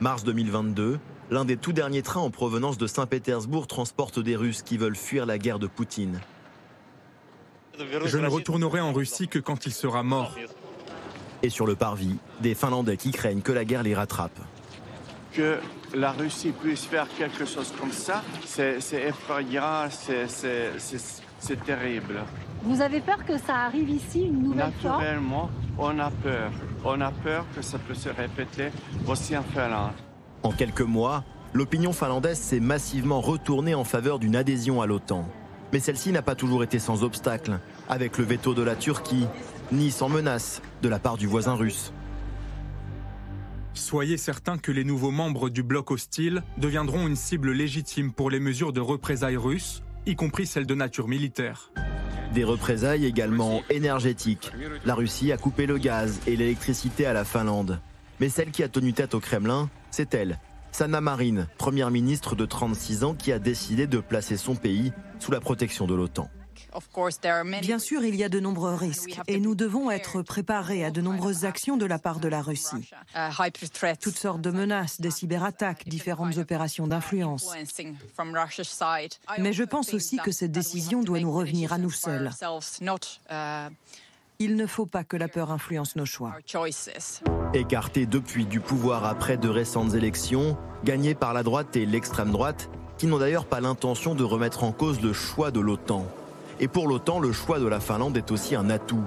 Mars 0.00 0.24
2022, 0.24 0.98
L'un 1.30 1.44
des 1.44 1.56
tout 1.56 1.72
derniers 1.72 2.02
trains 2.02 2.20
en 2.20 2.30
provenance 2.30 2.76
de 2.76 2.86
Saint-Pétersbourg 2.86 3.66
transporte 3.66 4.18
des 4.18 4.36
Russes 4.36 4.62
qui 4.62 4.76
veulent 4.76 4.96
fuir 4.96 5.24
la 5.26 5.38
guerre 5.38 5.58
de 5.58 5.66
Poutine. 5.66 6.20
Je 7.78 8.18
ne 8.18 8.28
retournerai 8.28 8.80
en 8.80 8.92
Russie 8.92 9.26
que 9.26 9.38
quand 9.38 9.66
il 9.66 9.72
sera 9.72 10.02
mort. 10.02 10.36
Et 11.42 11.48
sur 11.48 11.66
le 11.66 11.74
parvis, 11.74 12.16
des 12.40 12.54
Finlandais 12.54 12.96
qui 12.96 13.10
craignent 13.10 13.40
que 13.40 13.52
la 13.52 13.64
guerre 13.64 13.82
les 13.82 13.94
rattrape. 13.94 14.38
Que 15.32 15.58
la 15.94 16.12
Russie 16.12 16.52
puisse 16.52 16.84
faire 16.84 17.06
quelque 17.16 17.44
chose 17.44 17.72
comme 17.78 17.92
ça, 17.92 18.22
c'est 18.44 18.78
effrayant, 18.92 19.88
c'est 19.90 21.64
terrible. 21.64 22.22
Vous 22.62 22.80
avez 22.80 23.00
peur 23.00 23.24
que 23.24 23.36
ça 23.38 23.56
arrive 23.66 23.90
ici 23.90 24.22
une 24.22 24.42
nouvelle 24.42 24.72
fois? 24.80 24.92
Naturellement, 24.92 25.50
on 25.78 25.98
a 25.98 26.10
peur. 26.10 26.50
On 26.84 27.00
a 27.00 27.10
peur 27.10 27.44
que 27.54 27.62
ça 27.62 27.78
puisse 27.78 28.00
se 28.00 28.08
répéter 28.08 28.70
aussi 29.06 29.36
en 29.36 29.42
Finlande. 29.42 29.92
En 30.42 30.50
quelques 30.50 30.80
mois, 30.80 31.24
l'opinion 31.52 31.92
finlandaise 31.92 32.38
s'est 32.38 32.60
massivement 32.60 33.20
retournée 33.20 33.74
en 33.74 33.84
faveur 33.84 34.18
d'une 34.18 34.36
adhésion 34.36 34.80
à 34.80 34.86
l'OTAN. 34.86 35.28
Mais 35.72 35.80
celle-ci 35.80 36.12
n'a 36.12 36.22
pas 36.22 36.34
toujours 36.34 36.62
été 36.62 36.78
sans 36.78 37.02
obstacle, 37.02 37.58
avec 37.88 38.16
le 38.18 38.24
veto 38.24 38.54
de 38.54 38.62
la 38.62 38.76
Turquie, 38.76 39.26
ni 39.72 39.90
sans 39.90 40.08
menace 40.08 40.62
de 40.82 40.88
la 40.88 40.98
part 40.98 41.16
du 41.16 41.26
voisin 41.26 41.54
russe. 41.54 41.92
Soyez 43.74 44.16
certains 44.16 44.56
que 44.56 44.70
les 44.70 44.84
nouveaux 44.84 45.10
membres 45.10 45.50
du 45.50 45.64
bloc 45.64 45.90
hostile 45.90 46.44
deviendront 46.58 47.08
une 47.08 47.16
cible 47.16 47.50
légitime 47.50 48.12
pour 48.12 48.30
les 48.30 48.38
mesures 48.38 48.72
de 48.72 48.80
représailles 48.80 49.36
russes, 49.36 49.82
y 50.06 50.14
compris 50.14 50.46
celles 50.46 50.66
de 50.66 50.76
nature 50.76 51.08
militaire. 51.08 51.72
Des 52.32 52.44
représailles 52.44 53.04
également 53.04 53.62
énergétiques. 53.70 54.52
La 54.84 54.94
Russie 54.94 55.32
a 55.32 55.36
coupé 55.36 55.66
le 55.66 55.78
gaz 55.78 56.20
et 56.28 56.36
l'électricité 56.36 57.04
à 57.04 57.12
la 57.12 57.24
Finlande. 57.24 57.80
Mais 58.20 58.28
celle 58.28 58.52
qui 58.52 58.62
a 58.62 58.68
tenu 58.68 58.92
tête 58.92 59.14
au 59.14 59.20
Kremlin, 59.20 59.68
c'est 59.90 60.14
elle, 60.14 60.38
Sanna 60.70 61.00
Marin, 61.00 61.46
première 61.58 61.90
ministre 61.90 62.36
de 62.36 62.46
36 62.46 63.04
ans 63.04 63.14
qui 63.14 63.32
a 63.32 63.40
décidé 63.40 63.88
de 63.88 63.98
placer 63.98 64.36
son 64.36 64.54
pays 64.54 64.92
sous 65.18 65.32
la 65.32 65.40
protection 65.40 65.86
de 65.86 65.94
l'OTAN. 65.94 66.30
Bien 67.60 67.78
sûr, 67.78 68.04
il 68.04 68.16
y 68.16 68.24
a 68.24 68.28
de 68.28 68.40
nombreux 68.40 68.74
risques 68.74 69.20
et 69.26 69.38
nous 69.38 69.54
devons 69.54 69.90
être 69.90 70.22
préparés 70.22 70.84
à 70.84 70.90
de 70.90 71.00
nombreuses 71.00 71.44
actions 71.44 71.76
de 71.76 71.86
la 71.86 71.98
part 71.98 72.20
de 72.20 72.28
la 72.28 72.42
Russie. 72.42 72.90
Toutes 74.00 74.18
sortes 74.18 74.40
de 74.40 74.50
menaces, 74.50 75.00
des 75.00 75.10
cyberattaques, 75.10 75.88
différentes 75.88 76.38
opérations 76.38 76.86
d'influence. 76.86 77.52
Mais 79.38 79.52
je 79.52 79.64
pense 79.64 79.94
aussi 79.94 80.16
que 80.18 80.32
cette 80.32 80.52
décision 80.52 81.02
doit 81.02 81.20
nous 81.20 81.32
revenir 81.32 81.72
à 81.72 81.78
nous 81.78 81.90
seuls. 81.90 82.30
Il 84.40 84.56
ne 84.56 84.66
faut 84.66 84.86
pas 84.86 85.04
que 85.04 85.16
la 85.16 85.28
peur 85.28 85.52
influence 85.52 85.94
nos 85.94 86.06
choix. 86.06 86.34
Écarté 87.54 88.06
depuis 88.06 88.46
du 88.46 88.58
pouvoir 88.58 89.04
après 89.04 89.36
de 89.36 89.48
récentes 89.48 89.94
élections, 89.94 90.56
gagnées 90.82 91.14
par 91.14 91.34
la 91.34 91.44
droite 91.44 91.76
et 91.76 91.86
l'extrême 91.86 92.32
droite, 92.32 92.68
qui 92.98 93.06
n'ont 93.06 93.18
d'ailleurs 93.18 93.46
pas 93.46 93.60
l'intention 93.60 94.16
de 94.16 94.24
remettre 94.24 94.64
en 94.64 94.72
cause 94.72 95.00
le 95.00 95.12
choix 95.12 95.52
de 95.52 95.60
l'OTAN. 95.60 96.06
Et 96.60 96.68
pour 96.68 96.86
l'OTAN, 96.86 97.18
le 97.18 97.32
choix 97.32 97.58
de 97.58 97.66
la 97.66 97.80
Finlande 97.80 98.16
est 98.16 98.30
aussi 98.30 98.54
un 98.54 98.70
atout. 98.70 99.02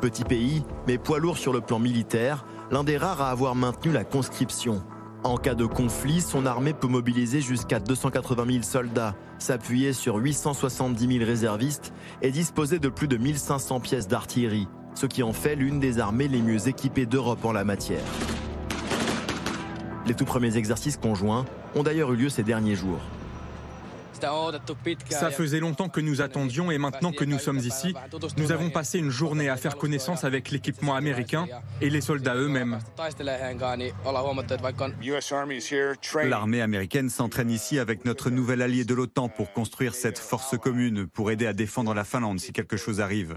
Petit 0.00 0.24
pays, 0.24 0.64
mais 0.86 0.98
poids 0.98 1.18
lourd 1.18 1.36
sur 1.36 1.52
le 1.52 1.60
plan 1.60 1.78
militaire, 1.78 2.44
l'un 2.70 2.84
des 2.84 2.96
rares 2.96 3.20
à 3.20 3.30
avoir 3.30 3.54
maintenu 3.54 3.92
la 3.92 4.04
conscription. 4.04 4.82
En 5.24 5.36
cas 5.36 5.54
de 5.54 5.66
conflit, 5.66 6.20
son 6.20 6.46
armée 6.46 6.72
peut 6.72 6.88
mobiliser 6.88 7.40
jusqu'à 7.40 7.78
280 7.78 8.44
000 8.50 8.62
soldats, 8.62 9.14
s'appuyer 9.38 9.92
sur 9.92 10.16
870 10.16 11.18
000 11.18 11.24
réservistes 11.24 11.92
et 12.22 12.30
disposer 12.30 12.78
de 12.80 12.88
plus 12.88 13.06
de 13.06 13.16
1500 13.16 13.80
pièces 13.80 14.08
d'artillerie, 14.08 14.66
ce 14.94 15.06
qui 15.06 15.22
en 15.22 15.32
fait 15.32 15.54
l'une 15.54 15.78
des 15.78 16.00
armées 16.00 16.28
les 16.28 16.42
mieux 16.42 16.68
équipées 16.68 17.06
d'Europe 17.06 17.44
en 17.44 17.52
la 17.52 17.64
matière. 17.64 18.02
Les 20.06 20.14
tout 20.14 20.24
premiers 20.24 20.56
exercices 20.56 20.96
conjoints 20.96 21.44
ont 21.76 21.84
d'ailleurs 21.84 22.12
eu 22.12 22.16
lieu 22.16 22.28
ces 22.28 22.42
derniers 22.42 22.74
jours. 22.74 23.00
Ça 25.10 25.30
faisait 25.30 25.60
longtemps 25.60 25.88
que 25.88 26.00
nous 26.00 26.20
attendions 26.20 26.70
et 26.70 26.78
maintenant 26.78 27.12
que 27.12 27.24
nous 27.24 27.38
sommes 27.38 27.58
ici, 27.58 27.94
nous 28.36 28.52
avons 28.52 28.70
passé 28.70 28.98
une 28.98 29.10
journée 29.10 29.48
à 29.48 29.56
faire 29.56 29.76
connaissance 29.76 30.24
avec 30.24 30.50
l'équipement 30.50 30.94
américain 30.94 31.46
et 31.80 31.90
les 31.90 32.00
soldats 32.00 32.36
eux-mêmes. 32.36 32.78
L'armée 36.24 36.62
américaine 36.62 37.08
s'entraîne 37.10 37.50
ici 37.50 37.78
avec 37.78 38.04
notre 38.04 38.30
nouvel 38.30 38.62
allié 38.62 38.84
de 38.84 38.94
l'OTAN 38.94 39.28
pour 39.28 39.52
construire 39.52 39.94
cette 39.94 40.18
force 40.18 40.56
commune, 40.58 41.06
pour 41.06 41.30
aider 41.30 41.46
à 41.46 41.52
défendre 41.52 41.94
la 41.94 42.04
Finlande 42.04 42.40
si 42.40 42.52
quelque 42.52 42.76
chose 42.76 43.00
arrive. 43.00 43.36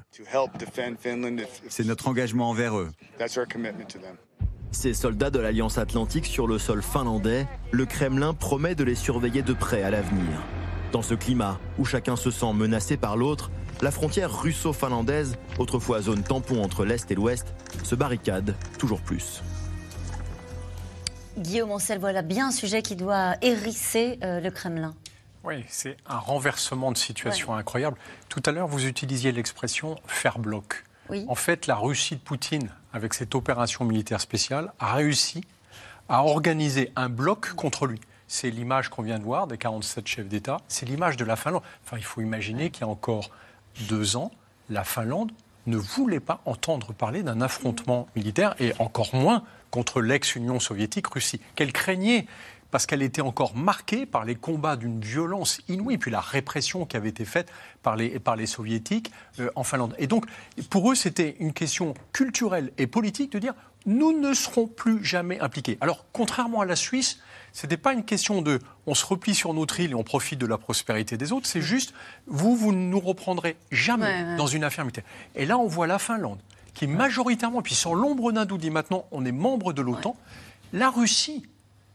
C'est 1.70 1.86
notre 1.86 2.08
engagement 2.08 2.50
envers 2.50 2.78
eux. 2.78 2.92
Ces 4.72 4.94
soldats 4.94 5.30
de 5.30 5.40
l'Alliance 5.40 5.78
Atlantique 5.78 6.26
sur 6.26 6.48
le 6.48 6.60
sol 6.60 6.84
finlandais, 6.84 7.48
le 7.72 7.86
Kremlin 7.86 8.34
promet 8.34 8.76
de 8.76 8.84
les 8.84 8.96
surveiller 8.96 9.42
de 9.42 9.54
près 9.54 9.84
à 9.84 9.90
l'avenir. 9.90 10.42
Dans 10.96 11.02
ce 11.02 11.14
climat 11.14 11.60
où 11.78 11.84
chacun 11.84 12.16
se 12.16 12.32
sent 12.32 12.54
menacé 12.54 12.96
par 12.96 13.18
l'autre, 13.18 13.52
la 13.82 13.92
frontière 13.92 14.34
russo-finlandaise, 14.34 15.36
autrefois 15.60 16.02
zone 16.02 16.24
tampon 16.24 16.64
entre 16.64 16.86
l'Est 16.86 17.12
et 17.12 17.16
l'Ouest, 17.16 17.54
se 17.84 17.96
barricade 17.96 18.56
toujours 18.80 19.02
plus. 19.02 19.44
Guillaume 21.38 21.74
Ancel, 21.74 22.00
voilà 22.00 22.22
bien 22.22 22.48
un 22.48 22.52
sujet 22.52 22.82
qui 22.82 22.96
doit 22.96 23.36
hérisser 23.42 24.20
euh, 24.24 24.40
le 24.40 24.50
Kremlin. 24.52 24.96
Oui, 25.44 25.66
c'est 25.68 25.98
un 26.08 26.18
renversement 26.18 26.94
de 26.94 26.98
situation 26.98 27.54
incroyable. 27.54 27.98
Tout 28.30 28.42
à 28.46 28.54
l'heure, 28.54 28.70
vous 28.70 28.86
utilisiez 28.86 29.34
l'expression 29.34 29.98
faire 30.08 30.40
bloc. 30.40 30.86
En 31.28 31.36
fait, 31.36 31.68
la 31.68 31.76
Russie 31.76 32.16
de 32.16 32.22
Poutine, 32.22 32.70
avec 32.94 33.16
cette 33.16 33.36
opération 33.36 33.84
militaire 33.84 34.22
spéciale, 34.22 34.72
a 34.80 34.94
réussi 34.94 35.44
à 36.08 36.24
organiser 36.24 36.94
un 36.96 37.10
bloc 37.10 37.50
contre 37.50 37.86
lui. 37.86 38.00
C'est 38.28 38.50
l'image 38.50 38.90
qu'on 38.90 39.04
vient 39.04 39.20
de 39.20 39.24
voir 39.24 39.48
des 39.48 39.58
47 39.58 40.08
chefs 40.08 40.28
d'État. 40.28 40.58
C'est 40.68 40.86
l'image 40.86 41.18
de 41.18 41.26
la 41.26 41.36
Finlande. 41.36 41.62
Enfin, 41.84 41.98
il 41.98 42.04
faut 42.04 42.22
imaginer 42.22 42.70
qu'il 42.70 42.82
y 42.82 42.84
a 42.86 42.88
encore 42.88 43.30
deux 43.88 44.16
ans, 44.16 44.32
la 44.70 44.84
Finlande 44.84 45.32
ne 45.68 45.78
voulait 45.78 46.20
pas 46.20 46.42
entendre 46.46 46.94
parler 46.94 47.24
d'un 47.24 47.42
affrontement 47.42 48.08
militaire 48.16 48.56
et 48.60 48.74
encore 48.80 49.14
moins 49.14 49.44
contre 49.72 50.02
l'ex-Union 50.02 50.60
soviétique 50.60 51.08
Russie, 51.08 51.42
qu'elle 51.56 51.74
craignait 51.74 52.28
parce 52.72 52.86
qu'elle 52.86 53.04
était 53.04 53.22
encore 53.22 53.56
marquée 53.56 54.06
par 54.06 54.26
les 54.26 54.36
combats 54.36 54.76
d'une 54.76 55.00
violence 55.00 55.62
inouïe, 55.70 55.98
puis 55.98 56.12
la 56.12 56.20
répression 56.20 56.86
qui 56.86 56.98
avait 56.98 57.10
été 57.10 57.24
faite 57.24 57.50
par 57.84 57.96
les, 57.96 58.20
par 58.20 58.36
les 58.36 58.48
soviétiques 58.48 59.12
euh, 59.40 59.50
en 59.56 59.64
Finlande. 59.64 59.96
Et 59.98 60.08
donc, 60.08 60.26
pour 60.70 60.92
eux, 60.92 60.96
c'était 60.96 61.38
une 61.40 61.54
question 61.54 61.94
culturelle 62.12 62.74
et 62.78 62.88
politique 62.88 63.32
de 63.32 63.40
dire 63.40 63.54
nous 63.86 64.20
ne 64.20 64.34
serons 64.34 64.68
plus 64.68 65.06
jamais 65.06 65.40
impliqués. 65.40 65.78
Alors, 65.80 66.06
contrairement 66.12 66.62
à 66.62 66.66
la 66.66 66.76
Suisse, 66.76 67.20
ce 67.56 67.66
n'était 67.66 67.78
pas 67.78 67.94
une 67.94 68.04
question 68.04 68.42
de 68.42 68.60
on 68.86 68.94
se 68.94 69.06
replie 69.06 69.34
sur 69.34 69.54
notre 69.54 69.80
île 69.80 69.92
et 69.92 69.96
on 69.96 70.04
profite 70.04 70.38
de 70.38 70.46
la 70.46 70.58
prospérité 70.58 71.16
des 71.16 71.32
autres, 71.32 71.48
c'est 71.48 71.62
juste 71.62 71.94
vous, 72.28 72.54
vous 72.54 72.74
ne 72.74 72.78
nous 72.78 73.00
reprendrez 73.00 73.56
jamais 73.72 74.36
dans 74.36 74.46
une 74.46 74.66
affaire 74.66 74.84
militaire. 74.84 75.06
Et 75.36 75.46
là, 75.46 75.58
on 75.58 75.66
voit 75.66 75.88
la 75.88 75.98
Finlande 75.98 76.40
qui 76.74 76.86
majoritairement, 76.86 77.62
puis 77.62 77.74
sur 77.74 77.96
l'ombre 77.96 78.34
d'un 78.34 78.44
doute, 78.44 78.60
dit 78.60 78.72
maintenant 78.72 79.06
on 79.12 79.24
est 79.24 79.32
membre 79.32 79.72
de 79.72 79.82
l'OTAN. 79.82 80.18
La 80.74 80.90
Russie, 80.90 81.46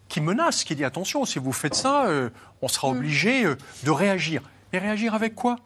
qui 0.08 0.22
menace, 0.22 0.64
qui 0.64 0.74
dit 0.74 0.84
attention, 0.84 1.26
si 1.26 1.38
vous 1.38 1.52
faites 1.52 1.74
ça, 1.74 2.06
euh, 2.06 2.30
on 2.62 2.68
sera 2.68 2.88
mm. 2.88 2.96
obligé 2.96 3.44
euh, 3.44 3.56
de 3.84 3.90
réagir. 3.90 4.40
Et 4.72 4.78
réagir 4.78 5.12
avec 5.12 5.34
quoi? 5.34 5.56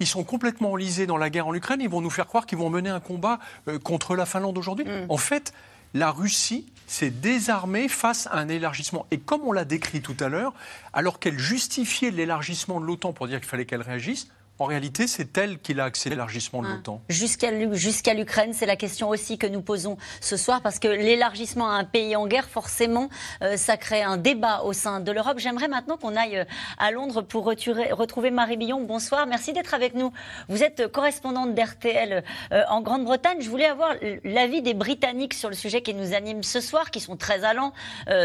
Ils 0.00 0.08
sont 0.08 0.24
complètement 0.24 0.72
enlisés 0.72 1.06
dans 1.06 1.16
la 1.16 1.30
guerre 1.30 1.46
en 1.46 1.54
Ukraine, 1.54 1.80
ils 1.80 1.88
vont 1.88 2.00
nous 2.00 2.10
faire 2.10 2.26
croire 2.26 2.46
qu'ils 2.46 2.58
vont 2.58 2.70
mener 2.70 2.90
un 2.90 2.98
combat 2.98 3.38
euh, 3.68 3.78
contre 3.78 4.16
la 4.16 4.26
Finlande 4.26 4.58
aujourd'hui. 4.58 4.84
Mm. 4.84 5.06
En 5.08 5.16
fait, 5.16 5.52
la 5.94 6.10
Russie 6.10 6.66
s'est 6.86 7.10
désarmée 7.10 7.88
face 7.88 8.26
à 8.26 8.38
un 8.38 8.48
élargissement. 8.48 9.06
Et 9.10 9.18
comme 9.18 9.42
on 9.42 9.52
l'a 9.52 9.64
décrit 9.64 10.02
tout 10.02 10.16
à 10.20 10.28
l'heure, 10.28 10.52
alors 10.92 11.18
qu'elle 11.18 11.38
justifiait 11.38 12.10
l'élargissement 12.10 12.80
de 12.80 12.84
l'OTAN 12.84 13.12
pour 13.12 13.28
dire 13.28 13.40
qu'il 13.40 13.48
fallait 13.48 13.64
qu'elle 13.64 13.82
réagisse, 13.82 14.28
en 14.58 14.66
réalité, 14.66 15.08
c'est 15.08 15.36
elle 15.36 15.58
qui 15.58 15.74
l'a 15.74 15.84
accéléré 15.84 16.14
l'élargissement 16.14 16.62
de 16.62 16.68
ah. 16.68 16.74
l'OTAN. 16.76 17.02
Jusqu'à 17.08 18.14
l'Ukraine, 18.14 18.52
c'est 18.52 18.66
la 18.66 18.76
question 18.76 19.08
aussi 19.08 19.36
que 19.36 19.46
nous 19.46 19.62
posons 19.62 19.96
ce 20.20 20.36
soir, 20.36 20.62
parce 20.62 20.78
que 20.78 20.86
l'élargissement 20.86 21.68
à 21.68 21.74
un 21.74 21.84
pays 21.84 22.14
en 22.14 22.26
guerre, 22.26 22.48
forcément, 22.48 23.08
euh, 23.42 23.56
ça 23.56 23.76
crée 23.76 24.02
un 24.02 24.16
débat 24.16 24.62
au 24.62 24.72
sein 24.72 25.00
de 25.00 25.10
l'Europe. 25.10 25.38
J'aimerais 25.38 25.66
maintenant 25.66 25.96
qu'on 25.96 26.14
aille 26.14 26.38
euh, 26.38 26.44
à 26.78 26.92
Londres 26.92 27.22
pour 27.22 27.44
retrouver 27.44 28.30
Marie 28.30 28.56
Billon. 28.56 28.82
Bonsoir, 28.82 29.26
merci 29.26 29.52
d'être 29.52 29.74
avec 29.74 29.94
nous. 29.94 30.12
Vous 30.48 30.62
êtes 30.62 30.86
correspondante 30.86 31.54
d'RTL 31.54 32.22
euh, 32.52 32.62
en 32.68 32.80
Grande-Bretagne. 32.80 33.38
Je 33.40 33.50
voulais 33.50 33.66
avoir 33.66 33.94
l'avis 34.22 34.62
des 34.62 34.74
Britanniques 34.74 35.34
sur 35.34 35.48
le 35.48 35.56
sujet 35.56 35.82
qui 35.82 35.94
nous 35.94 36.14
anime 36.14 36.42
ce 36.44 36.60
soir, 36.60 36.90
qui 36.90 37.00
sont 37.00 37.16
très 37.16 37.44
allants 37.44 37.72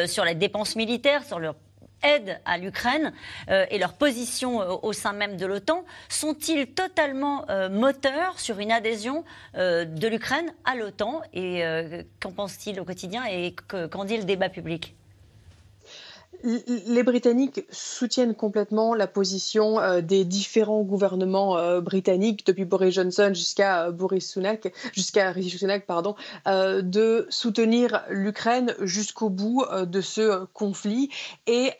sur 0.06 0.26
les 0.26 0.36
dépenses 0.36 0.76
militaires, 0.76 1.24
sur 1.24 1.40
leur 1.40 1.56
aide 2.04 2.40
à 2.46 2.58
l'Ukraine 2.58 3.14
euh, 3.50 3.66
et 3.70 3.78
leur 3.78 3.94
position 3.94 4.62
euh, 4.62 4.76
au 4.82 4.94
sein 4.94 5.14
même 5.14 5.38
de 5.38 5.46
l'OTAN 5.46 5.84
sont-ils 6.08 6.68
totalement 6.68 7.50
euh, 7.50 7.70
moteurs 7.70 8.40
sur 8.40 8.60
une 8.60 8.72
adhésion 8.72 9.24
de 9.56 10.08
l'Ukraine 10.08 10.52
à 10.66 10.76
l'OTAN? 10.76 11.22
Et 11.34 11.64
qu'en 12.20 12.32
pense-t-il 12.32 12.80
au 12.80 12.86
quotidien 12.86 13.24
et 13.26 13.56
qu'en 13.92 14.06
dit 14.06 14.18
le 14.18 14.24
débat 14.24 14.50
public? 14.50 14.96
Les 16.44 17.04
Britanniques 17.04 17.66
soutiennent 17.70 18.36
complètement 18.36 18.94
la 18.94 19.08
position 19.08 19.80
euh, 19.80 20.02
des 20.02 20.24
différents 20.24 20.84
gouvernements 20.84 21.58
euh, 21.58 21.82
britanniques, 21.82 22.46
depuis 22.46 22.66
Boris 22.66 22.94
Johnson 22.96 23.32
jusqu'à 23.34 23.86
euh, 23.86 23.92
Boris 23.92 24.32
Sunak, 24.32 24.74
jusqu'à 24.94 25.32
Rishi 25.32 25.58
Sunak, 25.58 25.86
pardon, 25.86 26.16
de 26.46 27.28
soutenir 27.30 28.04
l'Ukraine 28.10 28.74
jusqu'au 28.82 29.30
bout 29.30 29.66
de 29.72 30.02
ce 30.02 30.46
conflit. 30.54 31.10
Et 31.48 31.72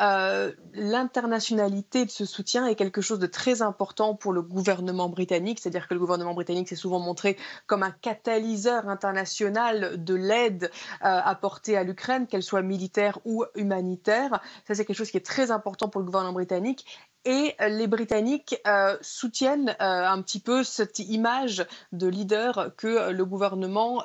l'internationalité 0.74 2.06
de 2.06 2.12
ce 2.12 2.26
soutien 2.26 2.68
est 2.68 2.76
quelque 2.76 3.02
chose 3.02 3.20
de 3.20 3.28
très 3.28 3.62
important 3.62 4.16
pour 4.16 4.34
le 4.34 4.42
gouvernement 4.42 5.10
britannique, 5.10 5.60
c'est-à-dire 5.60 5.88
que 5.88 5.94
le 5.94 6.00
gouvernement 6.00 6.34
britannique 6.34 6.70
s'est 6.70 6.76
souvent 6.76 7.00
montré 7.00 7.38
comme 7.68 7.84
un 7.84 7.92
catalyseur 7.92 8.88
international 8.90 10.04
de 10.04 10.16
l'aide 10.16 10.72
apportée 11.02 11.78
à 11.78 11.84
l'Ukraine, 11.84 12.28
qu'elle 12.28 12.44
soit 12.44 12.62
militaire 12.62 13.20
ou 13.26 13.46
humanitaire. 13.56 14.42
Ça, 14.68 14.76
c'est 14.76 14.86
quelque 14.86 14.98
chose 14.98 15.12
qui 15.12 15.18
est 15.18 15.26
très 15.26 15.52
important 15.52 15.90
pour 15.90 16.00
le 16.00 16.06
gouvernement 16.06 16.34
britannique. 16.34 16.86
Et 17.26 17.56
euh, 17.60 17.68
les 17.68 17.88
Britanniques 17.88 18.60
euh, 18.66 18.98
soutiennent 19.02 19.76
euh, 19.82 20.08
un 20.08 20.22
petit 20.22 20.40
peu 20.40 20.64
cette 20.64 21.00
image 21.00 21.66
de 21.92 22.08
leader 22.08 22.72
que 22.78 23.12
le 23.12 23.26
gouvernement 23.26 24.04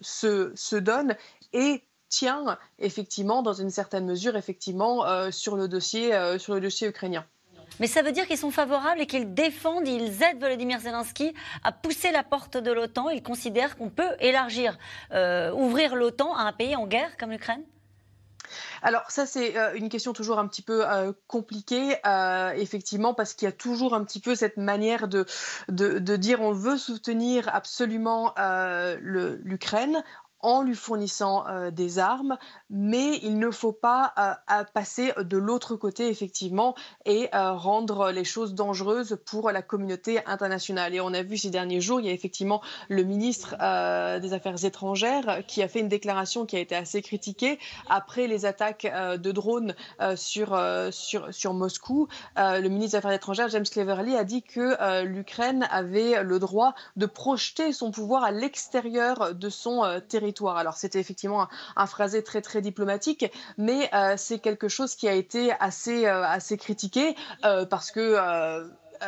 se, 0.00 0.52
se, 0.54 0.76
donne 0.76 1.16
et 1.52 1.82
tient 2.08 2.56
effectivement, 2.78 3.42
dans 3.42 3.52
une 3.52 3.70
certaine 3.70 4.06
mesure, 4.06 4.36
effectivement, 4.36 5.30
sur, 5.30 5.56
le 5.56 5.68
dossier, 5.68 6.12
sur 6.38 6.54
le 6.54 6.60
dossier 6.60 6.88
ukrainien. 6.88 7.24
Mais 7.80 7.86
ça 7.88 8.02
veut 8.02 8.12
dire 8.12 8.26
qu'ils 8.26 8.38
sont 8.38 8.50
favorables 8.50 9.00
et 9.00 9.06
qu'ils 9.06 9.34
défendent, 9.34 9.86
ils 9.88 10.22
aident 10.22 10.40
Volodymyr 10.40 10.80
Zelensky 10.80 11.34
à 11.64 11.72
pousser 11.72 12.12
la 12.12 12.22
porte 12.22 12.56
de 12.56 12.70
l'OTAN. 12.70 13.10
Ils 13.10 13.22
considèrent 13.22 13.76
qu'on 13.76 13.90
peut 13.90 14.14
élargir, 14.20 14.78
ouvrir 15.54 15.96
l'OTAN 15.96 16.34
à 16.34 16.42
un 16.42 16.52
pays 16.52 16.76
en 16.76 16.86
guerre 16.86 17.16
comme 17.16 17.30
l'Ukraine? 17.30 17.62
Alors 18.82 19.10
ça, 19.10 19.26
c'est 19.26 19.54
une 19.74 19.88
question 19.88 20.12
toujours 20.12 20.38
un 20.38 20.46
petit 20.46 20.62
peu 20.62 20.84
compliquée, 21.26 21.96
effectivement, 22.56 23.14
parce 23.14 23.34
qu'il 23.34 23.46
y 23.46 23.48
a 23.48 23.52
toujours 23.52 23.94
un 23.94 24.04
petit 24.04 24.20
peu 24.20 24.34
cette 24.34 24.56
manière 24.56 25.08
de 25.08 26.16
dire 26.16 26.40
on 26.40 26.52
veut 26.52 26.76
soutenir 26.76 27.48
absolument 27.54 28.34
l'Ukraine 29.00 30.02
en 30.46 30.62
lui 30.62 30.76
fournissant 30.76 31.44
euh, 31.48 31.72
des 31.72 31.98
armes, 31.98 32.38
mais 32.70 33.18
il 33.24 33.40
ne 33.40 33.50
faut 33.50 33.72
pas 33.72 34.14
euh, 34.16 34.62
passer 34.72 35.12
de 35.18 35.36
l'autre 35.36 35.74
côté, 35.74 36.08
effectivement, 36.08 36.76
et 37.04 37.28
euh, 37.34 37.52
rendre 37.52 38.12
les 38.12 38.22
choses 38.22 38.54
dangereuses 38.54 39.18
pour 39.26 39.50
la 39.50 39.60
communauté 39.60 40.24
internationale. 40.24 40.94
Et 40.94 41.00
on 41.00 41.12
a 41.14 41.24
vu 41.24 41.36
ces 41.36 41.50
derniers 41.50 41.80
jours, 41.80 41.98
il 41.98 42.06
y 42.06 42.10
a 42.10 42.12
effectivement 42.12 42.62
le 42.88 43.02
ministre 43.02 43.56
des 44.20 44.32
Affaires 44.32 44.64
étrangères 44.64 45.42
qui 45.48 45.62
a 45.62 45.68
fait 45.68 45.80
une 45.80 45.88
déclaration 45.88 46.46
qui 46.46 46.56
a 46.56 46.60
été 46.60 46.76
assez 46.76 47.02
critiquée 47.02 47.58
après 47.88 48.28
les 48.28 48.44
attaques 48.44 48.86
de 48.86 49.32
drones 49.32 49.74
sur, 50.14 50.58
sur, 50.90 51.34
sur 51.34 51.54
Moscou. 51.54 52.08
le 52.36 52.68
ministre 52.68 52.92
des 52.92 52.96
Affaires 52.96 53.12
étrangères, 53.12 53.48
James 53.48 53.64
Cleverly, 53.64 54.16
a 54.16 54.24
dit 54.24 54.42
que 54.42 55.02
l'Ukraine 55.02 55.66
avait 55.70 56.22
le 56.22 56.38
droit 56.38 56.74
de 56.96 57.06
projeter 57.06 57.72
son 57.72 57.90
pouvoir 57.90 58.24
à 58.24 58.30
l'extérieur 58.30 59.34
de 59.34 59.48
son 59.48 60.00
territoire 60.08 60.35
alors 60.44 60.76
c'était 60.76 61.00
effectivement 61.00 61.48
un, 61.76 61.86
phrasé 61.86 62.22
très 62.22 62.42
très 62.42 62.60
diplomatique, 62.60 63.26
mais 63.58 63.88
euh, 63.94 64.14
c'est 64.16 64.38
quelque 64.38 64.68
chose 64.68 64.94
qui 64.94 65.08
a 65.08 65.14
été 65.14 65.52
assez, 65.60 66.06
euh, 66.06 66.24
assez 66.24 66.56
critiqué 66.56 67.14
euh, 67.44 67.64
parce 67.64 67.90
que 67.90 68.16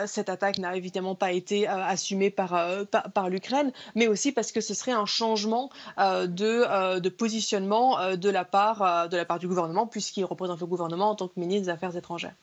cette 0.06 0.28
attaque 0.28 0.58
n'a 0.58 0.76
évidemment 0.76 1.14
pas 1.14 1.32
été 1.32 1.66
assumée 1.66 2.28
par, 2.28 3.30
l'Ukraine, 3.30 3.72
mais 3.94 4.06
aussi 4.06 4.32
parce 4.32 4.52
que 4.52 4.60
ce 4.60 4.74
serait 4.74 4.92
un 4.92 5.06
changement 5.06 5.70
de, 5.96 6.98
de, 6.98 7.08
positionnement 7.08 8.14
de, 8.14 8.28
la 8.28 8.44
part, 8.44 9.08
de 9.08 9.16
la 9.16 9.24
part 9.24 9.38
du 9.38 9.48
gouvernement, 9.48 9.86
puisqu'il 9.86 10.26
représente 10.26 10.60
le 10.60 10.66
gouvernement 10.66 11.10
en 11.10 11.14
tant 11.14 11.28
que 11.28 11.40
ministre 11.40 11.64
des 11.64 11.70
Affaires 11.70 11.96
étrangères. 11.96 12.34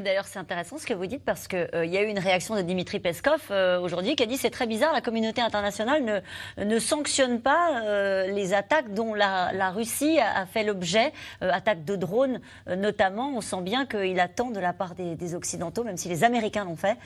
D'ailleurs, 0.00 0.26
c'est 0.26 0.40
intéressant 0.40 0.76
ce 0.76 0.86
que 0.86 0.94
vous 0.94 1.06
dites 1.06 1.24
parce 1.24 1.46
qu'il 1.46 1.68
euh, 1.72 1.86
y 1.86 1.96
a 1.96 2.02
eu 2.02 2.08
une 2.08 2.18
réaction 2.18 2.56
de 2.56 2.62
Dimitri 2.62 2.98
Peskov 2.98 3.40
euh, 3.52 3.78
aujourd'hui 3.78 4.16
qui 4.16 4.24
a 4.24 4.26
dit 4.26 4.36
c'est 4.36 4.50
très 4.50 4.66
bizarre, 4.66 4.92
la 4.92 5.00
communauté 5.00 5.40
internationale 5.40 6.02
ne, 6.04 6.64
ne 6.64 6.78
sanctionne 6.80 7.40
pas 7.40 7.80
euh, 7.84 8.26
les 8.26 8.54
attaques 8.54 8.92
dont 8.92 9.14
la, 9.14 9.70
Russie 9.70 10.18
a, 10.18 10.46
fait 10.46 10.64
l'objet, 10.64 11.12
attaques 11.40 11.84
de 11.84 11.94
drones 11.94 12.40
notamment. 12.66 13.32
On 13.36 13.40
sent 13.40 13.62
bien 13.62 13.86
qu'il 13.86 14.18
attend 14.18 14.50
de 14.50 14.58
la 14.58 14.72
part 14.72 14.96
des, 14.96 15.34
Occidentaux, 15.34 15.84
même 15.84 15.96
si 15.96 16.08
les 16.08 16.24
Américains 16.24 16.64
l'ont 16.64 16.76
fait, 16.76 16.96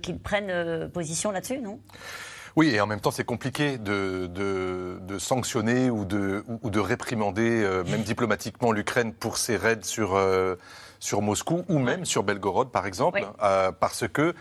qu'ils 0.00 0.18
prennent 0.18 0.88
position 0.88 1.30
là-dessus, 1.30 1.58
non? 1.58 1.78
Oui, 2.56 2.70
et 2.70 2.80
en 2.80 2.86
même 2.86 3.00
temps, 3.00 3.10
c'est 3.10 3.24
compliqué 3.24 3.76
de, 3.76 5.18
sanctionner 5.18 5.90
ou 5.90 6.04
de 6.04 6.80
réprimander, 6.80 7.82
même 7.86 8.02
diplomatiquement, 8.02 8.72
l'Ukraine 8.72 9.12
pour 9.12 9.36
ses 9.36 9.56
raids 9.56 9.82
sur, 9.82 10.16
sur 11.06 11.22
Moscou 11.22 11.64
ou 11.68 11.78
même 11.78 12.04
sur 12.04 12.24
Belgorod, 12.24 12.70
par 12.70 12.84
exemple, 12.84 13.24
euh, 13.42 13.70
parce 13.70 14.08
que 14.08 14.34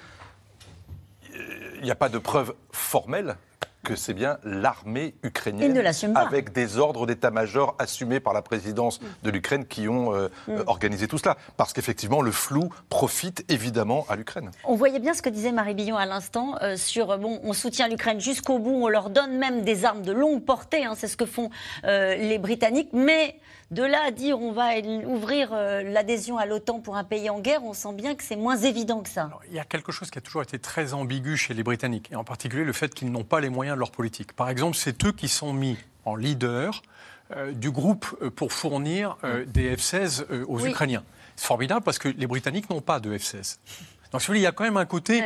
il 1.78 1.84
n'y 1.84 1.92
a 1.92 1.96
pas 1.96 2.10
de 2.10 2.18
preuve 2.18 2.56
formelle 2.72 3.36
que 3.84 3.96
c'est 3.96 4.16
bien 4.16 4.40
l'armée 4.44 5.14
ukrainienne 5.22 5.80
avec 6.16 6.54
des 6.54 6.80
ordres 6.80 7.06
d'état-major 7.06 7.76
assumés 7.78 8.20
par 8.20 8.34
la 8.34 8.42
présidence 8.42 9.00
de 9.22 9.30
l'Ukraine 9.30 9.66
qui 9.68 9.88
ont 9.88 10.16
euh, 10.16 10.30
mm. 10.48 10.64
organisé 10.66 11.08
tout 11.08 11.20
cela. 11.20 11.38
Parce 11.56 11.72
qu'effectivement, 11.72 12.24
le 12.24 12.32
flou 12.32 12.70
profite 12.90 13.46
évidemment 13.48 14.08
à 14.10 14.16
l'Ukraine. 14.16 14.50
On 14.64 14.76
voyait 14.76 14.98
bien 14.98 15.14
ce 15.14 15.22
que 15.22 15.30
disait 15.30 15.52
Marie 15.52 15.76
Billon 15.76 15.98
à 15.98 16.08
l'instant 16.08 16.56
euh, 16.64 16.78
sur, 16.78 17.16
bon, 17.20 17.40
on 17.44 17.54
soutient 17.54 17.88
l'Ukraine 17.88 18.20
jusqu'au 18.20 18.58
bout, 18.58 18.74
on 18.74 18.88
leur 18.88 19.12
donne 19.12 19.38
même 19.38 19.62
des 19.62 19.86
armes 19.86 20.02
de 20.02 20.14
longue 20.14 20.44
portée, 20.44 20.84
hein, 20.84 20.94
c'est 20.98 21.08
ce 21.08 21.18
que 21.18 21.28
font 21.28 21.52
les 21.84 22.40
Britanniques, 22.40 22.90
mais 22.92 23.40
de 23.76 23.84
là 23.84 24.04
à 24.08 24.12
dire 24.12 24.40
on 24.40 24.54
va 24.54 24.70
ouvrir 25.06 25.50
euh, 25.52 25.84
l'adhésion 25.84 26.38
à 26.38 26.46
l'OTAN 26.46 26.80
pour 26.80 26.96
un 26.96 27.04
pays 27.04 27.30
en 27.30 27.42
guerre, 27.42 27.64
on 27.64 27.74
sent 27.74 27.94
bien 27.94 28.16
que 28.16 28.24
c'est 28.24 28.38
moins 28.38 28.56
évident 28.56 29.02
que 29.02 29.10
ça. 29.10 29.30
il 29.50 29.54
y 29.54 29.60
a 29.60 29.66
quelque 29.66 29.92
chose 29.92 30.10
qui 30.10 30.18
a 30.18 30.22
toujours 30.22 30.42
été 30.42 30.58
très 30.58 30.94
ambigu 30.94 31.36
chez 31.36 31.54
les 31.54 31.62
Britanniques, 31.62 32.10
et 32.12 32.16
en 32.16 32.24
particulier 32.24 32.64
le 32.64 32.72
fait 32.72 32.94
qu'ils 32.96 33.12
n'ont 33.12 33.26
pas 33.26 33.42
les 33.42 33.50
moyens 33.50 33.76
de 33.76 33.80
leur 33.80 33.92
politique. 33.92 34.34
Par 34.34 34.50
exemple, 34.50 34.78
c'est 34.78 35.04
eux 35.06 35.12
qui 35.12 35.28
sont 35.28 35.52
mis 35.52 35.78
en 36.06 36.16
leader 36.16 36.82
euh, 37.36 37.52
du 37.52 37.70
groupe 37.70 38.06
euh, 38.22 38.30
pour 38.30 38.54
fournir 38.54 39.18
des 39.48 39.76
F-16 39.76 40.44
aux 40.48 40.66
Ukrainiens. 40.66 41.04
C'est 41.36 41.48
formidable 41.48 41.84
parce 41.84 42.00
que 42.00 42.08
les 42.08 42.28
Britanniques 42.28 42.70
n'ont 42.70 42.82
pas 42.82 43.02
de 43.02 43.16
F-16. 43.16 43.58
Donc, 44.12 44.22
il 44.30 44.38
y 44.38 44.46
a 44.46 44.54
quand 44.54 44.64
même 44.64 44.78
un 44.78 44.86
côté, 44.86 45.22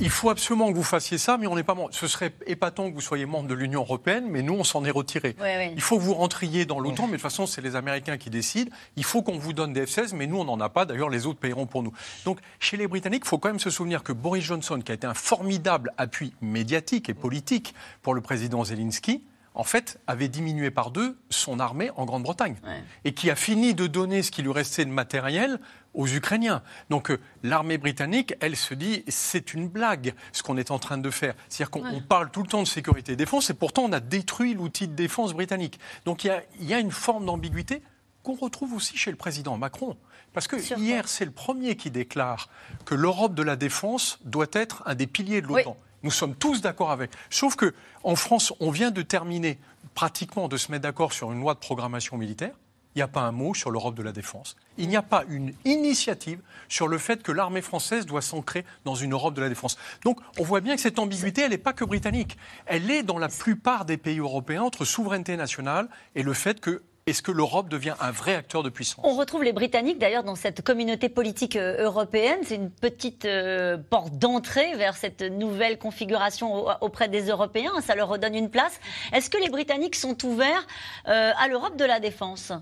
il 0.00 0.10
faut 0.10 0.30
absolument 0.30 0.70
que 0.70 0.76
vous 0.76 0.82
fassiez 0.82 1.18
ça, 1.18 1.36
mais 1.38 1.46
on 1.46 1.56
n'est 1.56 1.62
pas 1.62 1.74
membre. 1.74 1.90
Ce 1.92 2.06
serait 2.06 2.32
épatant 2.46 2.90
que 2.90 2.94
vous 2.94 3.00
soyez 3.00 3.26
membre 3.26 3.48
de 3.48 3.54
l'Union 3.54 3.80
européenne, 3.80 4.26
mais 4.28 4.42
nous, 4.42 4.54
on 4.54 4.64
s'en 4.64 4.84
est 4.84 4.90
retiré. 4.90 5.36
Il 5.74 5.80
faut 5.80 5.98
que 5.98 6.02
vous 6.02 6.14
rentriez 6.14 6.64
dans 6.64 6.80
l'OTAN, 6.80 7.04
mais 7.04 7.12
de 7.12 7.16
toute 7.16 7.22
façon, 7.22 7.46
c'est 7.46 7.60
les 7.60 7.76
Américains 7.76 8.16
qui 8.16 8.30
décident. 8.30 8.70
Il 8.96 9.04
faut 9.04 9.22
qu'on 9.22 9.38
vous 9.38 9.52
donne 9.52 9.72
des 9.72 9.86
F-16, 9.86 10.14
mais 10.14 10.26
nous, 10.26 10.38
on 10.38 10.44
n'en 10.44 10.60
a 10.60 10.68
pas. 10.68 10.84
D'ailleurs, 10.84 11.10
les 11.10 11.26
autres 11.26 11.38
payeront 11.38 11.66
pour 11.66 11.82
nous. 11.82 11.92
Donc, 12.24 12.38
chez 12.58 12.76
les 12.76 12.86
Britanniques, 12.86 13.22
il 13.24 13.28
faut 13.28 13.38
quand 13.38 13.48
même 13.48 13.60
se 13.60 13.70
souvenir 13.70 14.02
que 14.02 14.12
Boris 14.12 14.44
Johnson, 14.44 14.80
qui 14.84 14.92
a 14.92 14.94
été 14.94 15.06
un 15.06 15.14
formidable 15.14 15.92
appui 15.98 16.34
médiatique 16.40 17.08
et 17.08 17.14
politique 17.14 17.74
pour 18.02 18.14
le 18.14 18.20
président 18.20 18.64
Zelensky, 18.64 19.22
en 19.56 19.64
fait, 19.64 20.00
avait 20.08 20.28
diminué 20.28 20.70
par 20.72 20.90
deux 20.90 21.16
son 21.30 21.60
armée 21.60 21.90
en 21.96 22.04
Grande-Bretagne. 22.04 22.56
Et 23.04 23.14
qui 23.14 23.30
a 23.30 23.36
fini 23.36 23.74
de 23.74 23.86
donner 23.86 24.22
ce 24.22 24.32
qui 24.32 24.42
lui 24.42 24.50
restait 24.52 24.84
de 24.84 24.90
matériel 24.90 25.60
aux 25.94 26.08
Ukrainiens. 26.08 26.62
Donc 26.90 27.10
euh, 27.10 27.18
l'armée 27.42 27.78
britannique, 27.78 28.34
elle 28.40 28.56
se 28.56 28.74
dit, 28.74 29.04
c'est 29.08 29.54
une 29.54 29.68
blague 29.68 30.14
ce 30.32 30.42
qu'on 30.42 30.56
est 30.56 30.70
en 30.70 30.78
train 30.78 30.98
de 30.98 31.10
faire. 31.10 31.34
C'est-à-dire 31.48 31.70
qu'on 31.70 32.00
parle 32.00 32.30
tout 32.30 32.42
le 32.42 32.48
temps 32.48 32.62
de 32.62 32.68
sécurité 32.68 33.12
et 33.12 33.16
défense, 33.16 33.50
et 33.50 33.54
pourtant 33.54 33.82
on 33.82 33.92
a 33.92 34.00
détruit 34.00 34.54
l'outil 34.54 34.88
de 34.88 34.94
défense 34.94 35.32
britannique. 35.32 35.78
Donc 36.04 36.24
il 36.24 36.32
y 36.60 36.74
a, 36.74 36.78
une 36.78 36.90
forme 36.90 37.26
d'ambiguïté 37.26 37.82
qu'on 38.22 38.34
retrouve 38.34 38.74
aussi 38.74 38.96
chez 38.96 39.10
le 39.10 39.16
président 39.16 39.56
Macron. 39.56 39.96
Parce 40.32 40.48
que 40.48 40.56
hier, 40.56 41.08
c'est 41.08 41.24
le 41.24 41.30
premier 41.30 41.76
qui 41.76 41.90
déclare 41.90 42.48
que 42.84 42.96
l'Europe 42.96 43.34
de 43.34 43.42
la 43.42 43.54
défense 43.54 44.18
doit 44.24 44.48
être 44.52 44.82
un 44.86 44.96
des 44.96 45.06
piliers 45.06 45.40
de 45.40 45.46
l'OTAN. 45.46 45.76
Nous 46.02 46.10
sommes 46.10 46.34
tous 46.34 46.60
d'accord 46.60 46.90
avec. 46.90 47.12
Sauf 47.30 47.54
que 47.54 47.72
en 48.02 48.16
France, 48.16 48.52
on 48.60 48.70
vient 48.70 48.90
de 48.90 49.02
terminer 49.02 49.58
pratiquement 49.94 50.48
de 50.48 50.56
se 50.56 50.72
mettre 50.72 50.82
d'accord 50.82 51.12
sur 51.12 51.32
une 51.32 51.40
loi 51.40 51.54
de 51.54 51.60
programmation 51.60 52.16
militaire 52.18 52.54
il 52.94 52.98
n'y 52.98 53.02
a 53.02 53.08
pas 53.08 53.22
un 53.22 53.32
mot 53.32 53.54
sur 53.54 53.70
l'Europe 53.70 53.94
de 53.94 54.02
la 54.02 54.12
défense. 54.12 54.56
Il 54.78 54.88
n'y 54.88 54.96
a 54.96 55.02
pas 55.02 55.24
une 55.28 55.52
initiative 55.64 56.40
sur 56.68 56.88
le 56.88 56.98
fait 56.98 57.22
que 57.22 57.32
l'armée 57.32 57.62
française 57.62 58.06
doit 58.06 58.22
s'ancrer 58.22 58.64
dans 58.84 58.94
une 58.94 59.12
Europe 59.12 59.34
de 59.34 59.40
la 59.40 59.48
défense. 59.48 59.76
Donc 60.04 60.20
on 60.38 60.44
voit 60.44 60.60
bien 60.60 60.76
que 60.76 60.80
cette 60.80 60.98
ambiguïté, 60.98 61.42
elle 61.42 61.50
n'est 61.50 61.58
pas 61.58 61.72
que 61.72 61.84
britannique. 61.84 62.36
Elle 62.66 62.90
est 62.90 63.02
dans 63.02 63.18
la 63.18 63.28
plupart 63.28 63.84
des 63.84 63.96
pays 63.96 64.18
européens 64.18 64.62
entre 64.62 64.84
souveraineté 64.84 65.36
nationale 65.36 65.88
et 66.14 66.22
le 66.22 66.32
fait 66.32 66.60
que 66.60 66.82
est-ce 67.06 67.20
que 67.20 67.32
l'Europe 67.32 67.68
devient 67.68 67.94
un 68.00 68.10
vrai 68.10 68.34
acteur 68.34 68.62
de 68.62 68.70
puissance? 68.70 69.04
On 69.04 69.14
retrouve 69.14 69.44
les 69.44 69.52
Britanniques 69.52 69.98
d'ailleurs 69.98 70.24
dans 70.24 70.36
cette 70.36 70.62
communauté 70.62 71.10
politique 71.10 71.54
euh, 71.56 71.84
européenne. 71.84 72.38
C'est 72.44 72.54
une 72.54 72.70
petite 72.70 73.26
euh, 73.26 73.76
porte 73.76 74.14
d'entrée 74.14 74.74
vers 74.76 74.96
cette 74.96 75.20
nouvelle 75.20 75.78
configuration 75.78 76.66
auprès 76.80 77.08
des 77.08 77.28
Européens. 77.28 77.72
Ça 77.82 77.94
leur 77.94 78.08
redonne 78.08 78.34
une 78.34 78.48
place. 78.48 78.80
Est-ce 79.12 79.28
que 79.28 79.36
les 79.36 79.50
Britanniques 79.50 79.96
sont 79.96 80.24
ouverts 80.24 80.66
euh, 81.08 81.32
à 81.36 81.46
l'Europe 81.48 81.76
de 81.76 81.84
la 81.84 82.00
défense? 82.00 82.52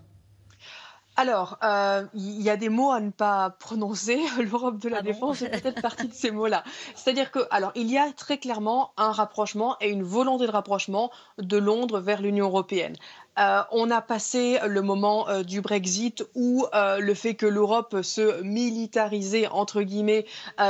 Alors, 1.16 1.58
euh, 1.62 2.06
il 2.14 2.40
y 2.40 2.48
a 2.48 2.56
des 2.56 2.70
mots 2.70 2.90
à 2.90 3.00
ne 3.00 3.10
pas 3.10 3.50
prononcer. 3.50 4.18
L'Europe 4.40 4.78
de 4.78 4.88
la 4.88 4.98
ah 4.98 5.02
défense 5.02 5.38
fait 5.38 5.60
peut-être 5.60 5.82
partie 5.82 6.08
de 6.08 6.14
ces 6.14 6.30
mots-là. 6.30 6.64
C'est-à-dire 6.94 7.30
que, 7.30 7.40
alors, 7.50 7.72
il 7.74 7.90
y 7.90 7.98
a 7.98 8.10
très 8.12 8.38
clairement 8.38 8.92
un 8.96 9.12
rapprochement 9.12 9.76
et 9.80 9.90
une 9.90 10.02
volonté 10.02 10.46
de 10.46 10.50
rapprochement 10.50 11.10
de 11.38 11.58
Londres 11.58 12.00
vers 12.00 12.22
l'Union 12.22 12.46
européenne. 12.46 12.96
Euh, 13.38 13.62
on 13.70 13.90
a 13.90 14.02
passé 14.02 14.58
le 14.66 14.82
moment 14.82 15.28
euh, 15.28 15.42
du 15.42 15.62
Brexit 15.62 16.22
où 16.34 16.66
euh, 16.74 16.98
le 16.98 17.14
fait 17.14 17.34
que 17.34 17.46
l'Europe 17.46 18.02
se 18.02 18.42
militarisait, 18.42 19.46
entre 19.48 19.82
guillemets, 19.82 20.26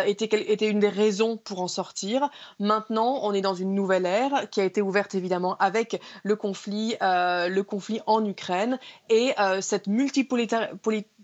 était, 0.06 0.68
une 0.68 0.78
des 0.78 0.88
raisons 0.88 1.36
pour 1.36 1.60
en 1.60 1.68
sortir. 1.68 2.30
Maintenant, 2.60 3.20
on 3.22 3.32
est 3.32 3.40
dans 3.40 3.54
une 3.54 3.74
nouvelle 3.74 4.06
ère 4.06 4.48
qui 4.50 4.60
a 4.60 4.64
été 4.64 4.80
ouverte 4.80 5.14
évidemment 5.14 5.56
avec 5.58 6.00
le 6.22 6.36
conflit, 6.36 6.96
en 8.06 8.24
Ukraine 8.24 8.78
et 9.08 9.34
cette 9.60 9.86
multipolarité 9.86 10.56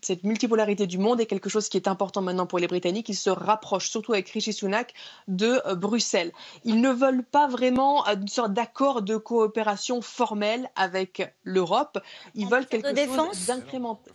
cette 0.03 0.25
multipolarité 0.25 0.87
du 0.87 0.99
monde 0.99 1.21
est 1.21 1.27
quelque 1.27 1.49
chose 1.49 1.69
qui 1.69 1.77
est 1.77 1.89
important 1.89 2.23
maintenant 2.23 2.47
pour 2.47 2.59
les 2.59 2.67
Britanniques. 2.67 3.09
Ils 3.09 3.15
se 3.15 3.31
rapprochent, 3.31 3.91
surtout 3.91 4.13
avec 4.13 4.29
Rishi 4.29 4.53
Sunak, 4.53 4.95
de 5.27 5.61
euh, 5.67 5.75
Bruxelles. 5.75 6.33
Ils 6.65 6.81
ne 6.81 6.91
veulent 6.91 7.25
pas 7.25 7.49
vraiment 7.49 8.07
euh, 8.07 8.15
une 8.15 8.29
sorte 8.29 8.53
d'accord 8.53 9.03
de 9.03 9.17
coopération 9.17 10.01
formelle 10.01 10.71
avec 10.77 11.35
l'Europe. 11.45 11.99
Ils 12.35 12.49
veulent 12.49 12.67
quelque 12.67 12.95
chose 12.95 13.47
d'incrémental. 13.47 14.13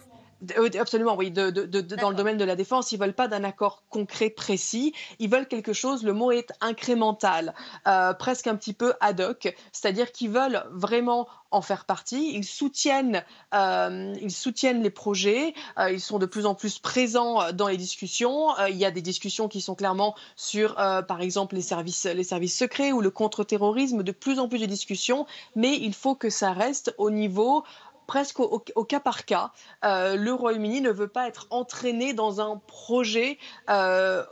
Euh, 0.58 0.70
absolument, 0.80 1.16
oui. 1.16 1.32
De, 1.32 1.50
dans 1.50 2.10
le 2.10 2.16
domaine 2.16 2.38
de 2.38 2.44
la 2.44 2.56
défense, 2.56 2.91
ils 2.91 3.00
veulent 3.00 3.14
pas 3.14 3.28
d'un 3.28 3.44
accord 3.44 3.84
concret 3.89 4.30
précis. 4.30 4.94
Ils 5.20 5.30
veulent 5.30 5.48
quelque 5.48 5.74
chose. 5.74 6.04
Le 6.04 6.14
mot 6.14 6.32
est 6.32 6.52
incrémental, 6.62 7.54
euh, 7.88 8.14
presque 8.14 8.48
un 8.48 8.56
petit 8.56 8.74
peu 8.74 8.94
ad 9.00 9.22
hoc. 9.22 9.54
C'est-à-dire 9.72 10.12
qu'ils 10.12 10.30
veulent 10.30 10.64
vraiment 10.72 11.28
en 11.52 11.62
faire 11.62 11.86
partie. 11.86 12.34
Ils 12.34 12.44
soutiennent, 12.44 13.24
euh, 13.54 14.14
ils 14.20 14.32
soutiennent 14.32 14.82
les 14.82 14.89
projets. 14.89 15.54
ils 15.89 16.02
sont 16.02 16.18
de 16.18 16.26
plus 16.26 16.46
en 16.46 16.56
plus 16.56 16.80
présents 16.80 17.52
dans 17.54 17.68
les 17.68 17.78
discussions. 17.78 18.50
il 18.68 18.76
y 18.76 18.86
a 18.86 18.91
des 18.91 19.02
discussions 19.02 19.48
qui 19.48 19.62
sont 19.62 19.76
clairement 19.76 20.16
sur, 20.36 20.76
par 20.76 21.22
exemple, 21.22 21.56
les 21.56 21.62
services, 21.62 22.06
les 22.06 22.24
services 22.24 22.58
secrets 22.58 22.91
ou 22.91 23.02
le 23.02 23.12
contre-terrorisme. 23.12 24.02
De 24.02 24.12
plus 24.12 24.39
en 24.39 24.48
plus 24.48 24.60
de 24.60 24.66
discussions, 24.66 25.28
mais 25.56 25.78
il 25.78 25.94
faut 25.94 26.16
que 26.16 26.30
ça 26.30 26.54
reste 26.54 26.96
au 26.98 27.12
niveau 27.12 27.64
presque 28.08 28.39
au, 28.39 28.60
cas 28.60 28.99
par 28.99 29.26
cas. 29.26 29.51
Euh, 29.84 30.16
le 30.16 30.34
Royaume-Uni 30.34 30.82
ne 30.82 30.91
veut 30.91 31.08
pas 31.08 31.28
être 31.28 31.47
entraîné 31.49 32.14
dans 32.14 32.41
un 32.41 32.58
projet 32.68 33.38
euh, 33.70 34.24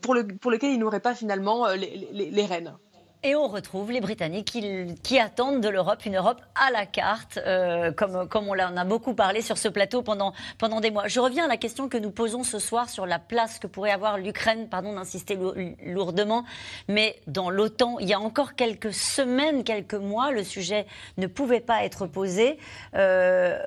pour, 0.00 0.14
le, 0.14 0.26
pour, 0.26 0.50
lequel 0.50 0.72
il 0.72 0.78
n'aurait 0.78 1.00
pas 1.00 1.14
finalement 1.14 1.68
les, 1.68 2.08
les 2.12 2.46
rênes. 2.46 2.76
Et 3.22 3.34
on 3.34 3.48
retrouve 3.48 3.90
les 3.90 4.00
Britanniques 4.00 4.56
qui, 5.02 5.18
attendent 5.18 5.60
de 5.60 5.68
l'Europe 5.68 6.04
une 6.04 6.16
Europe 6.16 6.40
à 6.54 6.70
la 6.70 6.86
carte, 6.86 7.38
euh, 7.38 7.90
comme, 7.90 8.28
comme 8.28 8.48
on 8.48 8.52
en 8.52 8.76
a 8.76 8.84
beaucoup 8.84 9.14
parlé 9.14 9.40
sur 9.40 9.58
ce 9.58 9.68
plateau 9.68 10.02
pendant, 10.02 10.32
pendant 10.58 10.80
des 10.80 10.90
mois. 10.90 11.08
Je 11.08 11.18
reviens 11.18 11.46
à 11.46 11.48
la 11.48 11.56
question 11.56 11.88
que 11.88 11.96
nous 11.96 12.10
posons 12.10 12.44
ce 12.44 12.58
soir 12.58 12.88
sur 12.88 13.06
la 13.06 13.18
place 13.18 13.58
que 13.58 13.66
pourrait 13.66 13.90
avoir 13.90 14.18
l'Ukraine, 14.18 14.68
pardon 14.68 14.92
d'insister 14.92 15.38
lourdement, 15.84 16.44
mais 16.88 17.18
dans 17.26 17.50
l'OTAN, 17.50 17.98
il 17.98 18.08
y 18.08 18.12
a 18.12 18.20
encore 18.20 18.54
quelques 18.54 18.92
semaines, 18.92 19.64
quelques 19.64 19.94
mois, 19.94 20.30
le 20.30 20.44
sujet 20.44 20.86
ne 21.16 21.26
pouvait 21.26 21.60
pas 21.60 21.84
être 21.84 22.06
posé. 22.06 22.58
Euh, 22.94 23.58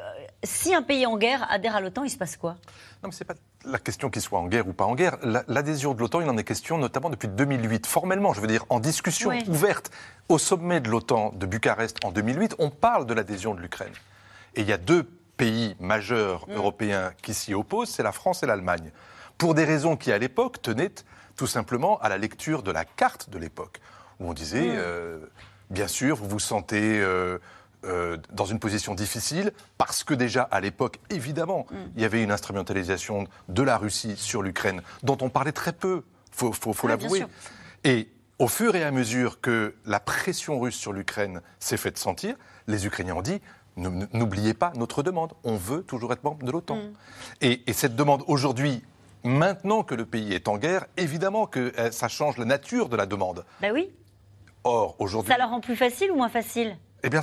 si 0.43 0.73
un 0.73 0.83
pays 0.83 1.05
en 1.05 1.17
guerre 1.17 1.45
adhère 1.51 1.75
à 1.75 1.81
l'OTAN, 1.81 2.03
il 2.03 2.09
se 2.09 2.17
passe 2.17 2.37
quoi? 2.37 2.55
La 3.65 3.77
question 3.77 4.09
qu'il 4.09 4.21
soit 4.21 4.39
en 4.39 4.47
guerre 4.47 4.67
ou 4.67 4.73
pas 4.73 4.85
en 4.85 4.95
guerre, 4.95 5.17
l'adhésion 5.47 5.93
de 5.93 5.99
l'OTAN, 5.99 6.21
il 6.21 6.29
en 6.29 6.37
est 6.37 6.43
question 6.43 6.77
notamment 6.77 7.09
depuis 7.09 7.27
2008. 7.27 7.87
Formellement, 7.87 8.33
je 8.33 8.41
veux 8.41 8.47
dire, 8.47 8.65
en 8.69 8.79
discussion 8.79 9.31
ouverte 9.47 9.91
au 10.29 10.37
sommet 10.37 10.79
de 10.79 10.89
l'OTAN 10.89 11.33
de 11.35 11.45
Bucarest 11.45 11.97
en 12.03 12.11
2008, 12.11 12.55
on 12.59 12.69
parle 12.69 13.05
de 13.05 13.13
l'adhésion 13.13 13.53
de 13.53 13.61
l'Ukraine. 13.61 13.93
Et 14.55 14.61
il 14.61 14.67
y 14.67 14.73
a 14.73 14.77
deux 14.77 15.03
pays 15.35 15.75
majeurs 15.79 16.47
mm. 16.47 16.53
européens 16.53 17.13
qui 17.21 17.33
s'y 17.33 17.53
opposent, 17.53 17.89
c'est 17.89 18.03
la 18.03 18.11
France 18.11 18.43
et 18.43 18.45
l'Allemagne. 18.45 18.91
Pour 19.37 19.55
des 19.55 19.65
raisons 19.65 19.97
qui, 19.97 20.11
à 20.11 20.17
l'époque, 20.17 20.61
tenaient 20.61 20.91
tout 21.35 21.47
simplement 21.47 21.99
à 21.99 22.09
la 22.09 22.17
lecture 22.17 22.63
de 22.63 22.71
la 22.71 22.85
carte 22.85 23.29
de 23.29 23.37
l'époque, 23.37 23.79
où 24.19 24.29
on 24.29 24.33
disait, 24.33 24.67
mm. 24.67 24.75
euh, 24.77 25.19
bien 25.69 25.87
sûr, 25.87 26.15
vous 26.15 26.29
vous 26.29 26.39
sentez... 26.39 26.99
Euh, 26.99 27.39
euh, 27.85 28.17
dans 28.31 28.45
une 28.45 28.59
position 28.59 28.95
difficile 28.95 29.51
parce 29.77 30.03
que 30.03 30.13
déjà 30.13 30.43
à 30.43 30.59
l'époque, 30.59 30.99
évidemment, 31.09 31.65
mm. 31.69 31.75
il 31.95 32.01
y 32.01 32.05
avait 32.05 32.23
une 32.23 32.31
instrumentalisation 32.31 33.25
de 33.47 33.63
la 33.63 33.77
Russie 33.77 34.15
sur 34.17 34.41
l'Ukraine 34.41 34.81
dont 35.03 35.17
on 35.21 35.29
parlait 35.29 35.51
très 35.51 35.73
peu, 35.73 36.03
faut, 36.31 36.51
faut, 36.51 36.87
l'avouer. 36.87 37.25
Et 37.83 38.09
au 38.37 38.47
fur 38.47 38.75
et 38.75 38.83
à 38.83 38.91
mesure 38.91 39.41
que 39.41 39.75
la 39.85 39.99
pression 39.99 40.59
russe 40.59 40.75
sur 40.75 40.93
l'Ukraine 40.93 41.41
s'est 41.59 41.77
faite 41.77 41.97
sentir, 41.97 42.35
les 42.67 42.85
Ukrainiens 42.85 43.15
ont 43.15 43.21
dit 43.21 43.41
n'oubliez 43.77 44.53
pas 44.53 44.73
notre 44.75 45.03
demande, 45.03 45.31
on 45.45 45.55
veut 45.55 45.83
toujours 45.83 46.11
être 46.11 46.23
membre 46.25 46.45
de 46.45 46.51
l'OTAN. 46.51 46.75
Mm. 46.75 46.93
Et, 47.41 47.63
et 47.65 47.73
cette 47.73 47.95
demande 47.95 48.23
aujourd'hui 48.27 48.83
Maintenant 49.23 49.83
que 49.83 49.95
le 49.95 50.05
pays 50.05 50.33
est 50.33 50.47
en 50.47 50.57
guerre, 50.57 50.85
évidemment 50.95 51.45
que 51.45 51.73
euh, 51.77 51.91
ça 51.91 52.07
change 52.07 52.37
la 52.37 52.45
nature 52.45 52.87
de 52.87 52.95
la 52.95 53.05
demande. 53.05 53.45
Ben 53.61 53.73
oui. 53.73 53.89
Or, 54.63 54.95
aujourd'hui. 54.99 55.31
Ça 55.31 55.37
leur 55.37 55.49
rend 55.49 55.59
plus 55.59 55.75
facile 55.75 56.11
ou 56.11 56.15
moins 56.15 56.29
facile? 56.29 56.77
Eh 57.03 57.09
bien, 57.09 57.21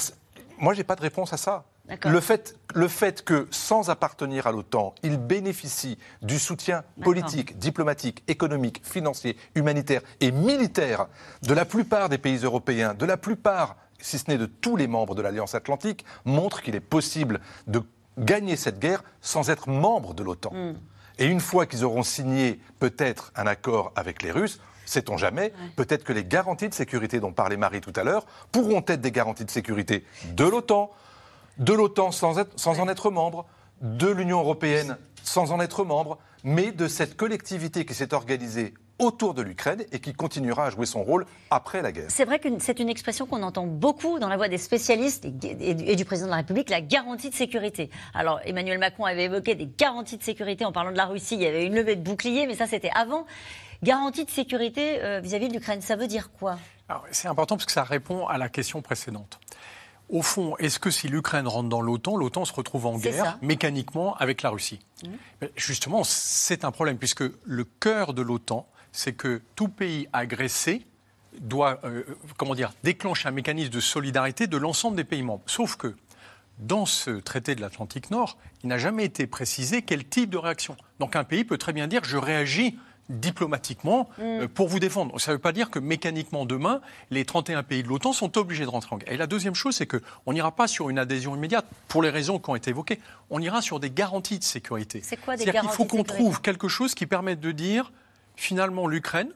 moi, 0.59 0.75
je 0.75 0.79
n'ai 0.79 0.85
pas 0.85 0.97
de 0.97 1.03
réponse 1.03 1.33
à 1.33 1.37
ça. 1.37 1.65
Le 2.05 2.21
fait, 2.21 2.57
le 2.75 2.89
fait 2.89 3.23
que, 3.23 3.47
sans 3.51 3.91
appartenir 3.91 4.47
à 4.47 4.53
l'OTAN, 4.53 4.95
ils 5.05 5.19
bénéficient 5.19 5.99
du 6.21 6.39
soutien 6.39 6.83
politique, 7.03 7.59
diplomatique, 7.59 8.25
économique, 8.27 8.81
financier, 8.85 9.37
humanitaire 9.55 10.01
et 10.21 10.33
militaire 10.33 11.07
de 11.43 11.55
la 11.55 11.65
plupart 11.65 12.09
des 12.09 12.19
pays 12.19 12.39
européens, 12.39 12.95
de 12.95 13.07
la 13.07 13.17
plupart, 13.17 13.77
si 14.01 14.19
ce 14.19 14.29
n'est 14.29 14.39
de 14.39 14.47
tous 14.47 14.77
les 14.77 14.89
membres 14.89 15.15
de 15.15 15.23
l'Alliance 15.23 15.55
Atlantique, 15.55 16.05
montre 16.25 16.61
qu'il 16.61 16.75
est 16.75 16.81
possible 16.81 17.41
de 17.69 17.83
gagner 18.19 18.57
cette 18.57 18.81
guerre 18.81 19.05
sans 19.21 19.49
être 19.51 19.69
membre 19.69 20.13
de 20.13 20.25
l'OTAN. 20.25 20.53
Hmm. 20.53 20.75
Et 21.19 21.27
une 21.27 21.41
fois 21.41 21.67
qu'ils 21.67 21.85
auront 21.85 22.03
signé 22.03 22.61
peut-être 22.81 23.33
un 23.37 23.47
accord 23.47 23.93
avec 23.95 24.23
les 24.23 24.33
Russes, 24.33 24.61
sait-on 24.87 25.17
jamais, 25.19 25.53
peut-être 25.77 26.05
que 26.05 26.13
les 26.13 26.25
garanties 26.25 26.69
de 26.69 26.75
sécurité 26.75 27.21
dont 27.21 27.33
parlait 27.33 27.59
Marie 27.59 27.81
tout 27.81 27.93
à 27.97 28.05
l'heure 28.05 28.25
pourront 28.53 28.83
être 28.89 29.01
des 29.01 29.13
garanties 29.13 29.45
de 29.45 29.51
sécurité 29.51 30.05
de 30.33 30.45
l'OTAN, 30.45 30.91
de 31.59 31.73
l'OTAN 31.75 32.11
sans, 32.13 32.37
sans 32.57 32.81
en 32.81 32.89
être 32.89 33.11
membre, 33.11 33.47
de 33.83 34.09
l'Union 34.09 34.41
européenne 34.41 34.97
sans 35.23 35.53
en 35.53 35.61
être 35.61 35.85
membre, 35.85 36.19
mais 36.45 36.71
de 36.71 36.89
cette 36.89 37.17
collectivité 37.17 37.85
qui 37.85 37.95
s'est 37.95 38.15
organisée 38.15 38.75
autour 38.99 39.35
de 39.35 39.43
l'Ukraine 39.43 39.85
et 39.93 39.99
qui 39.99 40.15
continuera 40.15 40.67
à 40.67 40.71
jouer 40.71 40.87
son 40.87 41.03
rôle 41.03 41.27
après 41.51 41.83
la 41.83 41.93
guerre. 41.93 42.07
C'est 42.09 42.25
vrai 42.25 42.39
que 42.39 42.49
c'est 42.61 42.81
une 42.81 42.89
expression 42.89 43.27
qu'on 43.27 43.43
entend 43.43 43.67
beaucoup 43.67 44.19
dans 44.19 44.29
la 44.29 44.37
voix 44.37 44.49
des 44.49 44.57
spécialistes 44.57 45.27
et 45.27 45.97
du 45.97 46.05
président 46.05 46.29
de 46.29 46.31
la 46.31 46.39
République, 46.39 46.71
la 46.71 46.81
garantie 46.81 47.29
de 47.29 47.35
sécurité. 47.35 47.91
Alors 48.15 48.41
Emmanuel 48.45 48.79
Macron 48.79 49.05
avait 49.05 49.25
évoqué 49.25 49.55
des 49.55 49.69
garanties 49.79 50.17
de 50.17 50.23
sécurité 50.23 50.65
en 50.65 50.73
parlant 50.73 50.93
de 50.93 50.97
la 50.97 51.07
Russie, 51.07 51.35
il 51.35 51.43
y 51.43 51.47
avait 51.47 51.67
une 51.67 51.75
levée 51.75 51.97
de 51.97 52.03
bouclier, 52.03 52.47
mais 52.47 52.55
ça 52.55 52.67
c'était 52.67 52.91
avant. 52.95 53.27
Garantie 53.83 54.25
de 54.25 54.31
sécurité 54.31 55.03
euh, 55.03 55.21
vis-à-vis 55.21 55.49
de 55.49 55.55
l'Ukraine, 55.55 55.81
ça 55.81 55.97
veut 55.97 56.07
dire 56.07 56.31
quoi? 56.33 56.59
C'est 57.11 57.29
important 57.29 57.57
parce 57.57 57.67
que 57.67 57.73
ça 57.73 57.85
répond 57.85 58.27
à 58.27 58.39
la 58.39 58.49
question 58.49 58.81
précédente. 58.81 59.41
Au 60.09 60.23
fond, 60.23 60.57
est-ce 60.59 60.79
que 60.79 60.91
si 60.91 61.09
l'Ukraine 61.09 61.49
rentre 61.49 61.69
dans 61.69 61.81
l'OTAN, 61.81 62.17
l'OTAN 62.17 62.45
se 62.45 62.53
retrouve 62.53 62.87
en 62.87 62.97
guerre 62.97 63.39
mécaniquement 63.43 64.17
avec 64.17 64.43
la 64.43 64.51
Russie? 64.51 64.79
Mmh. 65.03 65.47
Justement, 65.57 66.05
c'est 66.05 66.65
un 66.65 66.71
problème 66.71 66.97
puisque 66.97 67.25
le 67.45 67.65
cœur 67.65 68.15
de 68.15 68.23
l'OTAN, 68.23 68.69
c'est 68.93 69.15
que 69.15 69.43
tout 69.57 69.69
pays 69.69 70.09
agressé 70.13 70.87
doit, 71.41 71.81
euh, 71.85 72.05
comment 72.37 72.55
dire, 72.55 72.73
déclencher 72.85 73.29
un 73.29 73.33
mécanisme 73.33 73.71
de 73.71 73.81
solidarité 73.81 74.47
de 74.47 74.57
l'ensemble 74.57 74.97
des 74.97 75.05
pays 75.05 75.23
membres. 75.23 75.43
Sauf 75.47 75.77
que 75.77 75.97
dans 76.59 76.87
ce 76.87 77.11
traité 77.11 77.55
de 77.55 77.61
l'Atlantique 77.61 78.11
Nord, 78.11 78.39
il 78.63 78.69
n'a 78.69 78.79
jamais 78.79 79.05
été 79.05 79.27
précisé 79.27 79.83
quel 79.83 80.07
type 80.07 80.31
de 80.31 80.39
réaction. 80.39 80.77
Donc 81.01 81.17
un 81.17 81.25
pays 81.25 81.45
peut 81.45 81.59
très 81.59 81.73
bien 81.73 81.87
dire 81.87 82.05
je 82.05 82.17
réagis 82.17 82.79
diplomatiquement 83.09 84.09
mm. 84.19 84.23
euh, 84.23 84.49
pour 84.49 84.69
vous 84.69 84.79
défendre. 84.79 85.19
Ça 85.21 85.31
ne 85.31 85.37
veut 85.37 85.41
pas 85.41 85.53
dire 85.53 85.71
que 85.71 85.79
mécaniquement 85.79 86.45
demain, 86.45 86.81
les 87.11 87.25
31 87.25 87.63
pays 87.63 87.83
de 87.83 87.89
l'OTAN 87.89 88.13
sont 88.13 88.37
obligés 88.39 88.65
de 88.65 88.71
rentrer 88.71 88.95
en 88.95 88.99
guerre. 88.99 89.13
Et 89.13 89.17
la 89.17 89.27
deuxième 89.27 89.55
chose, 89.55 89.77
c'est 89.77 89.87
qu'on 89.87 90.33
n'ira 90.33 90.53
pas 90.53 90.67
sur 90.67 90.91
une 90.91 90.99
adhésion 90.99 91.37
immédiate, 91.37 91.67
pour 91.89 92.03
les 92.03 92.11
raisons 92.11 92.39
qui 92.39 92.51
ont 92.51 92.57
été 92.57 92.71
évoquées. 92.71 93.01
On 93.31 93.41
ira 93.41 93.63
sur 93.63 93.81
des 93.81 93.91
garanties 93.91 94.39
de 94.39 94.45
sécurité. 94.45 95.01
C'est 95.03 95.17
quoi 95.17 95.37
des 95.37 95.45
garanties 95.45 95.69
Il 95.73 95.77
faut 95.77 95.85
qu'on 95.85 96.05
trouve 96.05 96.41
quelque 96.41 96.69
chose 96.69 96.95
qui 96.95 97.07
permette 97.07 97.41
de 97.41 97.53
dire, 97.53 97.93
finalement, 98.35 98.87
l'Ukraine, 98.87 99.31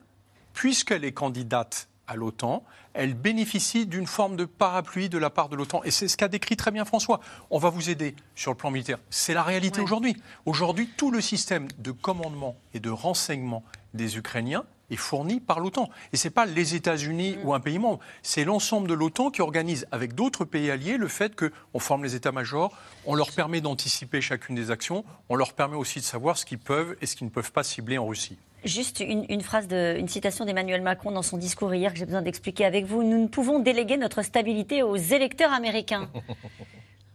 puisqu'elle 0.52 1.04
est 1.04 1.12
candidate 1.12 1.88
à 2.06 2.16
l'OTAN, 2.16 2.64
elle 2.94 3.14
bénéficie 3.14 3.86
d'une 3.86 4.06
forme 4.06 4.36
de 4.36 4.44
parapluie 4.44 5.08
de 5.08 5.18
la 5.18 5.30
part 5.30 5.48
de 5.48 5.56
l'OTAN. 5.56 5.82
Et 5.84 5.90
c'est 5.90 6.08
ce 6.08 6.16
qu'a 6.16 6.28
décrit 6.28 6.56
très 6.56 6.70
bien 6.70 6.84
François. 6.84 7.20
On 7.50 7.58
va 7.58 7.70
vous 7.70 7.90
aider 7.90 8.14
sur 8.34 8.50
le 8.50 8.56
plan 8.56 8.70
militaire. 8.70 8.98
C'est 9.10 9.34
la 9.34 9.42
réalité 9.42 9.80
aujourd'hui. 9.80 10.16
Aujourd'hui, 10.46 10.88
tout 10.96 11.10
le 11.10 11.20
système 11.20 11.68
de 11.78 11.92
commandement 11.92 12.56
et 12.74 12.80
de 12.80 12.90
renseignement 12.90 13.64
des 13.94 14.16
Ukrainiens 14.16 14.64
est 14.90 14.96
fourni 14.96 15.40
par 15.40 15.60
l'OTAN. 15.60 15.88
Et 16.12 16.16
ce 16.16 16.26
n'est 16.26 16.32
pas 16.32 16.46
les 16.46 16.74
États-Unis 16.74 17.36
mm. 17.36 17.46
ou 17.46 17.54
un 17.54 17.60
pays 17.60 17.78
membre, 17.78 18.00
c'est 18.22 18.44
l'ensemble 18.44 18.88
de 18.88 18.94
l'OTAN 18.94 19.30
qui 19.30 19.42
organise 19.42 19.86
avec 19.92 20.14
d'autres 20.14 20.44
pays 20.44 20.70
alliés 20.70 20.96
le 20.96 21.08
fait 21.08 21.34
qu'on 21.36 21.78
forme 21.78 22.02
les 22.02 22.14
états-majors, 22.14 22.76
on 23.06 23.14
leur 23.14 23.32
permet 23.32 23.60
d'anticiper 23.60 24.20
chacune 24.20 24.56
des 24.56 24.70
actions, 24.70 25.04
on 25.28 25.36
leur 25.36 25.52
permet 25.52 25.76
aussi 25.76 26.00
de 26.00 26.04
savoir 26.04 26.36
ce 26.36 26.44
qu'ils 26.44 26.58
peuvent 26.58 26.96
et 27.00 27.06
ce 27.06 27.16
qu'ils 27.16 27.26
ne 27.26 27.32
peuvent 27.32 27.52
pas 27.52 27.62
cibler 27.62 27.98
en 27.98 28.06
Russie. 28.06 28.38
Juste 28.64 29.00
une, 29.00 29.40
phrase, 29.40 29.68
de, 29.68 29.96
une 29.98 30.08
citation 30.08 30.44
d'Emmanuel 30.44 30.82
Macron 30.82 31.10
dans 31.10 31.22
son 31.22 31.38
discours 31.38 31.74
hier 31.74 31.92
que 31.92 31.98
j'ai 31.98 32.04
besoin 32.04 32.22
d'expliquer 32.22 32.64
avec 32.64 32.84
vous. 32.84 33.02
Nous 33.02 33.18
ne 33.18 33.28
pouvons 33.28 33.58
déléguer 33.58 33.96
notre 33.96 34.22
stabilité 34.22 34.82
aux 34.82 34.96
électeurs 34.96 35.52
américains. 35.52 36.10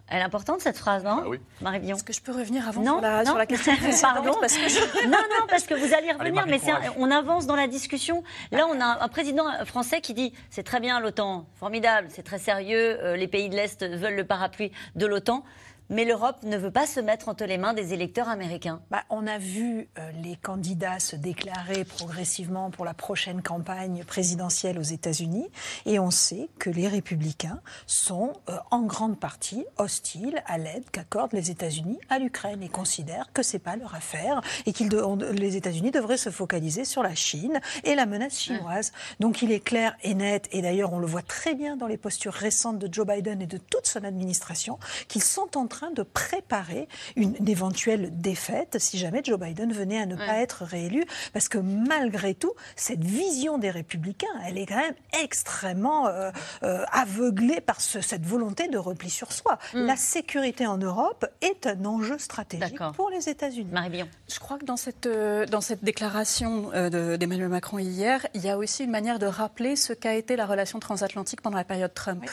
Elle 0.07 0.19
est 0.19 0.23
importante 0.23 0.61
cette 0.61 0.77
phrase, 0.77 1.03
non 1.03 1.21
ah 1.23 1.27
oui. 1.27 1.39
Marie-Bion 1.61 1.95
Est-ce 1.95 2.03
que 2.03 2.13
je 2.13 2.21
peux 2.21 2.31
revenir 2.31 2.67
avant 2.67 2.83
sur, 2.83 3.01
la, 3.01 3.25
sur, 3.25 3.37
la, 3.37 3.45
question 3.47 3.73
Pardon 4.01 4.33
parce 4.39 4.55
que 4.55 5.05
Non, 5.07 5.17
non, 5.17 5.47
parce 5.49 5.63
que 5.63 5.73
vous 5.73 5.93
allez 5.95 6.11
revenir, 6.11 6.45
mais 6.45 6.59
on 6.97 7.09
avance 7.09 7.47
dans 7.47 7.55
la 7.55 7.67
discussion. 7.67 8.23
Là, 8.51 8.67
on 8.69 8.79
a 8.79 9.03
un 9.03 9.07
président 9.07 9.45
français 9.65 10.01
qui 10.01 10.13
dit 10.13 10.31
c'est 10.51 10.61
très 10.61 10.79
bien 10.79 10.99
l'OTAN, 10.99 11.47
formidable, 11.55 12.09
c'est 12.11 12.21
très 12.21 12.37
sérieux, 12.37 13.03
euh, 13.03 13.15
les 13.15 13.27
pays 13.27 13.49
de 13.49 13.55
l'Est 13.55 13.83
veulent 13.83 14.15
le 14.15 14.25
parapluie 14.25 14.71
de 14.95 15.07
l'OTAN 15.07 15.43
mais 15.89 16.05
l'Europe 16.05 16.37
ne 16.43 16.57
veut 16.57 16.71
pas 16.71 16.87
se 16.87 16.99
mettre 16.99 17.29
entre 17.29 17.45
les 17.45 17.57
mains 17.57 17.73
des 17.73 17.93
électeurs 17.93 18.29
américains. 18.29 18.81
Bah, 18.89 19.03
on 19.09 19.27
a 19.27 19.37
vu 19.37 19.87
euh, 19.99 20.11
les 20.23 20.35
candidats 20.35 20.99
se 20.99 21.15
déclarer 21.15 21.83
progressivement 21.83 22.71
pour 22.71 22.85
la 22.85 22.93
prochaine 22.93 23.41
campagne 23.41 24.03
présidentielle 24.03 24.79
aux 24.79 24.83
États-Unis, 24.83 25.47
et 25.85 25.99
on 25.99 26.11
sait 26.11 26.49
que 26.59 26.69
les 26.69 26.87
républicains 26.87 27.61
sont 27.85 28.33
euh, 28.49 28.57
en 28.71 28.81
grande 28.81 29.19
partie 29.19 29.65
hostiles 29.77 30.41
à 30.47 30.57
l'aide 30.57 30.89
qu'accordent 30.91 31.33
les 31.33 31.51
États-Unis 31.51 31.99
à 32.09 32.19
l'Ukraine 32.19 32.63
et 32.63 32.69
considèrent 32.69 33.31
que 33.33 33.43
c'est 33.43 33.59
pas 33.59 33.75
leur 33.75 33.93
affaire 33.95 34.41
et 34.65 34.73
que 34.73 35.31
les 35.33 35.55
États-Unis 35.55 35.91
devraient 35.91 36.17
se 36.17 36.29
focaliser 36.29 36.85
sur 36.85 37.03
la 37.03 37.15
Chine 37.15 37.59
et 37.83 37.95
la 37.95 38.05
menace 38.05 38.39
chinoise. 38.39 38.91
Donc 39.19 39.41
il 39.41 39.51
est 39.51 39.59
clair 39.59 39.95
et 40.03 40.13
net, 40.13 40.47
et 40.51 40.61
d'ailleurs 40.61 40.93
on 40.93 40.99
le 40.99 41.07
voit 41.07 41.21
très 41.21 41.53
bien 41.53 41.77
dans 41.77 41.87
les 41.87 41.97
postures 41.97 42.33
récentes 42.33 42.79
de 42.79 42.91
Joe 42.91 43.05
Biden 43.05 43.41
et 43.41 43.47
de 43.47 43.57
toute 43.57 43.87
son 43.87 44.03
administration, 44.03 44.79
qu'ils 45.07 45.23
sont 45.23 45.57
en 45.57 45.67
train 45.67 45.74
de 45.93 46.03
préparer 46.03 46.87
une, 47.15 47.35
éventuelle 47.47 48.09
défaite 48.19 48.77
si 48.79 48.97
jamais 48.97 49.21
Joe 49.23 49.39
Biden 49.39 49.71
venait 49.71 49.99
à 49.99 50.05
ne 50.05 50.15
pas 50.15 50.37
être 50.37 50.63
réélu. 50.63 51.05
Parce 51.33 51.49
que 51.49 51.57
malgré 51.57 52.33
tout, 52.33 52.53
cette 52.75 53.03
vision 53.03 53.57
des 53.57 53.69
républicains, 53.69 54.27
elle 54.45 54.57
est 54.57 54.65
quand 54.65 54.77
même 54.77 54.95
extrêmement 55.23 56.07
euh, 56.07 56.31
euh, 56.63 56.83
aveuglée 56.91 57.61
par 57.61 57.81
cette 57.81 58.25
volonté 58.25 58.67
de 58.67 58.77
repli 58.77 59.09
sur 59.09 59.31
soi. 59.31 59.57
Mm. 59.73 59.85
La 59.85 59.95
sécurité 59.95 60.67
en 60.67 60.77
Europe 60.77 61.25
est 61.41 61.67
un 61.67 61.85
enjeu 61.85 62.17
stratégique 62.17 62.79
pour 62.95 63.09
les 63.09 63.29
États-Unis. 63.29 63.71
Marie 63.71 64.03
Je 64.29 64.39
crois 64.39 64.57
que 64.57 64.65
dans 64.65 64.77
cette, 64.77 65.05
euh, 65.05 65.45
dans 65.45 65.61
cette 65.61 65.83
déclaration 65.83 66.71
d'Emmanuel 66.71 67.49
Macron 67.49 67.79
hier, 67.79 68.25
il 68.33 68.43
y 68.43 68.49
a 68.49 68.57
aussi 68.57 68.83
une 68.83 68.91
manière 68.91 69.19
de 69.19 69.25
rappeler 69.25 69.75
ce 69.75 69.93
qu'a 69.93 70.13
été 70.13 70.35
la 70.35 70.45
relation 70.45 70.79
transatlantique 70.79 71.41
pendant 71.41 71.57
la 71.57 71.63
période 71.63 71.93
Trump, 71.93 72.25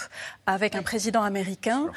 avec 0.46 0.74
un 0.74 0.82
président 0.82 1.22
américain 1.22 1.90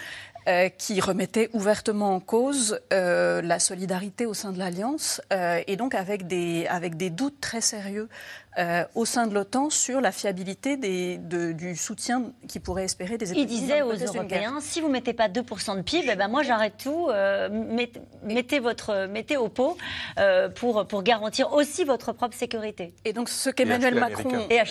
qui 0.77 1.01
remettait 1.01 1.49
ouvertement 1.53 2.15
en 2.15 2.19
cause 2.19 2.79
la 2.91 3.59
solidarité 3.59 4.25
au 4.25 4.33
sein 4.33 4.51
de 4.51 4.59
l'Alliance 4.59 5.21
et 5.31 5.75
donc 5.75 5.95
avec 5.95 6.27
des, 6.27 6.67
avec 6.67 6.97
des 6.97 7.09
doutes 7.09 7.39
très 7.41 7.61
sérieux 7.61 8.09
euh, 8.57 8.85
au 8.95 9.05
sein 9.05 9.27
de 9.27 9.33
l'OTAN 9.33 9.69
sur 9.69 9.99
la 9.99 10.11
fiabilité 10.11 10.77
des, 10.77 11.17
du 11.17 11.75
soutien 11.75 12.31
qu'ils 12.47 12.61
pourraient 12.61 12.85
espérer 12.85 13.17
des 13.17 13.31
États-Unis. 13.31 13.53
Il 13.53 13.59
disait 13.59 13.81
aux 13.81 13.93
Européens 13.93 14.59
si 14.61 14.79
vous 14.79 14.87
ne 14.87 14.93
mettez 14.93 15.13
pas 15.13 15.27
2% 15.27 15.77
de 15.77 15.81
PIB, 15.81 16.07
eh 16.11 16.15
ben 16.15 16.27
moi 16.27 16.41
j'arrête 16.41 16.75
tout, 16.77 17.09
euh, 17.09 17.49
mettez, 18.23 18.59
votre, 18.59 19.07
mettez 19.07 19.35
au 19.35 19.49
pot 19.49 19.77
euh, 20.19 20.47
pour, 20.49 20.87
pour 20.87 21.03
garantir 21.03 21.51
aussi 21.51 21.83
votre 21.83 22.13
propre 22.13 22.35
sécurité. 22.35 22.93
Et 23.03 23.13
donc 23.13 23.29
ce 23.29 23.49
qu'Emmanuel 23.49 23.95
Macron, 23.95 24.47
et 24.49 24.61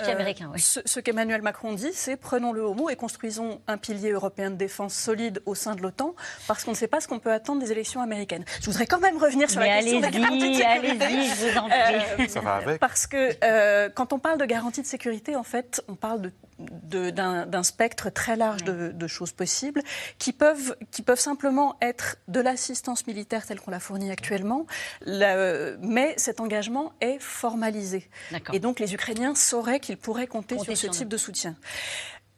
ce, 0.57 1.01
qu'Emmanuel 1.01 1.43
Macron 1.43 1.73
dit, 1.75 1.93
c'est 1.93 2.17
prenons-le 2.17 2.65
au 2.65 2.75
mot 2.75 2.89
et 2.89 2.97
construisons 2.97 3.61
un 3.67 3.77
pilier 3.77 4.13
européen 4.13 4.51
de 4.51 4.57
défense 4.57 4.95
solide 4.95 5.43
au 5.45 5.55
sein 5.55 5.75
de 5.75 5.83
l'OTAN, 5.83 6.15
parce 6.49 6.65
qu'on 6.65 6.71
ne 6.71 6.77
sait 6.77 6.89
pas 6.89 7.01
ce 7.01 7.09
qu'on 7.09 7.19
peut 7.19 7.33
attendre 7.33 7.61
des 7.61 7.71
élections 7.71 8.01
américaines. 8.01 8.45
Je 8.61 8.67
voudrais 8.67 8.87
quand 8.87 9.01
même 9.01 9.19
revenir 9.19 9.51
sur 9.51 9.61
la 9.61 9.81
question 9.81 10.01
de 10.01 10.05
la 10.05 10.75
Allez-y, 10.75 11.29
je 11.29 11.51
vous 11.51 11.59
en 11.59 11.69
prie. 11.69 12.29
Ça 12.29 12.41
va 12.41 12.55
avec. 12.57 12.81
Parce 12.81 13.07
que 13.07 13.35
euh, 13.75 13.89
quand 13.93 14.13
on 14.13 14.19
parle 14.19 14.39
de 14.39 14.45
garantie 14.45 14.83
de 14.83 14.87
sécurité, 14.87 15.37
en 15.37 15.43
fait, 15.43 15.83
on 15.89 15.95
parle 15.95 16.31
d'un 16.59 17.63
spectre 17.65 18.11
très 18.11 18.37
large 18.37 18.63
de, 18.63 19.07
choses 19.09 19.33
possibles 19.33 19.83
qui 20.19 20.33
peuvent, 20.33 20.77
qui 20.93 21.03
peuvent 21.03 21.19
simplement 21.19 21.77
être 21.83 22.17
de 22.29 22.41
l'assistance 22.41 23.07
militaire 23.09 23.45
telle 23.45 23.61
qu'on 23.61 23.73
la 23.73 23.81
fournit 23.81 24.11
actuellement, 24.11 24.67
mais 25.05 26.15
cet 26.17 26.41
engagement 26.41 26.93
est 27.01 27.19
formalisé. 27.19 28.09
Et 28.53 28.61
donc 28.61 28.79
les 28.79 28.95
Ukrainiens 28.95 29.35
sauraient 29.35 29.81
qu'ils 29.81 29.97
pourraient 29.97 30.29
compter, 30.29 30.59
sur 30.59 30.77
ce 30.77 30.87
type 30.87 31.09
de 31.09 31.17
soutien. 31.17 31.57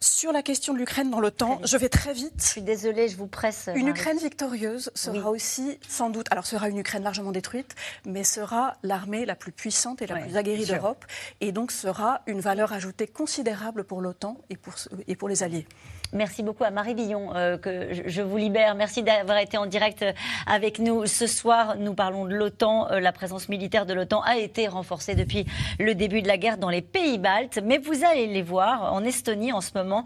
Sur 0.00 0.30
la 0.30 0.42
question 0.42 0.74
de 0.74 0.78
l'Ukraine 0.78 1.10
dans 1.10 1.20
l'OTAN, 1.20 1.58
je 1.64 1.76
vais 1.78 1.88
très 1.88 2.12
vite. 2.12 2.34
Je 2.36 2.46
suis 2.46 2.60
désolée, 2.60 3.08
je 3.08 3.16
vous 3.16 3.26
presse. 3.26 3.70
Une 3.74 3.88
Ukraine 3.88 4.18
victorieuse 4.18 4.90
sera 4.94 5.30
aussi, 5.30 5.78
sans 5.88 6.10
doute, 6.10 6.26
alors 6.30 6.44
sera 6.44 6.68
une 6.68 6.76
Ukraine 6.76 7.02
largement 7.02 7.32
détruite, 7.32 7.74
mais 8.04 8.22
sera 8.22 8.74
l'armée 8.82 9.24
la 9.24 9.34
plus 9.34 9.52
puissante 9.52 10.02
et 10.02 10.06
la 10.06 10.16
plus 10.16 10.36
aguerrie 10.36 10.66
d'Europe, 10.66 11.06
et 11.40 11.50
donc 11.50 11.72
sera 11.72 12.20
une 12.26 12.40
valeur 12.40 12.74
ajoutée 12.74 13.06
considérable 13.06 13.84
pour 13.84 14.02
l'OTAN 14.02 14.36
et 14.50 14.56
pour, 14.56 14.74
et 15.08 15.16
pour 15.16 15.30
les 15.30 15.42
alliés. 15.42 15.66
Merci 16.12 16.42
beaucoup 16.42 16.64
à 16.64 16.70
Marie 16.70 16.94
Billon, 16.94 17.34
euh, 17.34 17.58
que 17.58 17.88
je 18.06 18.22
vous 18.22 18.36
libère. 18.36 18.74
Merci 18.74 19.02
d'avoir 19.02 19.38
été 19.38 19.58
en 19.58 19.66
direct 19.66 20.02
euh, 20.02 20.12
avec 20.46 20.78
nous 20.78 21.06
ce 21.06 21.26
soir. 21.26 21.76
Nous 21.76 21.94
parlons 21.94 22.24
de 22.24 22.34
l'OTAN. 22.34 22.90
Euh, 22.90 23.00
la 23.00 23.12
présence 23.12 23.48
militaire 23.48 23.86
de 23.86 23.94
l'OTAN 23.94 24.20
a 24.22 24.36
été 24.36 24.68
renforcée 24.68 25.14
depuis 25.14 25.46
le 25.78 25.94
début 25.94 26.22
de 26.22 26.28
la 26.28 26.38
guerre 26.38 26.58
dans 26.58 26.70
les 26.70 26.82
pays 26.82 27.18
baltes. 27.18 27.58
Mais 27.62 27.78
vous 27.78 28.04
allez 28.04 28.26
les 28.26 28.42
voir 28.42 28.92
en 28.92 29.04
Estonie 29.04 29.52
en 29.52 29.60
ce 29.60 29.70
moment, 29.74 30.04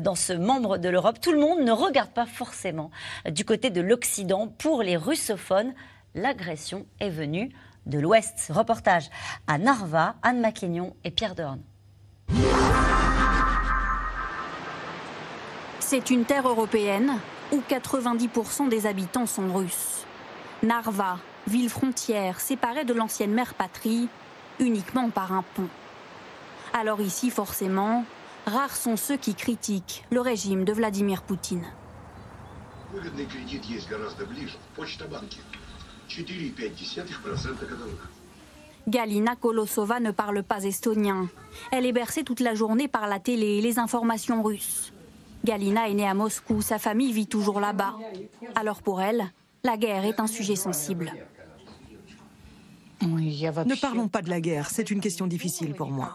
dans 0.00 0.14
ce 0.14 0.32
membre 0.32 0.78
de 0.78 0.88
l'Europe. 0.88 1.20
Tout 1.20 1.32
le 1.32 1.38
monde 1.38 1.60
ne 1.60 1.72
regarde 1.72 2.10
pas 2.10 2.26
forcément 2.26 2.90
du 3.26 3.44
côté 3.44 3.70
de 3.70 3.80
l'Occident. 3.80 4.48
Pour 4.48 4.82
les 4.82 4.96
russophones, 4.96 5.74
l'agression 6.14 6.86
est 7.00 7.10
venue 7.10 7.50
de 7.86 7.98
l'Ouest. 7.98 8.50
Reportage 8.50 9.10
à 9.46 9.58
Narva, 9.58 10.16
Anne 10.22 10.40
Maquignon 10.40 10.94
et 11.04 11.10
Pierre 11.10 11.34
Dorn. 11.34 11.60
C'est 15.86 16.08
une 16.08 16.24
terre 16.24 16.48
européenne 16.48 17.18
où 17.52 17.60
90% 17.60 18.70
des 18.70 18.86
habitants 18.86 19.26
sont 19.26 19.52
russes. 19.52 20.06
Narva, 20.62 21.18
ville 21.46 21.68
frontière 21.68 22.40
séparée 22.40 22.86
de 22.86 22.94
l'ancienne 22.94 23.32
mère 23.32 23.52
patrie, 23.52 24.08
uniquement 24.58 25.10
par 25.10 25.32
un 25.32 25.44
pont. 25.54 25.68
Alors 26.72 27.02
ici, 27.02 27.28
forcément, 27.28 28.06
rares 28.46 28.74
sont 28.74 28.96
ceux 28.96 29.18
qui 29.18 29.34
critiquent 29.34 30.04
le 30.10 30.22
régime 30.22 30.64
de 30.64 30.72
Vladimir 30.72 31.20
Poutine. 31.20 31.66
Galina 38.88 39.36
Kolosova 39.36 40.00
ne 40.00 40.12
parle 40.12 40.42
pas 40.42 40.64
estonien. 40.64 41.28
Elle 41.70 41.84
est 41.84 41.92
bercée 41.92 42.24
toute 42.24 42.40
la 42.40 42.54
journée 42.54 42.88
par 42.88 43.06
la 43.06 43.20
télé 43.20 43.58
et 43.58 43.60
les 43.60 43.78
informations 43.78 44.42
russes. 44.42 44.93
Galina 45.44 45.88
est 45.88 45.94
née 45.94 46.08
à 46.08 46.14
Moscou, 46.14 46.62
sa 46.62 46.78
famille 46.78 47.12
vit 47.12 47.26
toujours 47.26 47.60
là-bas. 47.60 47.96
Alors 48.54 48.82
pour 48.82 49.02
elle, 49.02 49.30
la 49.62 49.76
guerre 49.76 50.04
est 50.04 50.18
un 50.18 50.26
sujet 50.26 50.56
sensible. 50.56 51.12
Ne 53.02 53.80
parlons 53.80 54.08
pas 54.08 54.22
de 54.22 54.30
la 54.30 54.40
guerre, 54.40 54.70
c'est 54.70 54.90
une 54.90 55.00
question 55.00 55.26
difficile 55.26 55.74
pour 55.74 55.90
moi. 55.90 56.14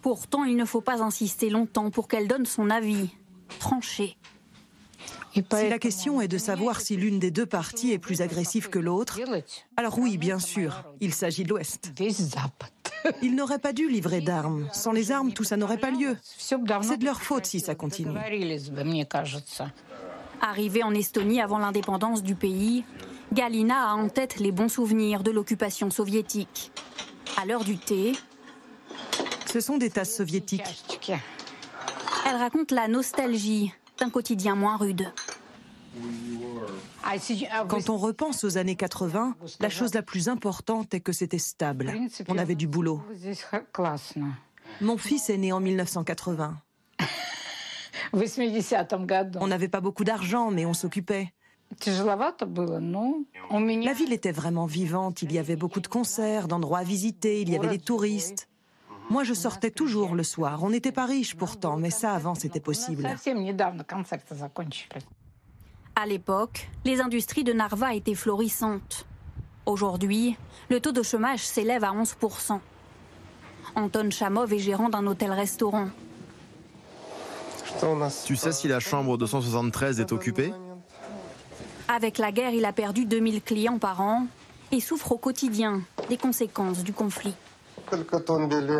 Pourtant, 0.00 0.44
il 0.44 0.56
ne 0.56 0.64
faut 0.64 0.82
pas 0.82 1.02
insister 1.02 1.50
longtemps 1.50 1.90
pour 1.90 2.08
qu'elle 2.08 2.28
donne 2.28 2.46
son 2.46 2.70
avis, 2.70 3.10
tranché. 3.58 4.16
Si 5.32 5.42
la 5.50 5.80
question 5.80 6.20
est 6.20 6.28
de 6.28 6.38
savoir 6.38 6.80
si 6.80 6.96
l'une 6.96 7.18
des 7.18 7.32
deux 7.32 7.46
parties 7.46 7.90
est 7.90 7.98
plus 7.98 8.20
agressive 8.20 8.68
que 8.68 8.78
l'autre, 8.78 9.18
alors 9.76 9.98
oui, 9.98 10.16
bien 10.16 10.38
sûr, 10.38 10.84
il 11.00 11.12
s'agit 11.12 11.42
de 11.42 11.48
l'Ouest. 11.48 11.92
Ils 13.22 13.34
n'auraient 13.34 13.58
pas 13.58 13.72
dû 13.72 13.88
livrer 13.88 14.20
d'armes. 14.20 14.68
Sans 14.72 14.92
les 14.92 15.12
armes, 15.12 15.32
tout 15.32 15.44
ça 15.44 15.56
n'aurait 15.56 15.78
pas 15.78 15.90
lieu. 15.90 16.16
C'est 16.36 16.58
de 16.62 17.04
leur 17.04 17.22
faute 17.22 17.46
si 17.46 17.60
ça 17.60 17.74
continue. 17.74 18.16
Arrivée 20.40 20.82
en 20.82 20.94
Estonie 20.94 21.40
avant 21.40 21.58
l'indépendance 21.58 22.22
du 22.22 22.34
pays, 22.34 22.84
Galina 23.32 23.90
a 23.90 23.94
en 23.94 24.08
tête 24.08 24.38
les 24.40 24.52
bons 24.52 24.68
souvenirs 24.68 25.22
de 25.22 25.30
l'occupation 25.30 25.90
soviétique. 25.90 26.72
À 27.40 27.46
l'heure 27.46 27.64
du 27.64 27.78
thé, 27.78 28.12
ce 29.46 29.60
sont 29.60 29.76
des 29.78 29.90
tasses 29.90 30.14
soviétiques. 30.14 31.10
Elle 32.26 32.36
raconte 32.36 32.70
la 32.70 32.88
nostalgie 32.88 33.72
d'un 33.98 34.10
quotidien 34.10 34.54
moins 34.54 34.76
rude. 34.76 35.06
Quand 37.68 37.90
on 37.90 37.96
repense 37.96 38.44
aux 38.44 38.58
années 38.58 38.76
80, 38.76 39.36
la 39.60 39.68
chose 39.68 39.94
la 39.94 40.02
plus 40.02 40.28
importante 40.28 40.94
est 40.94 41.00
que 41.00 41.12
c'était 41.12 41.38
stable. 41.38 41.92
On 42.28 42.38
avait 42.38 42.54
du 42.54 42.66
boulot. 42.66 43.02
Mon 44.80 44.98
fils 44.98 45.30
est 45.30 45.36
né 45.36 45.52
en 45.52 45.60
1980. 45.60 46.56
On 49.40 49.46
n'avait 49.46 49.68
pas 49.68 49.80
beaucoup 49.80 50.04
d'argent, 50.04 50.50
mais 50.50 50.66
on 50.66 50.74
s'occupait. 50.74 51.32
La 51.86 53.92
ville 53.92 54.12
était 54.12 54.32
vraiment 54.32 54.66
vivante, 54.66 55.22
il 55.22 55.32
y 55.32 55.38
avait 55.38 55.56
beaucoup 55.56 55.80
de 55.80 55.88
concerts, 55.88 56.46
d'endroits 56.46 56.80
à 56.80 56.84
visiter, 56.84 57.40
il 57.40 57.50
y 57.50 57.56
avait 57.56 57.68
des 57.68 57.78
touristes. 57.78 58.48
Moi, 59.10 59.24
je 59.24 59.34
sortais 59.34 59.70
toujours 59.70 60.14
le 60.14 60.22
soir. 60.22 60.62
On 60.62 60.70
n'était 60.70 60.92
pas 60.92 61.06
riches 61.06 61.34
pourtant, 61.34 61.76
mais 61.76 61.90
ça, 61.90 62.14
avant, 62.14 62.34
c'était 62.34 62.60
possible. 62.60 63.08
À 65.96 66.06
l'époque, 66.06 66.68
les 66.84 67.00
industries 67.00 67.44
de 67.44 67.52
Narva 67.52 67.94
étaient 67.94 68.16
florissantes. 68.16 69.06
Aujourd'hui, 69.64 70.36
le 70.68 70.80
taux 70.80 70.90
de 70.90 71.04
chômage 71.04 71.40
s'élève 71.40 71.84
à 71.84 71.92
11%. 71.92 72.58
Anton 73.76 74.10
Chamov 74.10 74.52
est 74.52 74.58
gérant 74.58 74.88
d'un 74.88 75.06
hôtel-restaurant. 75.06 75.88
Tu 78.26 78.36
sais 78.36 78.52
si 78.52 78.66
la 78.66 78.80
chambre 78.80 79.16
273 79.16 80.00
est 80.00 80.10
occupée? 80.10 80.52
Avec 81.86 82.18
la 82.18 82.32
guerre, 82.32 82.52
il 82.52 82.64
a 82.64 82.72
perdu 82.72 83.04
2000 83.04 83.42
clients 83.42 83.78
par 83.78 84.00
an 84.00 84.26
et 84.72 84.80
souffre 84.80 85.12
au 85.12 85.18
quotidien 85.18 85.82
des 86.08 86.16
conséquences 86.16 86.82
du 86.82 86.92
conflit. 86.92 87.34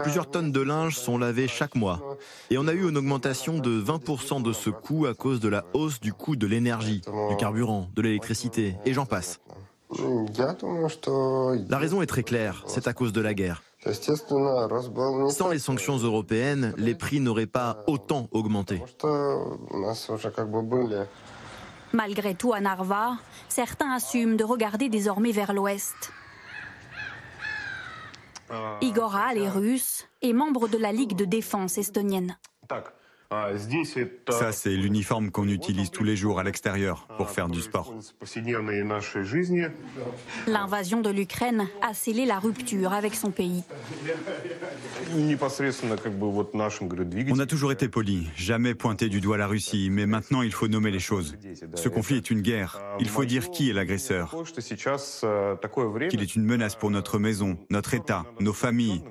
Plusieurs 0.02 0.30
tonnes 0.30 0.52
de 0.52 0.60
linge 0.60 0.96
sont 0.96 1.18
lavées 1.18 1.48
chaque 1.48 1.74
mois. 1.74 2.16
Et 2.50 2.58
on 2.58 2.66
a 2.66 2.72
eu 2.72 2.88
une 2.88 2.96
augmentation 2.96 3.58
de 3.58 3.82
20% 3.82 4.42
de 4.42 4.52
ce 4.52 4.70
coût 4.70 5.06
à 5.06 5.14
cause 5.14 5.40
de 5.40 5.48
la 5.48 5.64
hausse 5.74 6.00
du 6.00 6.12
coût 6.12 6.36
de 6.36 6.46
l'énergie, 6.46 7.02
du 7.30 7.36
carburant, 7.36 7.88
de 7.94 8.02
l'électricité, 8.02 8.76
et 8.84 8.92
j'en 8.92 9.06
passe. 9.06 9.40
La 11.68 11.78
raison 11.78 12.02
est 12.02 12.06
très 12.06 12.22
claire, 12.22 12.64
c'est 12.66 12.88
à 12.88 12.92
cause 12.92 13.12
de 13.12 13.20
la 13.20 13.34
guerre. 13.34 13.62
Sans 15.28 15.48
les 15.48 15.58
sanctions 15.58 15.98
européennes, 15.98 16.72
les 16.78 16.94
prix 16.94 17.20
n'auraient 17.20 17.46
pas 17.46 17.84
autant 17.86 18.28
augmenté. 18.32 18.82
Malgré 21.92 22.34
tout, 22.34 22.52
à 22.52 22.60
Narva, 22.60 23.12
certains 23.48 23.92
assument 23.92 24.36
de 24.36 24.42
regarder 24.42 24.88
désormais 24.88 25.32
vers 25.32 25.52
l'ouest. 25.52 26.12
Igor 28.80 29.16
les 29.34 29.48
Russes, 29.48 30.08
est 30.22 30.32
membre 30.32 30.68
de 30.68 30.78
la 30.78 30.92
Ligue 30.92 31.16
de 31.16 31.24
défense 31.24 31.78
estonienne. 31.78 32.38
Ça, 34.30 34.52
c'est 34.52 34.70
l'uniforme 34.70 35.30
qu'on 35.30 35.48
utilise 35.48 35.90
tous 35.90 36.04
les 36.04 36.16
jours 36.16 36.38
à 36.38 36.44
l'extérieur 36.44 37.08
pour 37.16 37.30
faire 37.30 37.48
du 37.48 37.60
sport. 37.60 37.94
L'invasion 40.46 41.00
de 41.00 41.10
l'Ukraine 41.10 41.66
a 41.82 41.94
scellé 41.94 42.26
la 42.26 42.38
rupture 42.38 42.92
avec 42.92 43.14
son 43.14 43.30
pays. 43.30 43.62
On 47.30 47.38
a 47.38 47.46
toujours 47.46 47.72
été 47.72 47.88
poli, 47.88 48.28
jamais 48.36 48.74
pointé 48.74 49.08
du 49.08 49.20
doigt 49.20 49.38
la 49.38 49.46
Russie, 49.46 49.88
mais 49.90 50.06
maintenant 50.06 50.42
il 50.42 50.52
faut 50.52 50.68
nommer 50.68 50.90
les 50.90 50.98
choses. 50.98 51.36
Ce 51.74 51.88
conflit 51.88 52.16
est 52.16 52.30
une 52.30 52.40
guerre. 52.40 52.80
Il 53.00 53.08
faut 53.08 53.24
dire 53.24 53.50
qui 53.50 53.70
est 53.70 53.72
l'agresseur. 53.72 54.34
Qu'il 56.10 56.22
est 56.22 56.36
une 56.36 56.44
menace 56.44 56.76
pour 56.76 56.90
notre 56.90 57.18
maison, 57.18 57.58
notre 57.70 57.94
État, 57.94 58.24
nos 58.40 58.52
familles. 58.52 59.02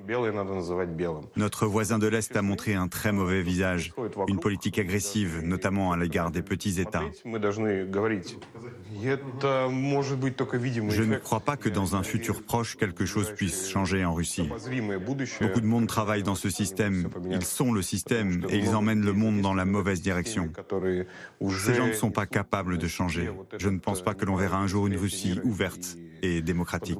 Notre 1.36 1.66
voisin 1.66 1.99
de 1.99 2.07
l'Est 2.07 2.36
a 2.36 2.41
montré 2.41 2.74
un 2.74 2.88
très 2.88 3.11
mauvais 3.11 3.41
visage. 3.41 3.93
Une 4.28 4.39
politique 4.39 4.80
agressive, 4.80 5.41
notamment 5.43 5.91
à 5.91 5.97
l'égard 5.97 6.32
des 6.32 6.41
petits 6.41 6.80
États. 6.80 7.04
Je 10.89 11.04
ne 11.04 11.18
crois 11.18 11.39
pas 11.39 11.58
que 11.58 11.70
dans 11.70 11.95
un 11.95 12.04
futur 12.04 12.43
proche, 12.43 12.78
quelque 12.78 13.06
chose 13.06 13.32
puisse 13.32 13.70
changer 13.70 14.06
en 14.06 14.14
Russie. 14.14 14.49
Beaucoup 15.41 15.62
de 15.62 15.66
monde 15.66 15.88
travaille 15.88 16.24
dans 16.24 16.36
ce 16.36 16.49
système, 16.49 17.10
ils 17.30 17.45
sont 17.45 17.74
le 17.74 17.82
système 17.82 18.45
et 18.49 18.58
ils 18.58 18.76
emmènent 18.76 19.06
le 19.06 19.14
monde 19.14 19.41
dans 19.41 19.54
la 19.54 19.66
mauvaise 19.66 20.01
direction. 20.01 20.49
Ces 21.49 21.74
gens 21.74 21.88
ne 21.88 21.93
sont 21.93 22.12
pas 22.12 22.26
capables 22.26 22.78
de 22.78 22.88
changer. 22.88 23.30
Je 23.58 23.70
ne 23.70 23.80
pense 23.80 24.01
pas 24.01 24.14
que 24.14 24.26
l'on 24.26 24.36
verra 24.36 24.58
un 24.58 24.68
jour 24.68 24.88
une 24.88 24.97
Russie 24.97 25.39
ouverte 25.43 25.97
et 26.22 26.41
démocratique. 26.41 26.99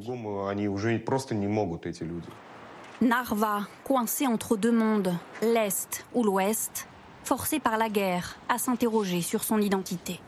Narva, 3.02 3.68
coincé 3.84 4.28
entre 4.28 4.56
deux 4.56 4.72
mondes, 4.72 5.14
l'Est 5.42 6.06
ou 6.14 6.24
l'Ouest, 6.24 6.88
forcé 7.24 7.60
par 7.60 7.78
la 7.78 7.90
guerre 7.90 8.38
à 8.50 8.58
s'interroger 8.58 9.22
sur 9.22 9.44
son 9.44 9.60
identité. 9.60 10.20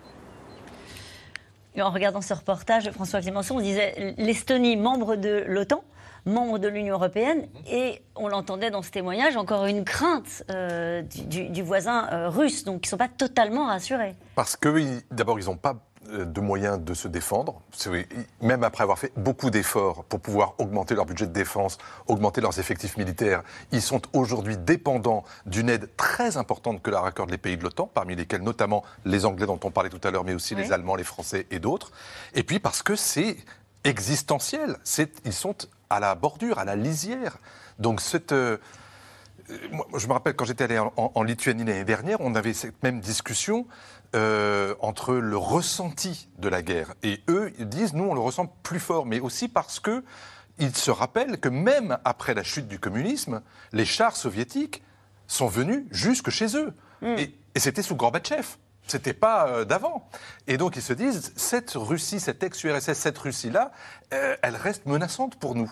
en 1.79 1.89
regardant 1.91 2.21
ce 2.21 2.33
reportage, 2.33 2.89
François 2.91 3.21
Clémenceau, 3.21 3.55
on 3.55 3.61
disait 3.61 4.15
l'Estonie, 4.17 4.77
membre 4.77 5.15
de 5.15 5.43
l'OTAN, 5.47 5.83
membre 6.25 6.57
de 6.57 6.67
l'Union 6.67 6.95
européenne, 6.95 7.47
et 7.69 8.01
on 8.15 8.27
l'entendait 8.27 8.71
dans 8.71 8.81
ce 8.81 8.91
témoignage, 8.91 9.37
encore 9.37 9.65
une 9.65 9.83
crainte 9.83 10.43
euh, 10.49 11.01
du, 11.01 11.61
voisin 11.61 12.07
euh, 12.11 12.29
russe, 12.29 12.63
donc 12.63 12.85
ils 12.85 12.87
ne 12.87 12.89
sont 12.91 12.97
pas 12.97 13.09
totalement 13.09 13.67
rassurés. 13.67 14.15
Parce 14.35 14.55
que 14.55 15.01
d'abord, 15.11 15.39
ils 15.39 15.45
n'ont 15.45 15.57
pas 15.57 15.75
de 16.11 16.41
moyens 16.41 16.79
de 16.79 16.93
se 16.93 17.07
défendre, 17.07 17.61
même 18.41 18.63
après 18.63 18.83
avoir 18.83 18.99
fait 18.99 19.11
beaucoup 19.17 19.49
d'efforts 19.49 20.03
pour 20.05 20.19
pouvoir 20.19 20.55
augmenter 20.57 20.95
leur 20.95 21.05
budget 21.05 21.27
de 21.27 21.31
défense, 21.31 21.77
augmenter 22.07 22.41
leurs 22.41 22.59
effectifs 22.59 22.97
militaires, 22.97 23.43
ils 23.71 23.81
sont 23.81 24.01
aujourd'hui 24.13 24.57
dépendants 24.57 25.23
d'une 25.45 25.69
aide 25.69 25.89
très 25.97 26.37
importante 26.37 26.81
que 26.81 26.91
leur 26.91 27.05
accordent 27.05 27.31
les 27.31 27.37
pays 27.37 27.57
de 27.57 27.63
l'OTAN, 27.63 27.89
parmi 27.93 28.15
lesquels 28.15 28.43
notamment 28.43 28.83
les 29.03 29.25
Anglais 29.25 29.47
dont 29.47 29.59
on 29.63 29.71
parlait 29.71 29.89
tout 29.89 30.05
à 30.07 30.11
l'heure, 30.11 30.23
mais 30.23 30.33
aussi 30.33 30.55
les 30.55 30.71
Allemands, 30.71 30.95
les 30.95 31.03
Français 31.03 31.47
et 31.51 31.59
d'autres. 31.59 31.91
Et 32.33 32.43
puis 32.43 32.59
parce 32.59 32.83
que 32.83 32.95
c'est 32.95 33.37
existentiel, 33.83 34.77
ils 35.25 35.33
sont 35.33 35.55
à 35.89 35.99
la 35.99 36.15
bordure, 36.15 36.59
à 36.59 36.65
la 36.65 36.75
lisière. 36.75 37.37
Donc 37.79 38.01
cette... 38.01 38.33
Moi, 39.71 39.85
je 39.97 40.07
me 40.07 40.13
rappelle 40.13 40.35
quand 40.35 40.45
j'étais 40.45 40.63
allé 40.63 40.79
en, 40.79 40.91
en 40.95 41.23
Lituanie 41.23 41.63
l'année 41.63 41.83
dernière, 41.83 42.17
on 42.19 42.33
avait 42.35 42.53
cette 42.53 42.81
même 42.81 42.99
discussion 42.99 43.67
euh, 44.15 44.75
entre 44.79 45.15
le 45.15 45.35
ressenti 45.35 46.29
de 46.37 46.47
la 46.47 46.61
guerre. 46.61 46.93
Et 47.03 47.21
eux, 47.27 47.51
ils 47.59 47.67
disent, 47.67 47.93
nous, 47.93 48.05
on 48.05 48.13
le 48.13 48.21
ressent 48.21 48.45
plus 48.63 48.79
fort, 48.79 49.05
mais 49.05 49.19
aussi 49.19 49.49
parce 49.49 49.81
que 49.81 50.05
ils 50.57 50.73
se 50.73 50.89
rappellent 50.89 51.37
que 51.37 51.49
même 51.49 51.97
après 52.05 52.33
la 52.33 52.43
chute 52.43 52.67
du 52.67 52.79
communisme, 52.79 53.41
les 53.73 53.83
chars 53.83 54.15
soviétiques 54.15 54.83
sont 55.27 55.47
venus 55.47 55.83
jusque 55.91 56.29
chez 56.29 56.55
eux. 56.55 56.73
Hmm. 57.01 57.15
Et, 57.17 57.35
c'était 57.57 57.81
sous 57.81 57.95
Gorbatchev. 57.95 58.45
C'était 58.87 59.13
pas 59.13 59.47
euh, 59.47 59.65
d'avant. 59.65 60.09
Et 60.47 60.57
donc 60.57 60.77
ils 60.77 60.81
se 60.81 60.93
disent, 60.93 61.33
cette 61.35 61.71
Russie, 61.75 62.21
cette 62.21 62.41
ex-URSS, 62.41 62.93
cette 62.93 63.17
Russie-là, 63.17 63.71
euh, 64.13 64.37
elle 64.41 64.55
reste 64.55 64.85
menaçante 64.85 65.35
pour 65.37 65.55
nous. 65.55 65.71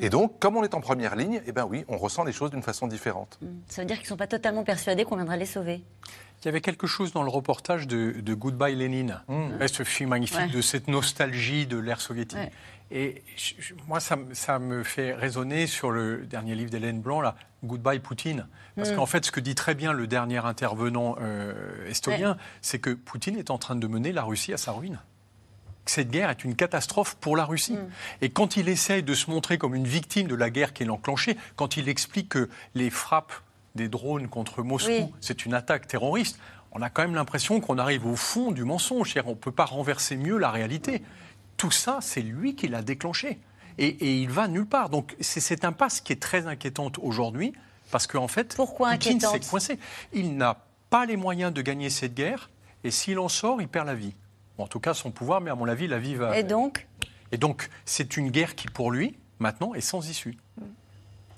Et 0.00 0.10
donc, 0.10 0.38
comme 0.38 0.56
on 0.56 0.64
est 0.64 0.74
en 0.74 0.80
première 0.80 1.16
ligne, 1.16 1.42
eh 1.46 1.52
ben 1.52 1.66
oui, 1.68 1.84
on 1.88 1.96
ressent 1.96 2.24
les 2.24 2.32
choses 2.32 2.50
d'une 2.50 2.62
façon 2.62 2.86
différente. 2.86 3.38
Hmm. 3.40 3.46
Ça 3.68 3.82
veut 3.82 3.86
dire 3.86 3.96
qu'ils 3.96 4.04
ne 4.04 4.08
sont 4.08 4.16
pas 4.16 4.26
totalement 4.26 4.64
persuadés 4.64 5.04
qu'on 5.04 5.16
viendrait 5.16 5.36
les 5.36 5.46
sauver 5.46 5.82
il 6.44 6.48
y 6.48 6.50
avait 6.50 6.60
quelque 6.60 6.86
chose 6.86 7.12
dans 7.12 7.22
le 7.22 7.30
reportage 7.30 7.86
de, 7.88 8.34
Goodbye 8.34 8.74
Lénine, 8.74 9.22
mmh. 9.28 9.66
ce 9.66 9.82
film 9.82 10.10
magnifique 10.10 10.50
de 10.50 10.60
cette 10.60 10.88
nostalgie 10.88 11.66
de 11.66 11.78
l'ère 11.78 12.02
soviétique. 12.02 12.38
Et 12.90 13.22
moi, 13.88 13.98
ça, 13.98 14.58
me 14.58 14.82
fait 14.82 15.14
raisonner 15.14 15.66
sur 15.66 15.90
le 15.90 16.26
dernier 16.26 16.54
livre 16.54 16.70
d'Hélène 16.70 17.00
Blanc, 17.00 17.22
là, 17.22 17.34
Goodbye 17.64 17.98
Poutine. 17.98 18.46
Parce 18.76 18.90
mmh. 18.90 18.96
qu'en 18.96 19.06
fait, 19.06 19.24
ce 19.24 19.30
que 19.30 19.40
dit 19.40 19.54
très 19.54 19.74
bien 19.74 19.94
le 19.94 20.06
dernier 20.06 20.44
intervenant 20.44 21.16
euh, 21.20 21.88
estonien, 21.88 22.36
c'est 22.60 22.78
que 22.78 22.90
Poutine 22.90 23.38
est 23.38 23.50
en 23.50 23.56
train 23.56 23.74
de 23.74 23.86
mener 23.86 24.12
la 24.12 24.22
Russie 24.22 24.52
à 24.52 24.58
sa 24.58 24.72
ruine 24.72 24.98
cette 25.86 26.10
guerre 26.10 26.30
est 26.30 26.44
une 26.44 26.56
catastrophe 26.56 27.16
pour 27.16 27.36
la 27.36 27.44
Russie. 27.44 27.74
Mmh. 27.74 27.90
Et 28.22 28.30
quand 28.30 28.56
il 28.56 28.68
essaye 28.68 29.02
de 29.02 29.14
se 29.14 29.30
montrer 29.30 29.58
comme 29.58 29.74
une 29.74 29.86
victime 29.86 30.26
de 30.26 30.34
la 30.34 30.50
guerre 30.50 30.72
qu'il 30.72 30.88
a 30.88 30.92
enclenchée, 30.92 31.36
quand 31.56 31.76
il 31.76 31.88
explique 31.88 32.30
que 32.30 32.48
les 32.74 32.90
frappes 32.90 33.32
des 33.74 33.88
drones 33.88 34.28
contre 34.28 34.62
Moscou, 34.62 35.12
c'est 35.20 35.44
une 35.44 35.54
attaque 35.54 35.86
terroriste, 35.88 36.38
on 36.74 36.82
a 36.82 36.90
quand 36.90 37.02
même 37.02 37.14
l'impression 37.14 37.60
qu'on 37.60 37.78
arrive 37.78 38.04
au 38.06 38.16
fond 38.16 38.50
du 38.50 38.64
mensonge. 38.64 39.14
On 39.24 39.30
ne 39.30 39.34
peut 39.34 39.52
pas 39.52 39.64
renverser 39.64 40.16
mieux 40.16 40.38
la 40.38 40.50
réalité. 40.50 41.02
Tout 41.56 41.70
ça, 41.70 41.98
c'est 42.00 42.20
lui 42.20 42.56
qui 42.56 42.66
l'a 42.66 42.82
déclenché. 42.82 43.38
Et, 43.78 44.22
il 44.22 44.30
va 44.30 44.48
nulle 44.48 44.66
part. 44.66 44.90
Donc 44.90 45.16
c'est 45.20 45.40
cette 45.40 45.64
impasse 45.64 46.00
qui 46.00 46.12
est 46.12 46.20
très 46.20 46.46
inquiétante 46.46 46.98
aujourd'hui, 47.00 47.52
parce 47.90 48.06
qu'en 48.06 48.28
fait, 48.28 48.54
Pourquoi 48.56 48.90
Poutine 48.92 49.20
s'est 49.20 49.40
coincé. 49.40 49.78
Il 50.12 50.36
n'a 50.36 50.64
pas 50.90 51.06
les 51.06 51.16
moyens 51.16 51.52
de 51.52 51.62
gagner 51.62 51.90
cette 51.90 52.14
guerre, 52.14 52.50
et 52.82 52.90
s'il 52.90 53.18
en 53.18 53.28
sort, 53.28 53.60
il 53.60 53.68
perd 53.68 53.86
la 53.86 53.94
vie. 53.94 54.14
En 54.58 54.66
tout 54.66 54.80
cas, 54.80 54.94
son 54.94 55.10
pouvoir, 55.10 55.40
mais 55.40 55.50
à 55.50 55.54
mon 55.54 55.68
avis, 55.68 55.86
la 55.86 55.98
vie 55.98 56.14
va... 56.14 56.38
Et 56.38 56.42
donc 56.42 56.86
Et 57.32 57.38
donc, 57.38 57.68
c'est 57.84 58.16
une 58.16 58.30
guerre 58.30 58.54
qui, 58.54 58.68
pour 58.68 58.90
lui, 58.90 59.16
maintenant, 59.38 59.74
est 59.74 59.80
sans 59.80 60.08
issue. 60.08 60.36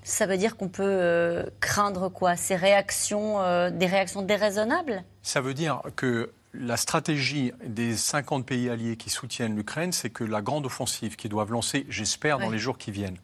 Ça 0.05 0.27
veut 0.27 0.37
dire 0.37 0.57
qu'on 0.57 0.69
peut 0.69 0.85
euh, 0.85 1.45
craindre 1.61 2.09
quoi? 2.09 2.37
Ces 2.37 2.55
réactions, 2.55 3.41
euh, 3.41 3.71
des 3.71 3.87
réactions 3.87 4.23
déraisonnables? 4.23 5.03
Ça 5.23 5.41
veut 5.41 5.55
dire 5.55 5.83
que 5.97 6.31
la 6.55 6.77
stratégie 6.77 7.53
des 7.67 7.97
50 7.97 8.47
pays 8.47 8.71
alliés 8.71 8.97
qui 8.97 9.11
soutiennent 9.11 9.57
l'Ukraine, 9.57 9.93
c'est 9.93 10.11
que 10.11 10.25
la 10.25 10.43
grande 10.43 10.67
offensive 10.67 11.17
qu'ils 11.17 11.31
doivent 11.31 11.51
lancer, 11.51 11.87
j'espère, 11.89 12.39
dans 12.39 12.51
les 12.51 12.59
jours 12.59 12.79
qui 12.79 12.93
viennent, 12.93 13.19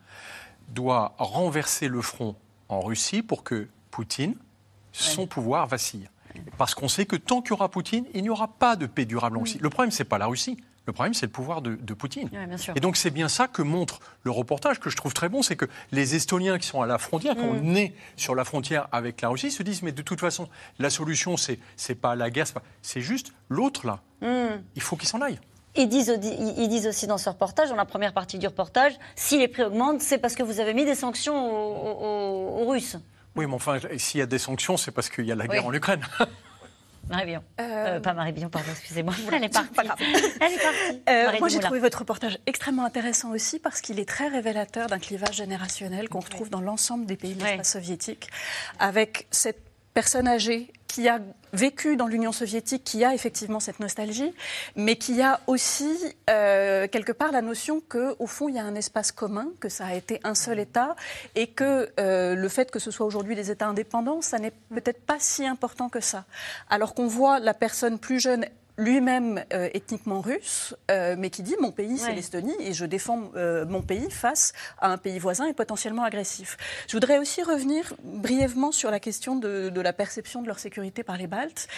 doit 0.70 1.14
renverser 1.18 1.88
le 1.88 2.02
front 2.02 2.34
en 2.68 2.80
Russie 2.80 3.22
pour 3.22 3.44
que 3.44 3.68
Poutine, 3.90 4.34
son 4.92 5.26
pouvoir, 5.26 5.66
vacille. 5.66 6.08
Parce 6.58 6.74
qu'on 6.74 6.88
sait 6.88 7.06
que 7.06 7.16
tant 7.16 7.42
qu'il 7.42 7.50
y 7.50 7.52
aura 7.54 7.68
Poutine, 7.68 8.04
il 8.14 8.22
n'y 8.22 8.30
aura 8.30 8.48
pas 8.48 8.76
de 8.76 8.86
paix 8.86 9.04
durable 9.04 9.36
en 9.36 9.40
Russie. 9.40 9.58
Le 9.60 9.70
problème, 9.70 9.90
ce 9.90 10.02
n'est 10.02 10.08
pas 10.08 10.18
la 10.18 10.26
Russie. 10.26 10.56
Le 10.86 10.92
problème, 10.92 11.14
c'est 11.14 11.26
le 11.26 11.32
pouvoir 11.32 11.62
de, 11.62 11.94
Poutine. 11.94 12.28
et 12.74 12.80
donc, 12.80 12.96
c'est 12.96 13.10
bien 13.10 13.28
ça 13.28 13.46
que 13.46 13.62
montre 13.62 14.00
le 14.24 14.32
reportage, 14.32 14.80
que 14.80 14.90
je 14.90 14.96
trouve 14.96 15.14
très 15.14 15.28
bon, 15.28 15.40
c'est 15.40 15.54
que 15.54 15.66
les 15.92 16.16
Estoniens 16.16 16.58
qui 16.58 16.66
sont 16.66 16.82
à 16.82 16.86
la 16.86 16.98
frontière, 16.98 17.36
qui 17.36 17.42
mm. 17.42 17.76
est 17.76 17.94
sur 18.16 18.34
la 18.34 18.44
frontière 18.44 18.88
avec 18.90 19.20
la 19.20 19.28
Russie, 19.28 19.52
se 19.52 19.62
disent, 19.62 19.82
mais 19.82 19.92
de 19.92 20.02
toute 20.02 20.18
façon, 20.18 20.48
la 20.80 20.90
solution, 20.90 21.36
c'est, 21.36 21.60
c'est 21.76 21.94
pas 21.94 22.16
la 22.16 22.30
guerre, 22.30 22.46
c'est, 22.82 23.00
juste 23.00 23.32
l'autre, 23.48 23.86
là. 23.86 24.00
Mm. 24.22 24.60
Il 24.74 24.82
faut 24.82 24.96
qu'il 24.96 25.08
s'en 25.08 25.20
aille. 25.20 25.38
Ils 25.76 25.88
disent, 25.88 26.18
ils 26.20 26.68
disent, 26.68 26.88
aussi 26.88 27.06
dans 27.06 27.16
ce 27.16 27.30
reportage, 27.30 27.68
dans 27.68 27.76
la 27.76 27.84
première 27.84 28.12
partie 28.12 28.38
du 28.38 28.46
reportage, 28.46 28.92
si 29.14 29.38
les 29.38 29.48
prix 29.48 29.62
augmentent, 29.62 30.02
c'est 30.02 30.18
parce 30.18 30.34
que 30.34 30.42
vous 30.42 30.58
avez 30.58 30.74
mis 30.74 30.84
des 30.84 30.96
sanctions 30.96 32.60
aux, 32.60 32.68
Russes. 32.68 32.96
Oui, 33.36 33.46
mais 33.46 33.54
enfin, 33.54 33.78
s'il 33.96 34.20
y 34.20 34.22
a 34.22 34.26
des 34.26 34.38
sanctions, 34.38 34.76
c'est 34.76 34.90
parce 34.90 35.08
qu'il 35.08 35.24
y 35.24 35.32
a 35.32 35.34
la 35.34 35.46
guerre 35.46 35.66
en 35.66 35.72
Ukraine. 35.72 36.02
Marie 37.08 37.26
Billon. 37.26 37.42
Euh, 37.60 37.62
euh... 37.96 38.00
pas 38.00 38.14
Marie 38.14 38.32
Billon, 38.32 38.48
pardon, 38.48 38.68
excusez-moi. 38.70 39.14
Elle 39.32 39.44
est 39.44 39.48
partie. 39.48 39.70
Elle 40.40 40.52
est 40.52 40.58
partie. 40.58 41.02
Euh, 41.08 41.38
moi, 41.40 41.48
j'ai 41.48 41.58
trouvé 41.58 41.80
votre 41.80 41.98
reportage 41.98 42.38
extrêmement 42.46 42.84
intéressant 42.84 43.30
aussi 43.32 43.58
parce 43.58 43.80
qu'il 43.80 43.98
est 43.98 44.08
très 44.08 44.28
révélateur 44.28 44.86
d'un 44.86 44.98
clivage 44.98 45.36
générationnel 45.36 46.08
qu'on 46.08 46.20
retrouve 46.20 46.48
dans 46.48 46.60
l'ensemble 46.60 47.06
des 47.06 47.16
pays 47.16 47.34
de 47.34 47.42
l'espace 47.42 47.72
soviétique, 47.72 48.28
avec 48.78 49.26
cette 49.30 49.62
personne 49.94 50.28
âgée 50.28 50.72
qui 50.92 51.08
a 51.08 51.20
vécu 51.54 51.96
dans 51.96 52.06
l'Union 52.06 52.32
soviétique, 52.32 52.84
qui 52.84 53.02
a 53.02 53.14
effectivement 53.14 53.60
cette 53.60 53.80
nostalgie, 53.80 54.34
mais 54.76 54.96
qui 54.96 55.22
a 55.22 55.40
aussi 55.46 55.90
euh, 56.28 56.86
quelque 56.86 57.12
part 57.12 57.32
la 57.32 57.40
notion 57.40 57.80
qu'au 57.80 58.26
fond 58.26 58.50
il 58.50 58.56
y 58.56 58.58
a 58.58 58.64
un 58.64 58.74
espace 58.74 59.10
commun, 59.10 59.48
que 59.58 59.70
ça 59.70 59.86
a 59.86 59.94
été 59.94 60.20
un 60.22 60.34
seul 60.34 60.58
État, 60.58 60.94
et 61.34 61.46
que 61.46 61.90
euh, 61.98 62.34
le 62.34 62.48
fait 62.50 62.70
que 62.70 62.78
ce 62.78 62.90
soit 62.90 63.06
aujourd'hui 63.06 63.34
des 63.34 63.50
États 63.50 63.68
indépendants, 63.68 64.20
ça 64.20 64.38
n'est 64.38 64.52
peut-être 64.68 65.00
pas 65.00 65.16
si 65.18 65.46
important 65.46 65.88
que 65.88 66.00
ça. 66.00 66.26
Alors 66.68 66.92
qu'on 66.94 67.06
voit 67.06 67.40
la 67.40 67.54
personne 67.54 67.98
plus 67.98 68.20
jeune 68.20 68.44
lui-même 68.76 69.44
euh, 69.52 69.68
ethniquement 69.74 70.20
russe, 70.20 70.74
euh, 70.90 71.14
mais 71.18 71.30
qui 71.30 71.42
dit 71.42 71.56
mon 71.60 71.72
pays 71.72 71.98
c'est 71.98 72.12
l'Estonie 72.12 72.54
et 72.60 72.72
je 72.72 72.84
défends 72.84 73.30
euh, 73.36 73.66
mon 73.66 73.82
pays 73.82 74.10
face 74.10 74.52
à 74.78 74.88
un 74.88 74.98
pays 74.98 75.18
voisin 75.18 75.46
et 75.46 75.52
potentiellement 75.52 76.04
agressif. 76.04 76.56
Je 76.88 76.96
voudrais 76.96 77.18
aussi 77.18 77.42
revenir 77.42 77.94
brièvement 78.02 78.72
sur 78.72 78.90
la 78.90 79.00
question 79.00 79.36
de, 79.36 79.68
de 79.68 79.80
la 79.80 79.92
perception 79.92 80.42
de 80.42 80.46
leur 80.46 80.58
sécurité 80.58 81.02
par 81.02 81.16
les 81.16 81.26
Baltes. 81.26 81.68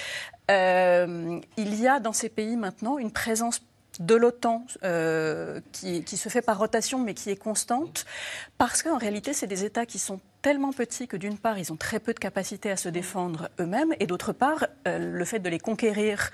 il 0.49 1.81
y 1.81 1.89
a 1.89 2.01
dans 2.01 2.13
ces 2.13 2.29
pays 2.29 2.57
maintenant 2.57 2.99
une 2.99 3.11
présence 3.11 3.61
de 4.01 4.15
l'OTAN 4.15 4.67
qui, 5.73 6.05
qui, 6.05 6.17
se 6.17 6.29
fait 6.29 6.43
par 6.43 6.59
rotation 6.59 6.99
mais 6.99 7.15
qui 7.15 7.31
est 7.31 7.37
constante 7.37 8.07
parce 8.59 8.83
qu'en 8.83 8.99
réalité 8.99 9.33
c'est 9.33 9.47
des 9.47 9.65
États 9.65 9.87
qui 9.87 9.99
sont 9.99 10.21
tellement 10.45 10.75
petits 10.75 11.09
que 11.09 11.17
d'une 11.17 11.39
part, 11.39 11.59
ils 11.59 11.73
ont 11.73 11.77
très 11.77 11.99
peu 11.99 12.13
de 12.13 12.19
capacité 12.19 12.71
à 12.71 12.77
se 12.77 12.91
défendre 12.91 13.49
eux-mêmes, 13.59 13.95
et 13.99 14.07
d'autre 14.07 14.35
part, 14.35 14.67
euh, 14.87 14.99
le 14.99 15.25
fait 15.25 15.39
de 15.39 15.49
les 15.49 15.59
conquérir, 15.59 16.33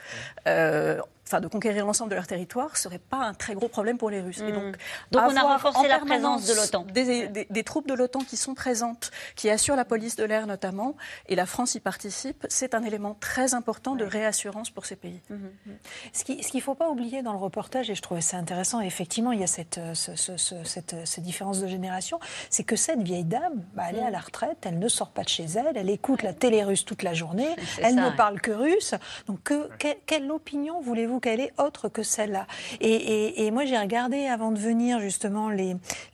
euh, 0.49 1.01
enfin 1.31 1.41
de 1.41 1.47
conquérir 1.47 1.87
l'ensemble 1.87 2.11
de 2.11 2.17
leur 2.17 2.27
territoire, 2.27 2.77
serait 2.77 2.99
pas 2.99 3.19
un 3.19 3.35
très 3.35 3.55
gros 3.55 3.69
problème 3.69 3.99
pour 3.99 4.11
les 4.11 4.21
Russes. 4.21 4.41
Et 4.41 4.51
donc, 4.51 4.65
mmh. 4.65 5.13
donc 5.13 5.23
on 5.31 5.37
a 5.37 5.43
renforcé 5.43 5.87
la 5.87 6.01
présence 6.01 6.47
de 6.47 6.55
l'OTAN. 6.55 6.85
Des, 6.93 7.65
troupes 7.65 7.87
de 7.87 7.95
l'OTAN 7.95 8.21
qui 8.21 8.37
sont 8.37 8.55
présentes, 8.55 9.13
qui 9.37 9.49
assurent 9.49 9.77
la 9.77 9.85
police 9.85 10.17
de 10.17 10.25
l'air 10.25 10.49
notamment, 10.49 10.97
et 11.29 11.37
la 11.37 11.47
France 11.47 11.77
y 11.77 11.81
participe, 11.81 12.47
c'est 12.49 12.75
un 12.75 12.83
élément 12.83 13.17
très 13.21 13.55
important 13.55 13.95
de 13.95 14.05
réassurance 14.05 14.71
pour 14.71 14.87
ces 14.87 14.97
pays. 14.97 15.21
Mmh, 15.31 15.35
mmh. 15.35 15.71
Ce 16.13 16.25
qu'il 16.25 16.39
ne 16.55 16.61
faut 16.61 16.75
pas 16.75 16.89
oublier 16.89 17.23
dans 17.23 17.33
le 17.33 17.39
reportage, 17.39 17.91
et 17.91 17.95
je 17.95 18.03
trouvais 18.03 18.21
ça 18.21 18.37
intéressant, 18.37 18.81
effectivement, 18.81 19.31
il 19.31 19.41
y 19.41 19.45
a 19.45 19.47
cette, 19.47 19.79
euh, 19.79 19.95
cette, 19.95 21.21
différence 21.21 21.61
de 21.61 21.69
génération, 21.69 22.19
c'est 22.49 22.65
que 22.65 22.75
cette 22.75 23.03
vieille 23.03 23.25
dame, 23.25 23.63
bah, 23.75 23.85
elle 23.89 23.97
est 23.97 24.05
à 24.05 24.11
la 24.11 24.19
retraite, 24.19 24.59
elle 24.63 24.81
ne 24.81 24.89
sort 24.89 25.11
pas 25.11 25.23
de 25.23 25.29
chez 25.29 25.45
elle, 25.45 25.77
elle 25.77 25.91
écoute 25.91 26.23
la 26.23 26.33
télé 26.33 26.65
russe 26.65 26.85
toute 26.85 27.05
la 27.05 27.15
journée, 27.15 27.55
elle 27.81 27.95
ne 27.95 28.11
parle 28.11 28.41
que 28.41 28.51
russe. 28.51 28.95
Donc 29.27 29.43
que, 29.45 29.69
quelle 30.07 30.31
opinion 30.33 30.81
voulez-vous 30.81 31.20
qu'elle 31.21 31.41
ait 31.41 31.53
autre 31.59 31.89
que 31.89 32.03
celle-là 32.03 32.47
et, 32.81 33.51
moi 33.51 33.65
j'ai 33.65 33.79
regardé 33.79 34.27
avant 34.27 34.53
de 34.53 34.59
venir 34.59 35.01
justement 35.01 35.51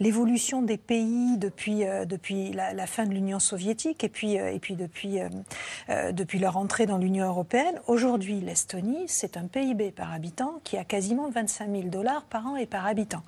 l'évolution 0.00 0.62
des 0.62 0.78
pays 0.78 1.36
depuis, 1.36 1.84
euh, 1.84 2.04
depuis 2.04 2.52
la, 2.52 2.86
fin 2.86 3.04
de 3.04 3.12
l'Union 3.12 3.38
soviétique 3.38 4.04
et 4.04 4.08
puis, 4.08 4.38
euh, 4.38 4.52
et 4.52 4.58
puis 4.58 4.74
depuis, 4.74 5.20
euh, 5.20 6.12
depuis 6.12 6.38
leur 6.38 6.56
entrée 6.56 6.86
dans 6.86 6.98
l'Union 6.98 7.26
européenne. 7.26 7.80
Aujourd'hui, 7.86 8.40
l'Estonie, 8.40 9.04
c'est 9.06 9.36
un 9.36 9.46
PIB 9.46 9.90
par 9.90 10.12
habitant 10.12 10.60
qui 10.64 10.76
a 10.76 10.84
quasiment 10.84 11.28
25 11.30 11.70
000 11.70 11.82
dollars 11.84 12.24
par 12.24 12.46
an 12.46 12.56
et 12.56 12.66
par 12.66 12.86
habitant. 12.86 13.22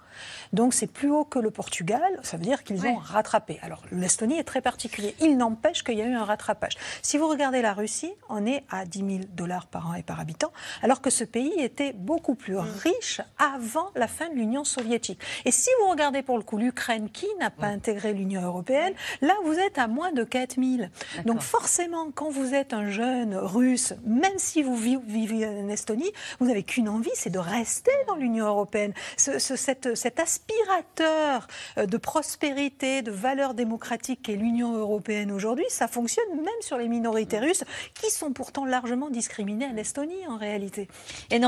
Donc 0.53 0.75
c'est 0.75 0.87
plus 0.87 1.11
haut 1.11 1.25
que 1.25 1.39
le 1.39 1.51
Portugal, 1.51 2.03
ça 2.23 2.37
veut 2.37 2.45
dire 2.45 2.65
qu'ils 2.65 2.87
ont 2.87 2.97
rattrapé. 2.97 3.59
Alors 3.63 3.83
l'Estonie 3.93 4.39
est 4.39 4.45
très 4.45 4.61
particulier. 4.61 5.15
Il 5.21 5.37
n'empêche 5.37 5.83
qu'il 5.83 5.99
y 5.99 6.03
a 6.03 6.07
eu 6.07 6.15
un 6.15 6.25
rattrapage. 6.25 6.77
Si 7.03 7.19
vous 7.19 7.29
regardez 7.29 7.63
la 7.63 7.75
Russie, 7.75 8.13
on 8.29 8.47
est 8.47 8.65
à 8.71 8.85
10 8.85 8.99
000 8.99 9.11
dollars 9.35 9.67
par 9.67 9.91
an 9.91 9.95
et 9.95 10.03
par 10.03 10.21
habitant, 10.21 10.53
alors 10.83 11.01
que 11.01 11.11
ce 11.11 11.25
pays 11.25 11.53
était 11.69 11.93
beaucoup 11.93 12.35
plus 12.35 12.57
riche 12.57 13.21
avant 13.39 13.91
la 13.95 14.09
fin 14.09 14.31
de 14.31 14.35
l'Union 14.35 14.65
soviétique. 14.65 15.21
Et 15.45 15.51
si 15.51 15.69
vous 15.81 15.91
regardez 15.91 16.23
pour 16.23 16.39
le 16.39 16.43
coup 16.43 16.57
l'Ukraine 16.57 17.11
qui 17.11 17.27
n'a 17.39 17.51
pas 17.51 17.67
intégré 17.67 18.15
l'Union 18.15 18.41
européenne, 18.41 18.95
là 19.21 19.35
vous 19.45 19.59
êtes 19.59 19.77
à 19.77 19.87
moins 19.87 20.13
de 20.13 20.25
4 20.25 20.55
000. 20.55 20.89
Donc 21.27 21.43
forcément, 21.43 22.11
quand 22.15 22.31
vous 22.31 22.55
êtes 22.55 22.73
un 22.73 22.89
jeune 22.89 23.37
russe, 23.37 23.93
même 24.07 24.39
si 24.39 24.63
vous 24.63 24.77
vivez 24.77 25.47
en 25.47 25.69
Estonie, 25.69 26.11
vous 26.41 26.47
n'avez 26.47 26.63
qu'une 26.63 26.89
envie, 26.89 27.11
c'est 27.15 27.29
de 27.29 27.39
rester 27.39 27.93
dans 28.07 28.17
l'Union 28.17 28.47
européenne. 28.47 28.95
Ce, 29.19 29.39
cette, 29.39 29.95
cet 29.95 30.21
aspirateur 30.21 31.47
euh, 31.77 31.85
de 31.85 31.97
prospérité, 31.99 33.03
de 33.03 33.11
valeurs 33.11 33.53
démocratiques 33.53 34.23
qu'est 34.23 34.37
l'Union 34.37 34.75
européenne 34.75 35.33
aujourd'hui, 35.33 35.67
ça 35.69 35.87
fonctionne 35.87 36.29
même 36.35 36.63
sur 36.63 36.79
les 36.79 36.89
minorités 36.89 37.39
russes 37.39 37.65
qui 38.01 38.11
sont 38.11 38.33
pourtant 38.33 38.65
largement 38.65 39.11
discriminées 39.11 39.67
en 39.67 39.77
Estonie 39.77 40.27
en 40.29 40.39
réalité. 40.39 40.89
Et 41.31 41.39